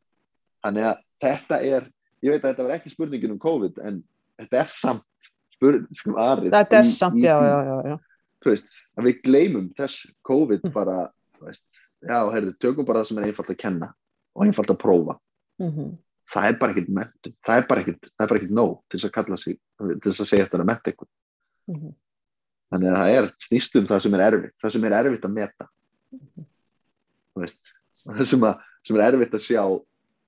þannig 0.63 0.83
að 0.83 0.97
þetta 1.21 1.61
er 1.63 1.91
ég 2.23 2.31
veit 2.31 2.41
að 2.43 2.55
þetta 2.55 2.67
var 2.67 2.79
ekki 2.79 2.89
spurningin 2.95 3.31
um 3.31 3.39
COVID 3.39 3.77
en 3.85 4.03
þetta 4.39 4.53
er 4.59 4.65
samt 4.65 5.03
spurning 5.57 5.87
sko, 5.97 6.13
arið 6.21 6.51
Þetta 6.53 6.79
er 6.79 6.89
samt, 6.93 7.19
já, 7.23 7.35
já, 7.41 7.57
já, 7.65 7.77
já. 7.91 7.97
veist, 8.47 8.67
að 8.97 9.07
við 9.09 9.21
gleymum 9.25 9.69
þess 9.77 10.05
COVID 10.29 10.61
Mm. 10.67 10.73
bara 10.73 10.97
veist, 11.41 11.63
já, 12.05 12.19
heyrðu, 12.31 12.53
tökum 12.61 12.85
bara 12.85 13.01
það 13.03 13.07
sem 13.11 13.17
er 13.17 13.27
einfalt 13.31 13.49
að 13.51 13.57
kenna 13.57 13.93
og 14.35 14.45
einfalt 14.45 14.69
að 14.71 14.77
prófa 14.83 15.17
Mhm. 15.59 15.97
það 16.29 16.45
er 16.51 16.57
bara 16.59 16.73
ekkert 16.73 16.89
mentum 16.93 17.33
það 17.47 17.57
er 17.61 17.67
bara 17.67 17.81
ekkert, 17.81 18.01
það 18.13 18.23
er 18.23 18.27
bara 18.27 18.39
ekkert 18.39 18.55
nóg 18.55 18.73
til 18.89 18.99
þess 18.99 19.09
að 19.09 19.15
kalla 19.17 19.37
sig, 19.37 19.59
til 19.79 20.11
þess 20.11 20.21
að 20.21 20.29
segja 20.31 20.45
þetta 20.45 20.59
að 20.61 20.65
menta 20.69 20.91
eitthvað 20.91 21.09
Mhm. 21.67 21.93
þannig 22.71 22.91
að 22.91 22.97
það 23.01 23.17
er 23.17 23.31
snýst 23.39 23.75
um 23.79 23.87
það 23.87 24.01
sem 24.03 24.13
er 24.13 24.25
erfitt 24.31 24.53
það 24.61 24.71
sem 24.71 24.83
er 24.85 24.91
erfitt 24.91 25.25
að 25.25 25.33
þú 27.35 27.41
veist 27.41 27.73
það 27.97 28.25
sem, 28.27 28.39
að, 28.41 28.61
sem 28.85 28.97
er 28.97 29.11
erfitt 29.11 29.33
að 29.33 29.45
sjá 29.47 29.63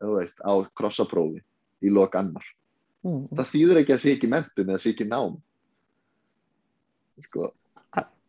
veist, 0.01 0.39
á 0.41 0.53
krossaprófi 0.75 1.41
í 1.83 1.89
lok 1.93 2.15
annar 2.15 2.43
Mhm. 3.05 3.29
það 3.31 3.51
þýðir 3.53 3.81
ekki 3.81 3.95
að 3.95 4.01
sé 4.03 4.15
ekki 4.15 4.31
mentum 4.31 4.69
eða 4.69 4.81
sé 4.83 4.93
ekki 4.93 5.07
nám. 5.07 5.37
Sko. 7.27 7.53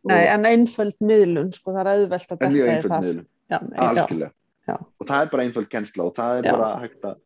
Nei, 0.03 0.25
en 0.25 0.47
einföld 0.49 0.97
miðlun, 0.99 1.51
sko, 1.53 1.75
það 1.75 1.81
er 1.81 1.89
auðvelt 1.91 2.31
að 2.33 2.55
í 2.57 2.61
einföld 2.65 2.91
það. 2.91 3.25
Já, 3.51 3.57
nei, 3.67 4.29
já, 4.65 4.75
og 4.77 5.05
það 5.05 5.21
er 5.21 5.31
bara 5.31 5.43
einföld 5.45 5.69
kennsla 5.69 6.05
og 6.07 6.15
það 6.15 6.37
er 6.39 6.47
Já. 6.47 6.51
bara 6.55 6.69
hægt 6.81 7.03
að 7.05 7.17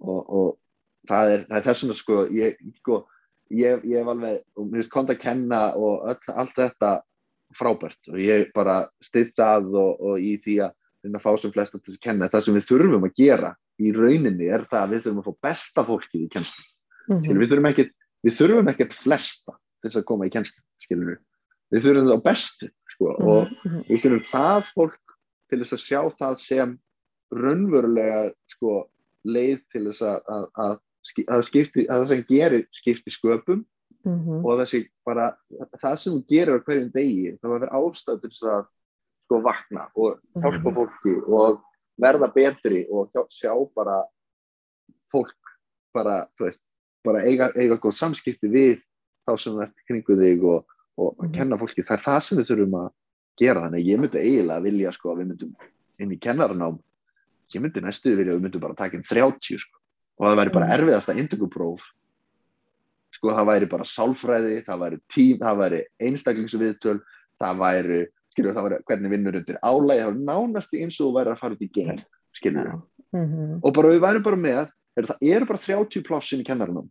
og, 0.00 0.20
og 0.28 0.48
það 1.08 1.32
er, 1.34 1.44
er 1.50 1.66
þessum 1.66 1.92
að 1.92 1.98
sko 2.00 2.20
ég, 2.34 2.62
sko, 2.80 3.00
ég, 3.54 3.84
ég 3.88 4.08
alveg 4.10 4.40
og 4.56 4.68
mér 4.68 4.80
finnst 4.80 4.92
kont 4.92 5.12
að 5.12 5.20
kenna 5.22 5.60
og 5.78 6.06
öll, 6.10 6.32
allt 6.34 6.56
þetta 6.58 6.92
frábært. 7.54 8.00
Og 8.10 8.18
ég 8.18 8.48
bara 8.56 8.80
stið 9.04 9.34
það 9.36 9.68
og, 9.78 10.00
og 10.00 10.18
í 10.18 10.34
því 10.42 10.58
að 10.66 10.74
reyna 11.04 11.20
að 11.20 11.26
fá 11.26 11.30
sem 11.38 11.54
flesta 11.54 11.78
til 11.78 11.94
að 11.94 12.02
kenna. 12.08 12.30
Það 12.32 12.46
sem 12.46 12.58
við 12.58 12.68
þurfum 12.70 13.08
að 13.08 13.16
gera 13.20 13.52
í 13.80 13.90
rauninni 13.94 14.46
er 14.54 14.64
það 14.70 14.82
að 14.84 14.90
við 14.94 15.02
þurfum 15.04 15.20
að 15.22 15.28
fá 15.28 15.34
besta 15.48 15.84
fólkið 15.84 16.20
í 16.26 16.28
kennslu 16.30 16.64
Mhm. 17.08 17.22
skilur, 17.24 17.40
við 17.42 17.50
þurfum 17.52 17.68
ekkert 17.70 17.92
við 18.24 18.36
þurfum 18.38 18.68
ekkert 18.72 18.92
flesta 18.96 19.52
til 19.82 19.90
þess 19.90 20.00
að 20.00 20.04
koma 20.08 20.24
í 20.26 20.30
kennslu 20.32 20.62
skilur 20.80 21.18
við, 21.72 21.82
þurfum 21.84 22.08
það 22.08 22.16
á 22.16 22.26
bestu 22.28 22.68
sko, 22.94 23.06
og 23.18 23.48
Mhm. 23.64 23.82
við 23.90 24.00
þurfum 24.04 24.24
það 24.30 24.62
fólk 24.74 24.98
til 25.50 25.58
þess 25.58 25.72
að 25.74 25.84
sjá 25.84 26.00
það 26.18 26.38
sem 26.38 26.78
raunverulega 27.34 28.32
sko, 28.54 28.88
leið 29.26 29.60
til 29.72 29.84
þess 29.88 30.02
að, 30.02 30.20
að, 30.28 30.44
að, 30.64 30.78
að, 31.28 31.42
skipti, 31.48 31.86
að 31.88 32.02
það 32.04 32.08
sem 32.08 32.24
gerir 32.30 32.66
skipti 32.72 33.10
sköpum 33.10 33.64
Mhm. 34.04 34.44
og 34.44 34.58
þessi 34.60 34.88
bara 35.06 35.30
það 35.80 35.98
sem 35.98 36.22
gerir 36.28 36.60
á 36.60 36.64
hverjum 36.64 36.92
degi 36.92 37.38
það 37.40 37.48
var 37.48 37.56
að 37.56 37.60
vera 37.64 37.78
ástæð 37.80 38.20
til 38.20 38.30
þess 38.30 38.42
að 38.52 38.66
sko 39.24 39.40
vakna 39.40 39.86
og 39.96 40.20
hjálpa 40.36 40.70
Mhm. 40.70 40.74
fólki 40.76 41.14
og 41.28 41.62
verða 42.00 42.28
betri 42.34 42.86
og 42.90 43.10
sjá 43.30 43.52
bara 43.74 44.02
fólk 45.12 45.34
bara, 45.94 46.26
veist, 46.40 46.60
bara 47.04 47.22
eiga, 47.22 47.50
eiga 47.54 47.76
góð 47.78 47.94
samskipti 47.94 48.48
við 48.50 48.80
þá 49.28 49.36
sem 49.38 49.52
það 49.54 49.62
ert 49.68 49.84
kringu 49.88 50.16
þig 50.18 50.44
og, 50.44 50.64
og 50.98 51.16
Mhm. 51.22 51.32
kenna 51.34 51.56
fólki, 51.56 51.84
það 51.86 51.98
er 51.98 52.04
það 52.04 52.20
sem 52.22 52.38
við 52.38 52.48
þurfum 52.50 52.74
að 52.80 52.90
gera 53.38 53.60
þannig, 53.62 53.86
ég 53.86 53.98
myndi 53.98 54.18
eiginlega 54.18 54.62
vilja 54.62 54.92
sko 54.92 55.10
að 55.12 55.18
við 55.18 55.26
myndum 55.28 55.54
inn 55.98 56.12
í 56.12 56.18
kennaranám 56.20 56.78
ég 57.54 57.60
myndi 57.62 57.80
næstu 57.80 58.16
vilja 58.16 58.32
að 58.34 58.38
við 58.40 58.42
myndum 58.48 58.60
bara 58.60 58.74
taka 58.74 58.96
inn 58.96 59.02
30 59.06 59.58
sko, 59.58 59.78
og 60.18 60.26
það 60.26 60.38
væri 60.40 60.52
bara 60.52 60.66
Mhm. 60.66 60.74
erfiðasta 60.78 61.14
indugupróf 61.18 61.82
sko 63.14 63.28
það 63.30 63.46
væri 63.46 63.68
bara 63.70 63.84
sálfræði, 63.84 64.64
það 64.66 64.78
væri 64.82 65.00
tím, 65.08 65.38
það 65.38 65.56
væri 65.62 65.84
einstaklingsviðtöl, 66.00 67.00
það 67.40 67.58
væri 67.62 68.06
skilur 68.34 68.54
það 68.56 68.66
væri 68.68 68.80
hvernig 68.90 69.12
vinnur 69.14 69.38
undir 69.38 69.58
álægi 69.62 70.02
það 70.02 70.10
væri 70.10 70.26
nánasti 70.28 70.82
eins 70.82 70.98
og 71.00 71.06
þú 71.06 71.12
væri 71.18 71.32
að 71.34 71.40
fara 71.40 71.54
út 71.56 71.62
í 71.64 71.70
geim 71.78 72.00
skilur 72.34 72.66
Já. 72.66 72.74
Mhm. 73.14 73.60
og 73.62 73.74
bara 73.74 73.92
við 73.94 74.02
værum 74.02 74.24
bara 74.26 74.36
með 74.42 74.60
er, 74.98 75.06
það 75.06 75.22
eru 75.30 75.46
bara 75.46 75.62
30 75.62 76.02
plássin 76.08 76.42
í 76.42 76.46
kennarunum 76.48 76.90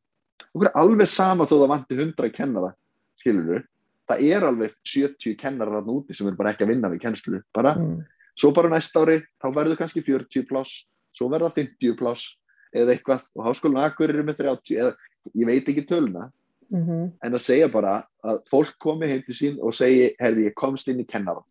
okkur 0.53 0.69
er 0.69 0.79
alveg 0.79 1.07
sama 1.11 1.45
þó 1.49 1.55
það 1.59 1.71
vanti 1.73 1.97
100 1.99 2.31
kennara 2.33 2.71
skilur 3.19 3.63
það 4.09 4.23
er 4.31 4.45
alveg 4.47 4.73
70 4.87 5.35
kennarar 5.39 5.81
hann 5.81 5.91
úti 5.91 6.15
sem 6.15 6.27
er 6.27 6.35
bara 6.39 6.53
ekki 6.53 6.63
að 6.65 6.71
vinna 6.73 6.89
við 6.91 7.01
kennslu 7.03 7.41
bara, 7.53 7.75
Mhm. 7.75 8.05
svo 8.39 8.51
bara 8.53 8.69
næsta 8.69 9.03
ári 9.03 9.19
þá 9.43 9.47
verður 9.53 9.77
kannski 9.77 10.03
40 10.03 10.47
pláss 10.47 10.85
svo 11.13 11.27
verða 11.29 11.51
50 11.53 11.95
pláss 11.99 12.37
eða 12.73 12.95
eitthvað 12.95 13.21
og 13.35 13.45
háskólinn 13.45 13.83
akkur 13.83 14.09
eru 14.09 14.23
með 14.23 14.37
30 14.37 14.79
eða 14.79 14.95
ég 15.35 15.45
veit 15.45 15.65
ekki 15.67 15.85
töluna 15.87 16.31
Mhm. 16.73 17.11
en 17.21 17.33
að 17.37 17.41
segja 17.45 17.67
bara 17.71 18.03
að 18.25 18.39
fólk 18.49 18.77
komi 18.81 19.07
heim 19.07 19.21
til 19.25 19.35
sín 19.37 19.59
og 19.61 19.75
segi, 19.77 20.15
herði 20.19 20.47
ég 20.49 20.55
komst 20.57 20.87
inn 20.89 20.99
í 21.03 21.05
kennara 21.07 21.43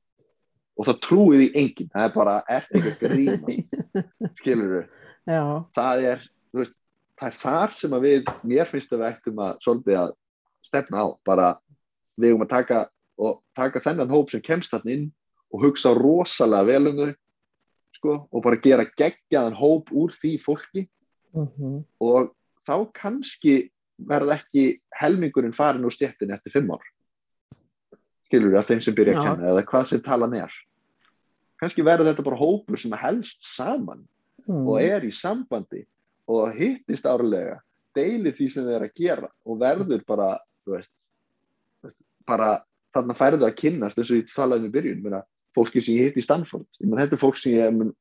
og 0.77 0.87
það 0.89 1.01
trúið 1.05 1.39
því 1.43 1.49
enginn 1.61 1.91
það 1.93 2.05
er 2.09 2.15
bara, 2.17 2.35
ert 2.49 2.73
ekki 2.75 2.91
að 2.91 3.03
gríma 3.07 3.57
skilur 4.41 4.89
Já. 5.29 5.43
það 5.77 6.05
er, 6.11 6.25
veist, 6.53 6.75
það 7.21 7.29
er 7.29 7.39
þar 7.45 7.73
sem 7.79 7.93
að 7.95 8.03
við, 8.09 8.33
mér 8.43 8.67
finnst 8.67 8.93
að 8.93 8.99
við 9.05 9.11
ættum 9.13 9.43
að 9.47 9.59
svolítið 9.63 9.99
að 10.03 10.15
stefna 10.67 11.05
á, 11.05 11.07
bara 11.25 11.49
við 12.19 12.33
eigum 12.33 12.43
að 12.47 12.55
taka 12.57 12.81
og 13.23 13.43
taka 13.55 13.83
þennan 13.85 14.11
hóp 14.11 14.31
sem 14.33 14.43
kemst 14.43 14.73
þarna 14.73 14.91
inn 14.97 15.07
og 15.53 15.63
hugsa 15.69 15.93
rosalega 15.95 16.67
vel 16.67 16.89
um 16.91 16.97
þau 16.99 17.13
sko, 17.99 18.17
og 18.33 18.43
bara 18.43 18.57
gera 18.59 18.89
geggjaðan 18.99 19.55
hóp 19.55 19.93
úr 19.95 20.11
því 20.19 20.35
fólki 20.43 20.89
Mhm. 21.33 21.85
og 22.01 22.35
þá 22.67 22.75
kannski 22.93 23.71
verða 23.99 24.39
ekki 24.39 24.67
helmingurinn 25.01 25.55
farin 25.57 25.85
úr 25.87 25.95
stjættin 25.95 26.33
eftir 26.35 26.55
fimm 26.55 26.73
ár. 26.75 26.85
Skilur 28.29 28.59
af 28.59 28.69
þeim 28.69 28.83
sem 28.85 28.97
byrja 28.97 29.19
að 29.19 29.27
kenna 29.29 29.51
eða 29.53 29.65
hvað 29.69 29.89
sem 29.91 30.05
talan 30.05 30.37
er. 30.39 30.55
Kannski 31.61 31.85
verður 31.87 32.11
þetta 32.11 32.27
bara 32.27 32.41
hópur 32.41 32.81
sem 32.81 32.95
helst 32.99 33.45
saman 33.47 34.03
mm. 34.49 34.65
og 34.65 34.81
er 34.81 35.05
í 35.07 35.13
sambandi 35.15 35.85
og 36.31 36.51
hittist 36.57 37.07
árlega 37.07 37.61
deilir 37.97 38.35
því 38.35 38.49
sem 38.51 38.67
þið 38.67 38.77
er 38.79 38.87
að 38.87 38.97
gera 38.99 39.29
og 39.45 39.61
verður 39.61 40.05
bara 40.09 40.29
veist, 40.67 40.95
bara 42.27 42.55
þarna 42.95 43.17
færðu 43.17 43.47
að 43.47 43.59
kynnast 43.61 44.01
eins 44.01 44.11
og 44.11 44.21
ég 44.21 44.33
talaði 44.33 44.65
um 44.65 44.71
í 44.71 44.75
byrjun. 44.75 45.05
Meina, 45.05 45.23
fólki 45.57 45.83
sem 45.85 45.99
ég 45.99 46.11
hitt 46.11 46.21
í 46.21 46.25
Stanford. 46.25 46.67
Þetta 46.81 47.17
er 47.17 47.21
fólk 47.21 47.39
sem 47.41 47.57
ég 47.57 47.93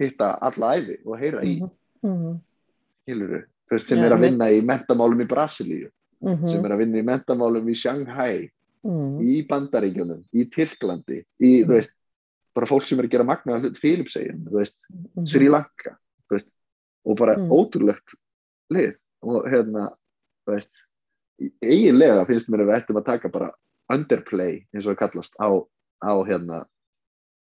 hitta 0.00 0.34
alla 0.40 0.74
æfi 0.78 1.00
og 1.04 1.18
heyra 1.20 1.44
í. 1.44 1.58
Mhm. 2.04 2.38
hiluru, 3.08 3.40
veist, 3.40 3.50
sem 3.78 3.98
Já, 3.98 4.06
er 4.08 4.16
að 4.16 4.24
vinna 4.26 4.46
í 4.50 4.60
mentamálum 4.66 5.20
í 5.22 5.28
Brasilíu 5.28 5.90
Mhm. 6.22 6.48
sem 6.48 6.64
er 6.64 6.70
að 6.74 6.78
vinna 6.82 6.98
í 6.98 7.04
mentamálum 7.06 7.68
í 7.70 7.76
Shanghai 7.76 8.50
Mhm. 8.84 9.20
í 9.20 9.46
Bandaríkjunum, 9.46 10.24
í 10.34 10.44
Tyrklandi 10.50 11.24
í, 11.40 11.64
þú 11.64 11.68
veist, 11.68 11.92
bara 12.54 12.66
fólk 12.66 12.82
sem 12.82 12.98
er 12.98 13.04
að 13.04 13.10
gera 13.10 13.24
hlut 13.60 13.78
Filipsegin, 13.78 14.44
þú 14.44 14.52
veist, 14.52 14.74
Mhm. 14.90 15.28
Sri 15.28 15.48
Lanka 15.48 15.96
þú 16.28 16.36
veist, 16.36 16.48
og 17.06 17.16
bara 17.16 17.36
Mm. 17.36 17.48
ótrúlegt 17.50 18.14
lið 18.72 18.96
og 19.22 19.44
hérna 19.46 19.94
þú 20.46 20.54
veist, 20.54 20.70
eiginlega 21.62 22.26
finnst 22.26 22.48
mér 22.48 22.60
að 22.64 22.68
við 22.68 22.84
ættum 22.84 22.96
að 22.96 23.04
taka 23.04 23.28
bara 23.28 23.52
underplay 23.90 24.66
eins 24.74 24.86
og 24.86 24.96
það 24.96 24.98
kallast 24.98 25.34
á, 25.40 25.66
á 26.02 26.24
hérna 26.26 26.66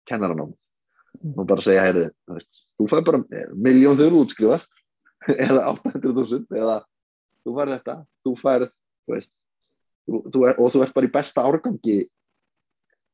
kennaranám 0.09 0.55
Mm. 1.23 1.39
og 1.39 1.47
bara 1.47 1.61
segja, 1.61 1.83
heyrði, 1.93 2.11
þú 2.81 2.89
fær 2.89 3.05
bara 3.05 3.19
miljón 3.55 3.97
þegar 3.97 4.11
þú 4.11 4.27
útskrifast 4.27 4.69
eða 5.47 5.65
800.000 5.75 6.59
eða 6.61 6.77
þú 7.45 7.55
fær 7.59 7.73
þetta, 7.75 7.97
þú 8.25 8.35
fær 8.41 8.67
þú 8.69 9.15
veist, 9.15 9.35
þú, 10.09 10.21
þú 10.33 10.45
er, 10.49 10.59
og 10.61 10.73
þú 10.75 10.85
ert 10.85 10.95
bara 10.97 11.09
í 11.09 11.15
besta 11.15 11.45
árgangi 11.45 11.99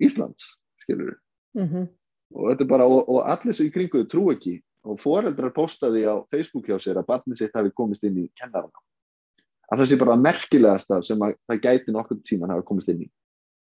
Íslands, 0.00 0.54
skilur 0.84 1.18
Mhm. 1.58 1.88
og 2.34 2.44
þetta 2.52 2.62
er 2.62 2.68
bara, 2.70 2.84
og, 2.86 3.08
og 3.10 3.24
allir 3.26 3.54
sem 3.58 3.66
í 3.66 3.72
kringu 3.74 4.04
þau 4.04 4.10
trú 4.10 4.28
ekki. 4.30 4.60
Og 4.86 4.96
foreldrar 4.96 5.50
postaði 5.52 6.06
á 6.06 6.14
Facebook 6.30 6.68
hjá 6.70 6.78
sér 6.80 7.00
að 7.00 7.08
barnið 7.10 7.36
sitt 7.40 7.56
hafi 7.58 7.72
komist 7.74 8.04
inn 8.06 8.16
í 8.22 8.30
kennarana. 8.38 8.80
Að 9.68 9.82
það 9.82 9.88
sé 9.90 9.98
bara 9.98 10.16
merkilegasta 10.16 11.00
sem 11.04 11.18
að 11.20 11.34
það 11.50 11.60
gæti 11.66 11.92
nokkur 11.92 12.20
tíman 12.24 12.54
hafi 12.54 12.64
komist 12.70 12.88
inn 12.88 13.02
í. 13.02 13.10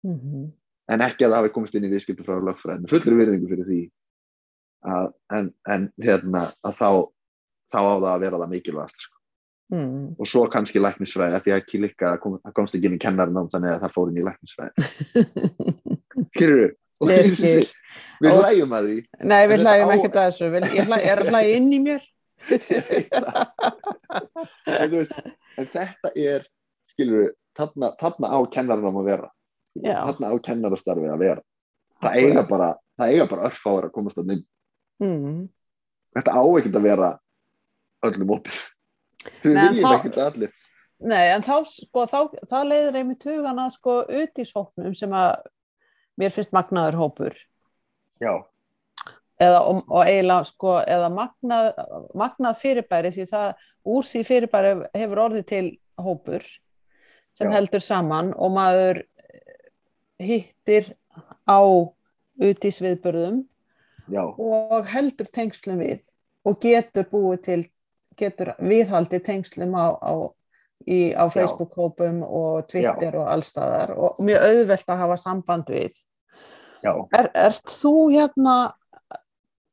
Mhm. 0.07 0.53
en 0.89 1.01
ekki 1.05 1.27
að 1.27 1.33
það 1.33 1.41
hafi 1.43 1.53
komist 1.53 1.75
inn 1.75 1.85
í 1.85 1.91
viðskiptu 1.93 2.25
frá 2.25 2.39
lögfræðin 2.41 2.89
fullur 2.89 3.17
virðingu 3.19 3.49
fyrir 3.51 3.67
því 3.67 3.81
að, 4.89 5.09
en, 5.37 5.49
en 5.69 5.89
hérna 6.01 6.43
að 6.65 6.77
þá 6.79 6.91
þá 7.73 7.79
á 7.79 7.95
það 7.99 8.11
að 8.15 8.21
vera 8.27 8.43
það 8.43 8.53
mikilvægast 8.57 9.07
sko. 9.07 9.15
Mhm. 9.69 10.17
og 10.17 10.25
svo 10.27 10.47
kannski 10.49 10.81
læknisfræði 10.81 11.39
því 11.45 11.53
að 11.53 11.73
líka 11.83 12.11
komst 12.57 12.73
ekki 12.75 12.89
inn 12.89 12.95
í 12.97 13.01
kennaranám 13.03 13.51
þannig 13.53 13.75
að 13.75 13.83
það 13.83 13.93
fór 13.97 14.09
inn 14.09 14.21
í 14.23 14.25
læknisfræði. 14.25 14.73
Skilur 16.33 16.71
Ég 16.99 17.29
við, 17.39 17.69
við 18.19 18.33
hlægjum 18.35 18.73
að 18.75 18.87
því. 18.89 18.95
Nei, 19.31 19.43
við 19.47 19.61
hlægjum 19.63 19.93
ekkert 19.95 20.17
að 20.19 20.25
þessu. 20.33 20.49
Vil- 20.51 20.71
Ég 20.75 20.89
er 21.13 21.21
að 21.23 21.29
hlæja 21.31 21.59
inn 21.59 21.69
í 21.71 21.79
mér? 21.85 22.03
En, 24.09 24.91
þú 24.91 24.97
veist, 25.03 25.15
en 25.59 25.67
þetta 25.69 26.11
er 26.17 26.45
skilur 26.93 27.31
þarna, 27.59 27.93
þarna 28.01 28.31
á 28.33 28.39
kennaranám 28.55 28.99
að 29.03 29.09
vera. 29.11 29.31
Já, 29.79 29.99
þarna 30.09 30.31
á 30.33 30.35
kennarastarfi 30.49 31.11
að 31.13 31.23
vera. 31.23 31.43
Það 32.03 32.19
eiga 32.23 32.45
bara, 32.49 32.69
bara 32.99 33.49
örfáður 33.51 33.89
að 33.89 33.95
komast 33.95 34.19
að 34.19 34.35
inn. 34.37 34.45
Mhm. 35.03 35.39
þetta 36.19 36.35
á 36.35 36.43
ekkert 36.59 36.79
að 36.81 36.87
vera 36.89 37.09
öllum 38.07 38.35
opið. 38.39 38.63
Við 39.43 39.59
viljum 39.59 39.93
ekkert 39.93 40.21
allir. 40.23 40.55
Nei, 40.99 41.29
en 41.31 41.45
þá, 41.47 41.57
sko, 41.71 42.05
þá, 42.11 42.21
þá 42.51 42.59
leiðir 42.67 43.01
einmitt 43.01 43.27
hugana 43.27 43.69
sko 43.71 44.01
utíshópnum 44.07 44.95
sem 44.99 45.13
að 45.15 45.45
mér 46.19 46.35
finnst 46.35 46.55
magnaður 46.55 46.99
hópur. 46.99 47.37
Já, 48.19 48.33
eða, 49.39 49.61
og, 49.63 49.83
og 49.87 50.03
eiginlega 50.05 50.47
sko, 50.49 50.79
eða 50.83 51.11
magnað, 51.15 51.69
magnað 52.19 52.59
fyrirbæri 52.63 53.13
því 53.15 53.29
það 53.31 53.69
úr 53.89 54.09
því 54.09 54.25
fyrirbæri 54.29 54.73
hefur 54.99 55.23
orðið 55.27 55.47
til 55.53 55.67
hópur 55.99 56.47
sem 57.37 57.51
Já. 57.51 57.55
heldur 57.55 57.85
saman 57.85 58.33
og 58.35 58.53
maður 58.55 59.03
hittir 60.19 60.91
á 61.47 61.63
utísviðburðum 62.39 63.43
já, 64.11 64.23
og 64.27 64.87
heldur 64.91 65.31
tengslum 65.31 65.83
við 65.83 66.03
og 66.47 66.59
getur 66.63 67.07
búið 67.11 67.43
til 67.47 67.61
getur 68.19 68.53
viðhaldi 68.59 69.21
tengslum 69.25 69.75
á, 69.79 69.87
á, 70.03 70.15
í, 70.87 71.13
á 71.15 71.25
Facebook-hópum 71.33 72.23
og 72.27 72.67
Twitter 72.71 73.17
og 73.21 73.29
allstaðar 73.33 73.95
og 73.97 74.21
mjög 74.25 74.45
auðvelt 74.51 74.89
að 74.95 75.03
hafa 75.05 75.17
samband 75.23 75.71
við. 75.73 75.95
Já. 76.83 76.93
Er, 77.19 77.31
Ert 77.35 77.71
þú 77.73 77.95
hérna 78.15 78.57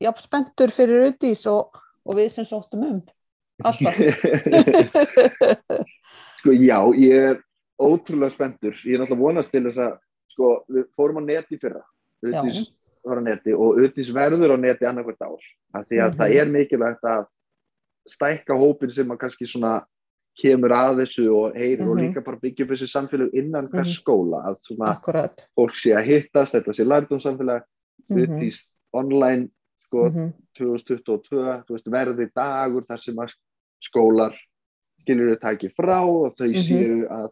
já, 0.02 0.10
spenntur 0.18 0.74
fyrir 0.74 1.10
Udís 1.12 1.46
og, 1.50 1.76
og 2.06 2.18
við 2.18 2.32
sem 2.34 2.46
sóttum 2.50 2.86
um? 2.90 3.02
Alltaf. 3.64 3.96
Sko 6.40 6.52
já, 6.54 6.80
ég 7.00 7.30
er 7.32 7.38
ótrúlega 7.82 8.34
spenntur. 8.34 8.76
Ég 8.86 8.96
er 8.98 9.04
náttúrulega 9.04 9.22
vonast 9.24 9.52
til 9.54 9.64
þess 9.68 9.80
að 9.86 9.94
sko, 10.34 10.50
við 10.72 10.90
fórum 10.98 11.22
á 11.22 11.24
neti 11.30 11.58
fyrra. 11.62 11.82
Utis 12.26 12.60
var 13.06 13.22
á 13.22 13.24
neti 13.26 13.54
og 13.56 13.80
Utis 13.86 14.10
verður 14.16 14.56
á 14.56 14.58
neti 14.60 14.88
annarkvært 14.90 15.24
ár. 15.26 15.42
Af 15.76 15.88
því 15.90 16.02
að 16.02 16.10
Mhm. 16.12 16.18
það 16.20 16.36
er 16.42 16.52
mikilvægt 16.58 17.04
að 17.06 17.26
stækka 18.08 18.54
hópin 18.54 18.92
sem 18.92 19.08
að 19.10 19.18
kannski 19.18 19.48
svona 19.50 19.84
kemur 20.42 20.74
að 20.76 21.00
þessu 21.04 21.30
og 21.32 21.56
heyrir 21.56 21.88
og 21.88 21.96
Mhm. 21.96 22.02
líka 22.04 22.24
bara 22.26 22.38
byggja 22.38 22.66
upp 22.66 22.72
þessi 22.72 22.90
samfélag 22.92 23.34
innan 23.34 23.68
hvers 23.72 23.88
Mhm. 23.88 24.02
skóla 24.04 24.46
að 24.46 24.58
svona 24.68 24.92
Akkurat 24.96 25.48
fólk 25.58 25.76
sé 25.76 25.96
að 25.96 26.06
hittast, 26.06 26.54
þetta 26.54 26.74
sé 26.74 26.84
lærdumsamfélag 26.86 27.64
Mhm. 28.10 28.38
Utis 28.40 28.68
online 28.94 29.50
sko 29.86 30.10
Mhm. 30.10 30.34
2022 30.58 31.64
þú 31.66 31.70
veist, 31.70 31.88
verði 31.88 32.32
dagur 32.36 32.86
þar 32.86 33.00
sem 33.00 33.16
að 33.16 33.32
skólar 33.82 34.34
skilur 35.02 35.36
þau 35.36 35.42
taki 35.42 35.70
frá 35.70 36.02
og 36.06 36.36
þau 36.36 36.48
Mhm. 36.48 36.62
séu 36.62 37.08
að 37.10 37.32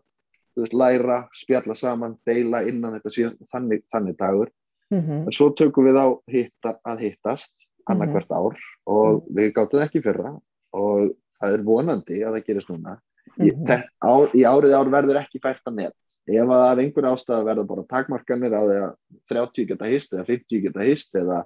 veist, 0.56 0.74
læra, 0.74 1.28
spjalla 1.34 1.76
saman, 1.76 2.18
deila 2.26 2.66
innan 2.68 2.94
þetta 3.00 3.10
sé 3.12 3.38
þannig, 3.54 3.84
þannig 3.94 4.16
dagur 4.18 4.48
Mhm. 4.92 5.12
en 5.26 5.32
svo 5.32 5.50
tökum 5.56 5.84
við 5.86 5.98
á 5.98 6.22
hitta, 6.30 6.80
að 6.86 7.00
hittast 7.00 7.52
annarkvært 7.90 8.30
ár 8.30 8.56
og 8.88 9.28
við 9.28 9.52
gáttum 9.54 9.82
ekki 9.82 10.02
fyrra 10.02 10.40
og 10.74 11.16
það 11.42 11.54
er 11.58 11.64
vonandi 11.68 12.22
að 12.24 12.38
það 12.38 12.46
gerist 12.48 12.70
núna 12.70 12.98
í, 13.40 13.52
Mhm. 13.52 13.64
mm 13.66 13.84
ár, 14.04 14.28
í 14.34 14.42
árið 14.46 14.74
ár 14.78 14.90
verður 14.94 15.20
ekki 15.24 15.42
fært 15.42 15.62
að 15.68 15.76
net 15.76 15.94
ef 16.28 16.48
að 16.48 16.64
af 16.72 16.78
einhver 16.80 17.08
ástæða 17.12 17.46
verður 17.50 17.68
bara 17.68 17.84
takmarkanir 17.84 18.54
á 18.56 18.62
því 18.64 18.78
að 18.84 18.96
30 19.30 19.66
geta 19.68 19.86
hist 19.86 20.14
eða 20.14 20.26
50 20.28 20.62
geta 20.62 20.80
hist 20.84 21.14
eða 21.16 21.46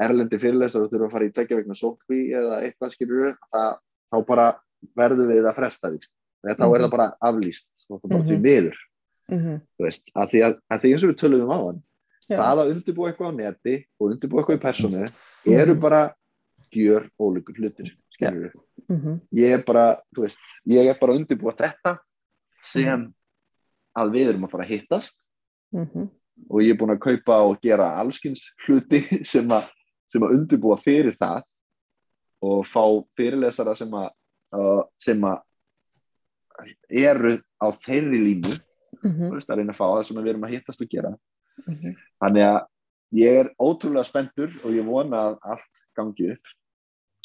erlendi 0.00 0.38
fyrirlesar 0.40 0.88
þurfa 0.90 1.06
að 1.08 1.12
fara 1.14 1.28
í 1.28 1.32
tvekja 1.32 1.56
vegna 1.60 1.74
sótkví 1.78 2.18
eða 2.36 2.58
eitthvað 2.66 2.92
skilur 2.92 3.36
það, 3.52 3.78
þá 4.12 4.18
bara 4.26 4.46
verður 4.96 5.30
við 5.32 5.46
að 5.48 5.54
fresta 5.56 5.90
því 5.90 6.00
þá 6.46 6.50
er 6.50 6.56
Mhm. 6.56 6.82
það 6.84 6.90
bara 6.90 7.08
aflýst 7.22 7.68
það 7.88 8.04
er 8.04 8.08
bara 8.08 8.22
því 8.24 8.36
Mhm. 8.36 8.42
miður 8.42 8.76
Mhm. 9.30 9.60
að 10.16 10.30
því, 10.30 10.40
að, 10.46 10.58
að 10.70 10.80
því 10.80 10.92
eins 10.92 11.04
og 11.04 11.10
við 11.10 11.18
tölum 11.18 11.42
um 11.42 11.50
á 11.50 11.58
hann 11.66 11.82
Já. 12.28 12.36
það 12.38 12.58
að 12.58 12.70
undirbúa 12.74 13.08
eitthvað 13.12 13.30
á 13.30 13.34
neti 13.36 13.84
og 14.00 14.10
undirbúa 14.12 14.40
eitthvað 14.44 14.58
í 14.58 14.64
persónu 14.66 15.06
eru 15.46 15.74
Mhm. 15.74 15.80
bara 15.80 16.14
gjör 16.74 17.10
ólíkur 17.20 17.56
hlutir 17.56 17.92
skilur 18.16 18.52
Mhm. 18.88 19.20
ég 19.34 19.52
er 19.58 19.62
bara, 19.66 19.96
þú 20.14 20.22
veist, 20.26 20.38
ég 20.68 20.86
er 20.90 20.98
bara 21.00 21.12
að 21.12 21.20
undirbúa 21.22 21.54
þetta 21.58 21.96
sem 22.62 23.06
að 23.96 24.12
við 24.12 24.28
erum 24.30 24.44
að 24.46 24.50
fara 24.50 24.64
að 24.64 24.72
hittast 24.74 25.16
Mhm. 25.72 26.10
og 26.50 26.60
ég 26.62 26.70
er 26.70 26.78
búin 26.78 26.94
að 26.96 27.00
kaupa 27.00 27.40
og 27.48 27.60
gera 27.62 27.96
allskins 27.98 28.44
hluti 28.66 29.00
sem 29.32 29.48
að, 29.48 29.68
sem 30.12 30.22
að 30.22 30.34
undirbúa 30.36 30.76
fyrir 30.82 31.16
það 31.16 31.42
og 32.42 32.64
fá 32.68 32.84
fyrirlesara 33.16 33.74
sem 33.76 33.90
að, 33.90 34.10
uh, 34.52 34.82
sem 35.00 35.20
að 35.24 35.40
eru 36.90 37.36
á 37.62 37.66
þeirri 37.84 38.20
línu 38.22 38.52
Mhm. 39.04 39.28
þú 39.28 39.32
veist, 39.34 39.48
að 39.50 39.56
reyna 39.60 39.72
að 39.72 39.76
fá 39.80 39.86
það 39.92 40.04
sem 40.06 40.16
við 40.16 40.28
erum 40.30 40.44
að 40.46 40.54
hittast 40.54 40.80
og 40.80 40.88
gera 40.88 41.16
Mhm. 41.66 41.96
þannig 42.22 42.44
að 42.46 42.66
ég 43.12 43.40
er 43.40 43.50
ótrúlega 43.60 44.04
spenntur 44.04 44.50
og 44.64 44.70
ég 44.72 44.84
vona 44.84 45.16
að 45.16 45.38
allt 45.42 45.82
gangi 45.96 46.32
upp 46.32 46.46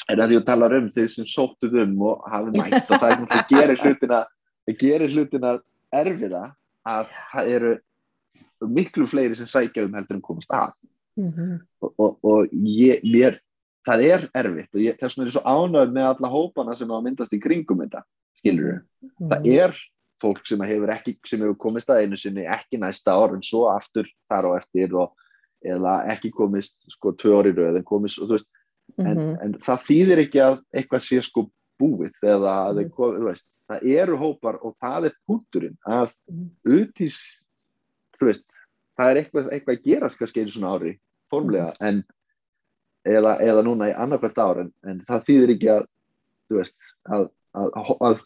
en 0.09 0.19
að 0.23 0.29
því 0.33 0.37
að 0.41 0.45
tala 0.45 0.69
um 0.77 0.89
þeir 0.89 1.09
sem 1.13 1.25
sóttuð 1.25 1.75
um 1.83 2.01
og 2.09 2.23
hafi 2.31 2.51
mætt 2.57 2.89
og 2.89 2.97
það 3.01 3.11
er 3.11 3.19
náttúrulega 3.21 3.47
gerir 3.51 3.81
hlutina 3.83 4.19
það 4.67 4.77
gerir 4.81 5.13
hlutina 5.15 5.51
erfiða 5.93 6.43
að 6.87 7.07
það 7.33 7.51
eru 7.55 7.71
miklu 8.71 9.07
fleiri 9.09 9.35
sem 9.37 9.49
sækja 9.49 9.85
um 9.85 9.93
heldur 9.99 10.15
en 10.19 10.21
komast 10.25 10.49
að 10.53 10.73
Mhm. 11.17 11.59
og, 11.83 11.93
og, 11.99 12.19
og 12.23 12.47
ég, 12.55 13.01
mér 13.03 13.35
það 13.85 14.03
er 14.07 14.21
erfitt 14.33 14.69
og 14.73 14.79
ég, 14.79 14.95
þess 14.95 15.17
vegna 15.17 15.25
er 15.25 15.27
ég 15.27 15.33
svo 15.35 15.41
ánægð 15.43 15.91
með 15.91 16.05
alla 16.07 16.29
hópana 16.31 16.75
sem 16.77 16.87
hafa 16.87 17.03
myndast 17.03 17.33
í 17.35 17.39
kringum 17.43 17.81
þetta 17.83 18.01
skilur 18.39 18.77
það 19.19 19.41
Mhm. 19.43 19.51
er 19.59 19.75
fólk 20.23 20.47
sem 20.47 20.59
hefur 20.61 20.87
ekki 20.95 21.17
sem 21.27 21.41
hefur 21.41 21.57
komist 21.57 21.89
að 21.89 22.05
einu 22.05 22.17
sinni 22.17 22.45
ekki 22.47 22.79
næsta 22.79 23.11
ár 23.11 23.35
en 23.35 23.41
svo 23.43 23.67
aftur 23.75 24.07
þar 24.31 24.47
á 24.47 24.51
eftir 24.61 24.95
og, 24.95 25.11
eða 25.65 26.07
ekki 26.15 26.31
komist 26.31 26.75
sko 26.89 27.11
tvö 27.11 27.43
orði 27.43 27.53
röð 27.59 27.77
en 27.77 27.83
komist 27.83 28.17
og 28.21 28.29
þú 28.29 28.37
veist 28.39 28.47
en, 28.97 29.17
Mhm. 29.17 29.37
en 29.41 29.53
það 29.53 29.83
þýðir 29.89 30.21
ekki 30.25 30.39
að 30.41 30.61
eitthvað 30.73 31.01
sé 31.05 31.21
sko 31.23 31.49
búið 31.81 32.13
eða 32.23 32.73
Mhm. 32.73 32.83
mm. 32.85 32.91
þú 32.95 33.25
veist, 33.25 33.45
það 33.69 33.85
eru 33.97 34.17
hópar 34.17 34.59
og 34.63 34.75
það 34.81 35.05
er 35.05 35.13
punkturinn 35.27 35.77
að 35.87 36.11
Mhm. 36.29 36.49
utís 36.65 37.17
þú 38.19 38.25
veist, 38.27 38.45
það 38.99 39.11
er 39.11 39.23
eitthvað, 39.23 39.51
eitthvað 39.51 39.77
að 39.77 39.83
gerast 39.83 40.17
kannski 40.19 40.41
einu 40.41 40.51
svona 40.51 40.79
ári 40.79 40.99
formlega 41.31 41.73
en 41.81 42.03
eða, 43.05 43.39
eða 43.41 43.63
núna 43.63 43.89
í 43.89 43.95
annarkvært 43.97 44.37
ár 44.37 44.59
en, 44.59 44.73
en 44.85 44.99
það 45.07 45.25
þýðir 45.25 45.55
ekki 45.55 45.69
að 45.69 45.87
veist, 46.51 46.75
að, 47.09 47.29
að, 47.55 47.97
að 48.01 48.19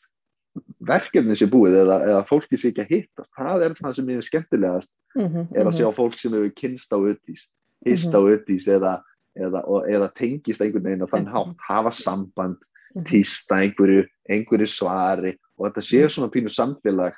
verkefni 0.88 1.36
sé 1.36 1.48
búið 1.52 1.76
eða, 1.84 1.98
eða 2.10 2.28
fólki 2.28 2.58
sé 2.58 2.72
ekki 2.72 2.84
að 2.86 2.94
hittast 2.94 3.32
það 3.38 3.66
er 3.66 3.76
það 3.78 3.96
sem 3.96 4.10
er 4.10 4.22
skemmtilegast 4.22 4.92
mm 5.16 5.28
-hmm, 5.28 5.48
er 5.56 5.66
að 5.66 5.78
sjá 5.80 5.90
fólk 5.96 6.18
sem 6.20 6.32
hefur 6.34 6.54
kynst 6.56 6.92
á 6.92 6.98
auðvís 6.98 7.48
hist 7.86 8.14
á 8.16 8.20
auðvís 8.20 8.68
eða, 8.68 8.94
eða, 9.38 9.62
og- 9.68 9.88
eða 9.90 10.10
tengist 10.16 10.62
einhvern 10.62 10.84
veginn 10.84 11.04
á 11.04 11.10
þann 11.12 11.26
Mhm. 11.26 11.34
hátt 11.34 11.56
hafa 11.68 11.92
samband, 11.92 12.58
Mhm. 12.96 13.04
týsta 13.06 13.56
einhverju 13.60 14.06
einhverju 14.30 14.68
svari 14.68 15.38
og 15.60 15.68
þetta 15.74 15.82
sé 15.84 16.06
svona 16.10 16.32
pínu 16.32 16.50
samfélag 16.50 17.14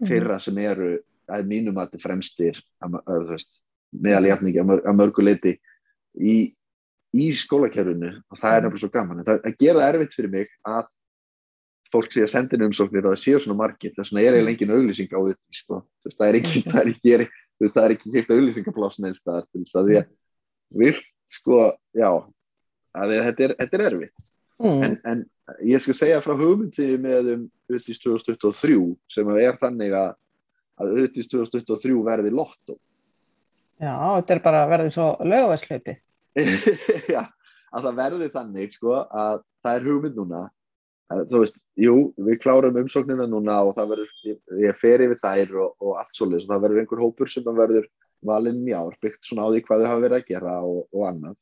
Mhm. 0.00 0.08
þeirra 0.08 0.40
sem 0.40 0.58
eru 0.58 0.98
að 1.28 1.46
mínum 1.46 1.74
að 1.78 1.90
þetta 1.90 2.02
fremstir 2.02 2.56
að, 2.82 3.02
að, 3.06 3.30
að, 3.30 3.44
meðal 3.92 4.26
jafningi 4.26 4.58
að, 4.60 4.66
mör, 4.66 4.82
að 4.84 4.96
mörgu 4.96 5.22
leiti 5.22 5.58
í, 6.18 6.54
í 7.14 7.32
skólakerfinu 7.34 8.22
og 8.30 8.38
það 8.38 8.52
er 8.56 8.60
Mhm. 8.60 8.70
nefnilega 8.70 8.80
svo 8.80 8.92
gaman 8.92 9.24
það, 9.24 9.42
það 9.42 9.58
gera 9.58 9.80
það 9.80 9.94
erfitt 9.94 10.14
fyrir 10.14 10.30
mig 10.30 10.48
að 10.66 10.86
fólk 11.92 12.12
sé 12.12 12.22
að 12.22 12.30
senda 12.30 12.54
inn 12.56 12.62
umsóknir 12.70 13.04
og 13.06 13.16
það 13.16 13.22
séu 13.24 13.40
svona 13.42 13.56
margir 13.58 13.94
þess 13.94 14.12
vegna 14.12 14.22
er 14.26 14.34
eiginlega 14.34 14.54
engin 14.54 14.74
auglýsing 14.76 15.10
á 15.10 15.20
þetta 15.26 15.52
sko. 15.52 15.84
Það 16.06 16.28
er 16.28 16.34
ekki, 16.38 16.62
það 16.70 16.80
er 16.80 16.90
ekki, 16.94 17.14
er, 17.14 17.24
það 17.66 17.84
er 17.84 17.94
ekki 17.96 18.12
hitt 18.14 18.30
auglýsingapláss 18.30 18.98
neins 19.00 19.18
staðar 19.22 19.46
þú 19.50 19.58
veist, 19.64 19.74
að 19.74 19.88
því 19.88 19.96
að 19.98 20.06
vilt 20.70 21.04
sko, 21.30 21.62
já 21.96 22.10
að 22.10 23.16
þetta 23.16 23.48
er, 23.48 23.56
þetta 23.62 23.80
er 23.80 23.88
erfitt 23.92 24.36
Mm. 24.60 24.82
en, 24.84 24.94
en 25.08 25.20
ég 25.64 25.80
skal 25.80 25.94
segja 25.96 26.18
frá 26.20 26.34
hugmynd 26.36 26.74
sem 26.76 26.90
ég 26.90 26.98
er 26.98 27.00
með 27.00 27.28
um 27.32 27.44
auðvitað 27.70 28.00
2023 28.04 28.74
sem 29.08 29.30
er 29.40 29.56
þannig 29.56 29.94
að 29.96 30.10
að 30.76 30.90
auðvitað 30.90 31.30
2023 31.32 32.02
verði 32.04 32.32
lottó 32.34 32.76
Já, 33.80 33.94
þetta 34.18 34.34
er 34.34 34.42
bara 34.44 34.66
verðið 34.68 34.90
svo 34.92 35.06
lögavæslaupi. 35.24 35.94
Já, 37.14 37.22
að 37.72 37.86
það 37.86 37.94
verði 38.02 38.28
þannig 38.34 38.74
sko 38.76 38.98
að 39.00 39.38
það 39.64 39.78
er 39.78 39.86
hugmynd 39.88 40.18
núna 40.20 40.42
að, 41.10 41.22
þú 41.30 41.40
veist, 41.40 41.56
jú, 41.80 41.94
við 42.20 42.38
klárum 42.44 42.76
umsóknina 42.82 43.26
núna 43.30 43.56
og 43.64 43.72
það 43.78 43.94
verður, 43.94 44.10
ég, 44.28 44.38
ég 44.66 44.76
fer 44.82 45.06
yfir 45.06 45.22
þær 45.24 45.56
og, 45.64 45.72
og 45.80 45.96
allt 46.02 46.20
svolítið, 46.20 46.50
það 46.52 46.64
verður 46.66 46.82
einhver 46.84 47.02
hópur 47.06 47.32
sem 47.32 47.46
það 47.48 47.62
verður 47.64 47.88
valinn 48.26 48.66
í 48.68 48.74
ár, 48.76 48.96
byggt 49.02 49.26
svona 49.26 49.46
á 49.46 49.52
því 49.52 49.62
hvað 49.66 49.84
þau 49.84 49.90
hafa 49.90 50.04
verið 50.04 50.18
að 50.18 50.28
gera 50.28 50.56
og, 50.66 50.82
og 50.92 51.06
annað. 51.08 51.38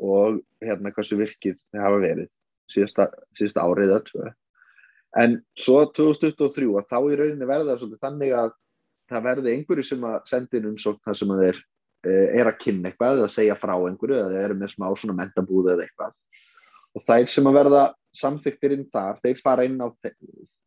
Og 0.00 0.38
hérna 0.64 0.92
hversu 0.96 1.18
virkið 1.20 1.58
þau 1.72 1.80
hafa 1.84 2.04
verið 2.04 2.30
síðasta, 2.70 3.08
síðasta 3.36 3.66
árið 3.66 3.90
eða 3.90 4.04
tvö. 4.06 4.30
En 5.20 5.36
svo 5.58 5.82
2023 5.90 6.70
að 6.78 6.88
þá 6.90 6.98
í 7.00 7.18
rauninni 7.18 7.48
verða 7.48 7.72
það 7.72 7.80
svolítið 7.82 8.04
þannig 8.06 8.34
að 8.38 8.52
það 9.10 9.24
verði 9.26 9.54
einhverju 9.56 9.86
sem 9.88 10.04
að 10.06 10.18
senda 10.30 10.58
inn 10.58 10.68
umsókn 10.70 11.02
þar 11.06 11.18
sem 11.18 11.32
að 11.34 11.42
þeir 11.44 11.56
eh, 12.06 12.26
er 12.40 12.50
að 12.50 12.60
kynna 12.62 12.90
eitthvað 12.90 13.22
eða 13.22 13.32
segja 13.34 13.56
frá 13.58 13.74
einhverju 13.74 14.18
eða 14.20 14.34
þeir 14.34 14.44
eru 14.44 14.58
með 14.60 14.74
smá 14.76 14.86
svona 14.94 15.16
mentabúð 15.18 15.72
eða 15.74 15.86
eitthvað. 15.86 16.14
Og 16.94 17.04
þær 17.06 17.26
sem 17.30 17.50
að 17.50 17.58
verða 17.58 17.82
samþyktir 18.20 18.76
inn 18.76 18.86
þar, 18.90 19.18
þeir 19.24 19.42
fara 19.42 19.66
inn 19.66 19.82
á 19.82 19.86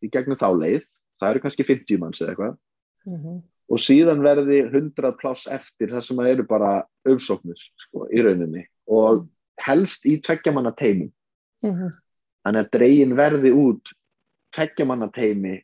í 0.04 0.12
gegnum 0.12 0.40
þá 0.40 0.50
leið, 0.56 0.86
það 1.20 1.34
eru 1.34 1.44
kannski 1.46 1.68
50 1.68 2.04
manns 2.04 2.22
eða 2.24 2.34
eitthvað. 2.34 2.60
Mhm. 3.08 3.42
Og 3.72 3.80
síðan 3.80 4.22
verði 4.22 4.62
100 4.70 5.14
pláss 5.22 5.48
eftir 5.48 5.88
það 5.94 6.04
sem 6.04 6.20
eru 6.20 6.44
bara 6.48 6.84
umsóknir 7.08 7.58
sko, 7.88 8.08
í 8.14 8.22
rauninni. 8.24 8.66
Og 8.88 9.28
helst 9.64 10.06
í 10.06 10.18
tveggjamanna 10.22 10.74
teimi 10.76 11.12
Mhm. 11.64 11.92
þannig 12.46 12.60
að 12.66 12.72
dregin 12.72 13.14
verði 13.16 13.52
út 13.56 13.94
tveggjamanna 14.52 15.08
teimi 15.16 15.62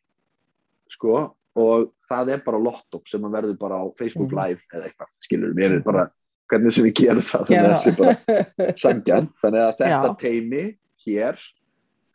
sko 0.89 1.35
og 1.55 1.91
það 2.09 2.29
er 2.33 2.43
bara 2.45 2.57
lottopp 2.57 3.07
sem 3.09 3.21
að 3.21 3.31
verði 3.35 3.57
bara 3.59 3.75
á 3.83 3.85
Facebook 3.97 4.31
Mhm. 4.31 4.37
Live 4.39 4.61
eða 4.73 4.85
eitthvað, 4.87 5.09
skilur 5.21 5.53
mér 5.53 5.71
er 5.75 5.79
bara 5.81 6.09
hvernig 6.49 6.73
sem 6.73 6.85
við 6.85 6.93
gerum 6.93 7.21
það 7.21 7.47
þannig 9.41 9.61
að 9.65 9.77
þetta 9.77 9.89
Já. 9.89 10.17
teimi 10.19 10.77
hér 11.05 11.37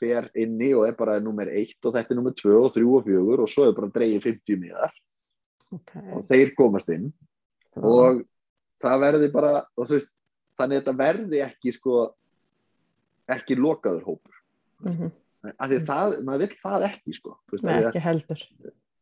fer 0.00 0.30
inni 0.34 0.72
og 0.74 0.88
er 0.88 0.92
bara 0.98 1.20
nummer 1.20 1.46
1 1.46 1.76
og 1.84 1.94
þetta 1.94 2.10
er 2.10 2.14
nummer 2.18 2.32
2 2.32 2.64
og 2.64 2.72
3 2.74 2.84
og 2.96 3.04
4 3.04 3.38
og 3.44 3.48
svo 3.48 3.68
er 3.68 3.72
bara 3.76 3.88
dregið 3.94 4.22
50 4.22 4.56
miðar 4.64 4.90
Ok. 5.74 5.92
og 6.14 6.28
þeir 6.30 6.54
komast 6.58 6.88
inn 6.94 7.10
og 7.76 8.22
það 8.84 9.00
verði 9.04 9.32
bara 9.34 9.52
veist, 9.76 10.10
þannig 10.58 10.78
að 10.78 10.80
þetta 10.84 10.96
verði 11.00 11.42
ekki 11.48 11.72
sko 11.74 11.98
ekki 13.34 13.56
lokaður 13.58 14.04
hópur 14.06 14.40
Mhm. 14.84 15.10
af 15.58 15.68
því 15.70 15.76
að 15.80 15.86
það, 15.88 16.14
maður 16.26 16.42
vill 16.44 16.56
það 16.64 16.86
ekki 16.90 17.14
sko 17.18 17.36
veist, 17.52 17.64
Nei, 17.64 17.78
ekki 17.84 18.00
heldur. 18.04 18.42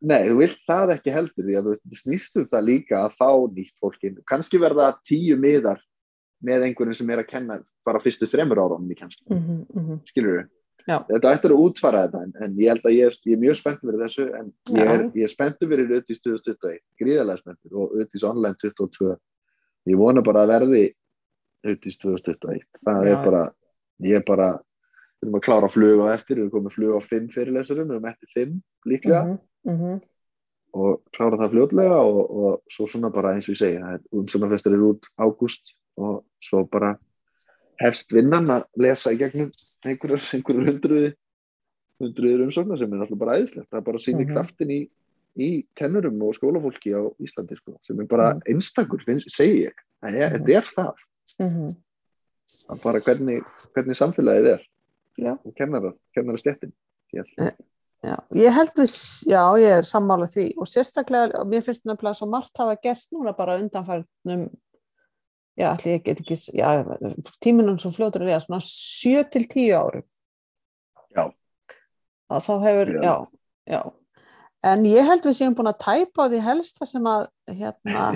nei, 0.03 0.20
þú 0.29 0.37
vill 0.39 0.57
það 0.68 0.93
ekki 0.97 1.12
heldur 1.16 1.45
því 1.49 1.57
að 1.59 1.62
þú 1.66 1.73
veist, 1.75 1.87
það 1.93 2.49
það 2.53 2.64
líka 2.68 3.01
að 3.03 3.16
fá 3.18 3.31
nýtt 3.57 3.75
fólkin, 3.83 4.18
kannski 4.27 4.59
verða 4.62 4.93
tíu 5.07 5.37
miðar 5.37 5.81
með 6.43 6.64
einhverjum 6.68 6.95
sem 6.99 7.11
er 7.11 7.23
að 7.23 7.29
kenna 7.29 7.61
bara 7.85 7.99
fyrstu 8.03 8.27
þremur 8.31 8.59
áraunum 8.62 8.91
í 8.91 8.99
kennslu 8.99 9.27
Mhm, 9.31 9.66
mhm. 9.75 10.01
skilur 10.11 10.49
Já. 10.89 10.97
þetta 11.09 11.35
ættir 11.37 11.55
að 11.55 11.62
útfara 11.66 12.07
þetta 12.07 12.22
en, 12.26 12.33
en 12.45 12.57
ég 12.59 12.72
held 12.72 12.89
að 12.89 12.97
ég 12.97 13.11
er, 13.11 13.18
ég 13.28 13.37
er 13.37 13.43
mjög 13.45 13.59
spenntur 13.61 13.91
fyrir 13.91 14.03
þessu 14.07 14.26
en 14.39 14.51
ég 14.76 14.91
er, 14.95 15.05
ég 15.14 15.28
er 15.28 15.33
spenntur 15.33 15.70
fyrir 15.70 15.95
Ötís 15.99 16.22
2021, 16.24 16.83
gríðarlega 16.99 17.43
spenntur 17.43 17.78
og 17.85 17.95
Ötís 18.03 18.26
online 18.26 18.59
22 18.59 19.12
ég 19.93 20.01
vona 20.01 20.24
bara 20.26 20.43
að 20.47 20.55
verði 20.57 20.85
Ötís 21.72 21.99
2021 22.03 22.66
það 22.83 23.07
Já. 23.07 23.12
er 23.12 23.24
bara, 23.26 23.43
ég 24.03 24.18
er 24.18 24.26
bara 24.26 24.51
við 25.22 25.28
erum 25.28 25.39
að 25.39 25.45
klára 25.47 25.70
flug 25.70 26.01
á 26.03 26.07
eftir, 26.16 26.37
við 26.37 26.49
erum 26.49 26.55
komið 26.57 26.74
flug 26.74 26.97
á 26.99 27.01
5 27.07 27.28
fyrirlesurum, 27.37 27.91
við 27.93 27.99
erum 28.01 28.11
eftir 28.11 28.35
5 28.35 28.57
líklega 28.91 29.22
Mhm, 29.22 29.39
mhm. 29.70 30.01
og 30.72 31.03
klára 31.12 31.39
það 31.39 31.53
fljótlega 31.53 31.99
og, 32.03 32.20
og 32.43 32.62
svo 32.70 32.89
svona 32.89 33.12
bara 33.12 33.37
eins 33.37 33.47
og 33.47 33.55
ég 33.55 33.61
segja 33.61 33.99
umsögnarfestur 34.11 34.74
er 34.74 34.85
út 34.89 35.07
ágúst 35.20 35.76
og 36.01 36.24
svo 36.43 36.64
bara 36.66 36.97
hefst 37.78 38.12
vinnan 38.14 38.51
að 38.51 38.64
lesa 38.83 39.12
í 39.12 39.20
gegnum 39.20 39.51
einhverjar, 39.87 40.22
einhverjar 40.37 40.68
hundruði 40.72 41.12
hundruður 42.03 42.45
umsóknar 42.49 42.78
sem 42.80 42.93
er 42.93 42.99
náttúrulega 43.03 43.22
bara 43.22 43.37
æðislegt 43.39 43.68
það 43.70 43.78
er 43.80 43.87
bara 43.87 43.99
að 44.01 44.05
sína 44.07 44.24
Mhm. 44.24 44.33
kraftin 44.35 44.70
í, 44.74 44.80
í 45.39 45.49
kennurum 45.78 46.22
og 46.26 46.35
skólafólki 46.35 46.93
á 46.93 47.03
Íslandi 47.22 47.57
sko, 47.57 47.78
sem 47.87 48.01
er 48.01 48.07
bara 48.07 48.35
Mhm. 48.35 48.43
einstakur, 48.49 49.03
finnst, 49.05 49.30
segi 49.30 49.66
ég 49.68 49.74
það 50.03 50.18
er, 50.18 50.30
Mhm. 50.30 50.33
þetta 50.35 50.57
er 50.59 50.66
það, 50.76 50.95
Mhm. 51.41 51.76
það 52.66 52.76
er 52.76 52.83
bara 52.83 53.01
hvernig, 53.01 53.43
hvernig 53.74 53.97
samfélagið 53.97 54.47
er 54.55 54.62
Já. 55.18 55.39
og 55.45 55.55
kennara, 55.55 55.93
kennara 56.14 56.37
stjettin 56.39 56.72
Já, 58.03 58.16
ég 58.35 58.51
held 58.53 58.72
við, 58.74 58.91
já, 59.30 59.43
ég 59.62 59.78
er 59.78 59.83
sammála 59.87 60.26
því 60.26 60.55
og 60.59 60.66
sérstaklega, 60.66 61.45
mér 61.47 61.62
finnst 61.62 61.85
nefnilega 61.87 62.16
svo 62.18 62.26
margt 62.28 62.51
hafa 62.59 62.74
gerst 62.83 63.12
núna 63.12 63.30
bara 63.37 63.61
undanfærnum 63.61 64.51
já, 65.59 65.68
allir 65.72 65.98
ég 65.98 66.05
get 66.07 66.20
ekki 66.22 66.36
já, 66.57 66.68
tíminum 67.44 67.78
svo 67.80 67.92
fljótur 67.94 68.24
er 68.24 68.34
ég 68.34 68.44
svona 68.44 68.61
7 68.64 69.24
til 69.32 69.46
10 69.48 69.74
árum. 69.76 70.07
Já. 71.12 71.26
að 72.32 72.46
þá 72.46 72.53
hefur, 72.64 72.92
Já. 72.94 73.03
já, 73.05 73.16
já. 73.74 73.82
En 74.62 74.84
ég 74.86 75.05
held 75.05 75.26
við 75.26 75.36
séum 75.36 75.57
búin 75.59 75.68
að 75.72 75.80
tæpa 75.82 76.24
á 76.24 76.30
því 76.30 76.40
helsta 76.46 76.86
sem 76.86 77.07
að 77.11 77.26
hérna, 77.50 78.07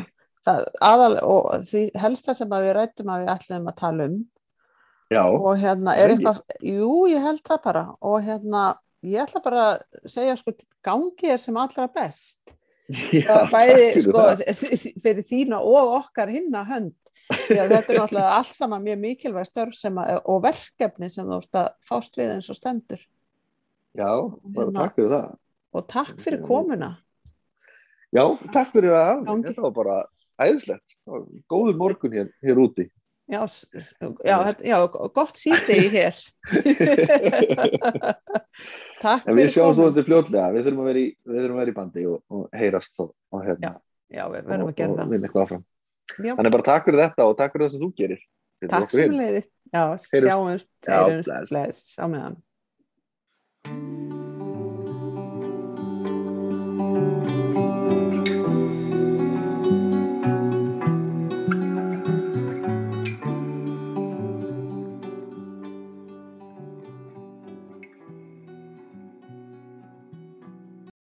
það, 0.46 0.64
aðal 0.80 1.16
og 1.26 1.46
því 1.66 1.82
helsta 1.98 2.34
sem 2.38 2.54
að 2.54 2.66
við 2.68 2.74
rættum 2.78 3.10
að 3.12 3.22
við 3.24 3.32
ætlum 3.34 3.70
að 3.72 3.78
tala 3.82 4.08
um. 4.08 4.18
Já, 5.10 5.22
og 5.26 5.52
hérna 5.60 5.94
er 5.98 6.14
eitthvað, 6.14 6.40
jú 6.66 6.92
ég 7.10 7.22
held 7.22 7.42
það 7.46 7.60
bara. 7.66 7.84
Og 8.00 8.22
hérna 8.26 8.62
ég 9.06 9.22
ætla 9.26 9.42
bara 9.44 9.66
að 9.74 10.06
segja 10.10 10.36
sko 10.38 10.54
gangi 10.86 11.34
er 11.34 11.42
sem 11.42 11.58
allra 11.60 11.86
best. 11.92 12.54
Já 13.26 13.42
bæði 13.50 14.02
sko 14.06 14.24
það. 14.30 14.44
fyrir 15.02 15.26
þína 15.26 15.58
og 15.66 15.96
okkar 15.98 16.30
hinna 16.30 16.62
hönd 16.66 16.94
því 17.32 17.58
að 17.62 17.72
þetta 17.74 17.92
er 17.92 17.98
náttúrulega 18.00 18.34
allt 18.36 18.52
saman 18.54 18.84
mjög 18.86 18.98
mikilvæg 19.02 19.46
störf 19.48 19.74
sem 19.74 19.96
að, 19.98 20.20
og 20.30 20.42
verkefni 20.44 21.08
sem 21.10 21.26
þú 21.26 21.40
ert 21.40 21.58
að 21.62 21.68
fást 21.88 22.16
við 22.20 22.34
eins 22.36 22.50
og 22.52 22.58
stendur 22.60 23.02
já, 23.96 24.10
bara 24.44 24.66
Hérna. 24.68 24.78
takk 24.84 24.94
fyrir 25.00 25.14
það 25.16 25.28
og 25.76 25.88
takk 25.90 26.20
fyrir 26.22 26.44
komuna 26.46 26.92
Já, 28.14 28.22
takk 28.54 28.70
fyrir 28.72 28.94
að 28.94 29.02
hafa 29.02 29.16
mig. 29.18 29.26
Gangi. 29.26 29.44
Þetta 29.50 29.62
var 29.64 29.72
bara 29.76 29.96
æðislegt. 30.40 30.92
Það 31.04 31.24
Góður 31.52 31.74
morgun 31.76 32.14
hér, 32.16 32.28
hér 32.46 32.60
úti. 32.62 32.84
já, 33.28 33.40
já, 34.24 34.36
þetta- 34.46 34.64
já 34.70 34.76
gott 35.12 35.36
síti 35.36 35.76
hér 35.90 36.14
takk 39.02 39.26
En 39.26 39.34
við 39.34 39.42
fyrir 39.42 39.52
sjáum 39.56 39.74
komuna 39.74 39.88
þetta 39.90 40.04
fljótlega. 40.06 40.52
Við 40.54 40.68
þurfum 40.68 40.82
að 40.84 40.88
vera 40.90 41.02
í, 41.02 41.08
við 41.26 41.40
þurfum 41.42 41.56
að 41.58 41.62
vera 41.64 41.72
í 41.72 41.76
bandi 41.80 42.06
og, 42.12 42.18
og 42.30 42.46
heyrast 42.62 43.02
og, 43.02 43.10
og, 43.34 43.42
hérna, 43.46 43.72
já, 44.14 44.22
við 44.30 44.46
verðum 44.52 44.68
og, 44.68 44.72
að 44.72 44.78
gera 44.80 44.92
og 44.92 45.00
það 45.02 45.66
Þannig 46.14 46.54
bara 46.54 46.68
takk 46.70 46.88
fyrir 46.88 47.02
þetta 47.04 47.28
og 47.28 47.36
takk 47.38 47.54
fyrir 47.56 47.66
það 47.66 47.74
sem 47.74 47.84
þú 47.84 47.90
gerir. 48.00 48.24
Fyrir 48.60 48.72
takk 48.72 48.94
sem 48.94 49.16
leiðist 49.20 49.52
já, 49.74 49.82
sjáumst, 50.06 50.70
bless. 50.86 51.50
bless, 51.50 51.80
á 52.00 52.04
meðan 52.08 52.36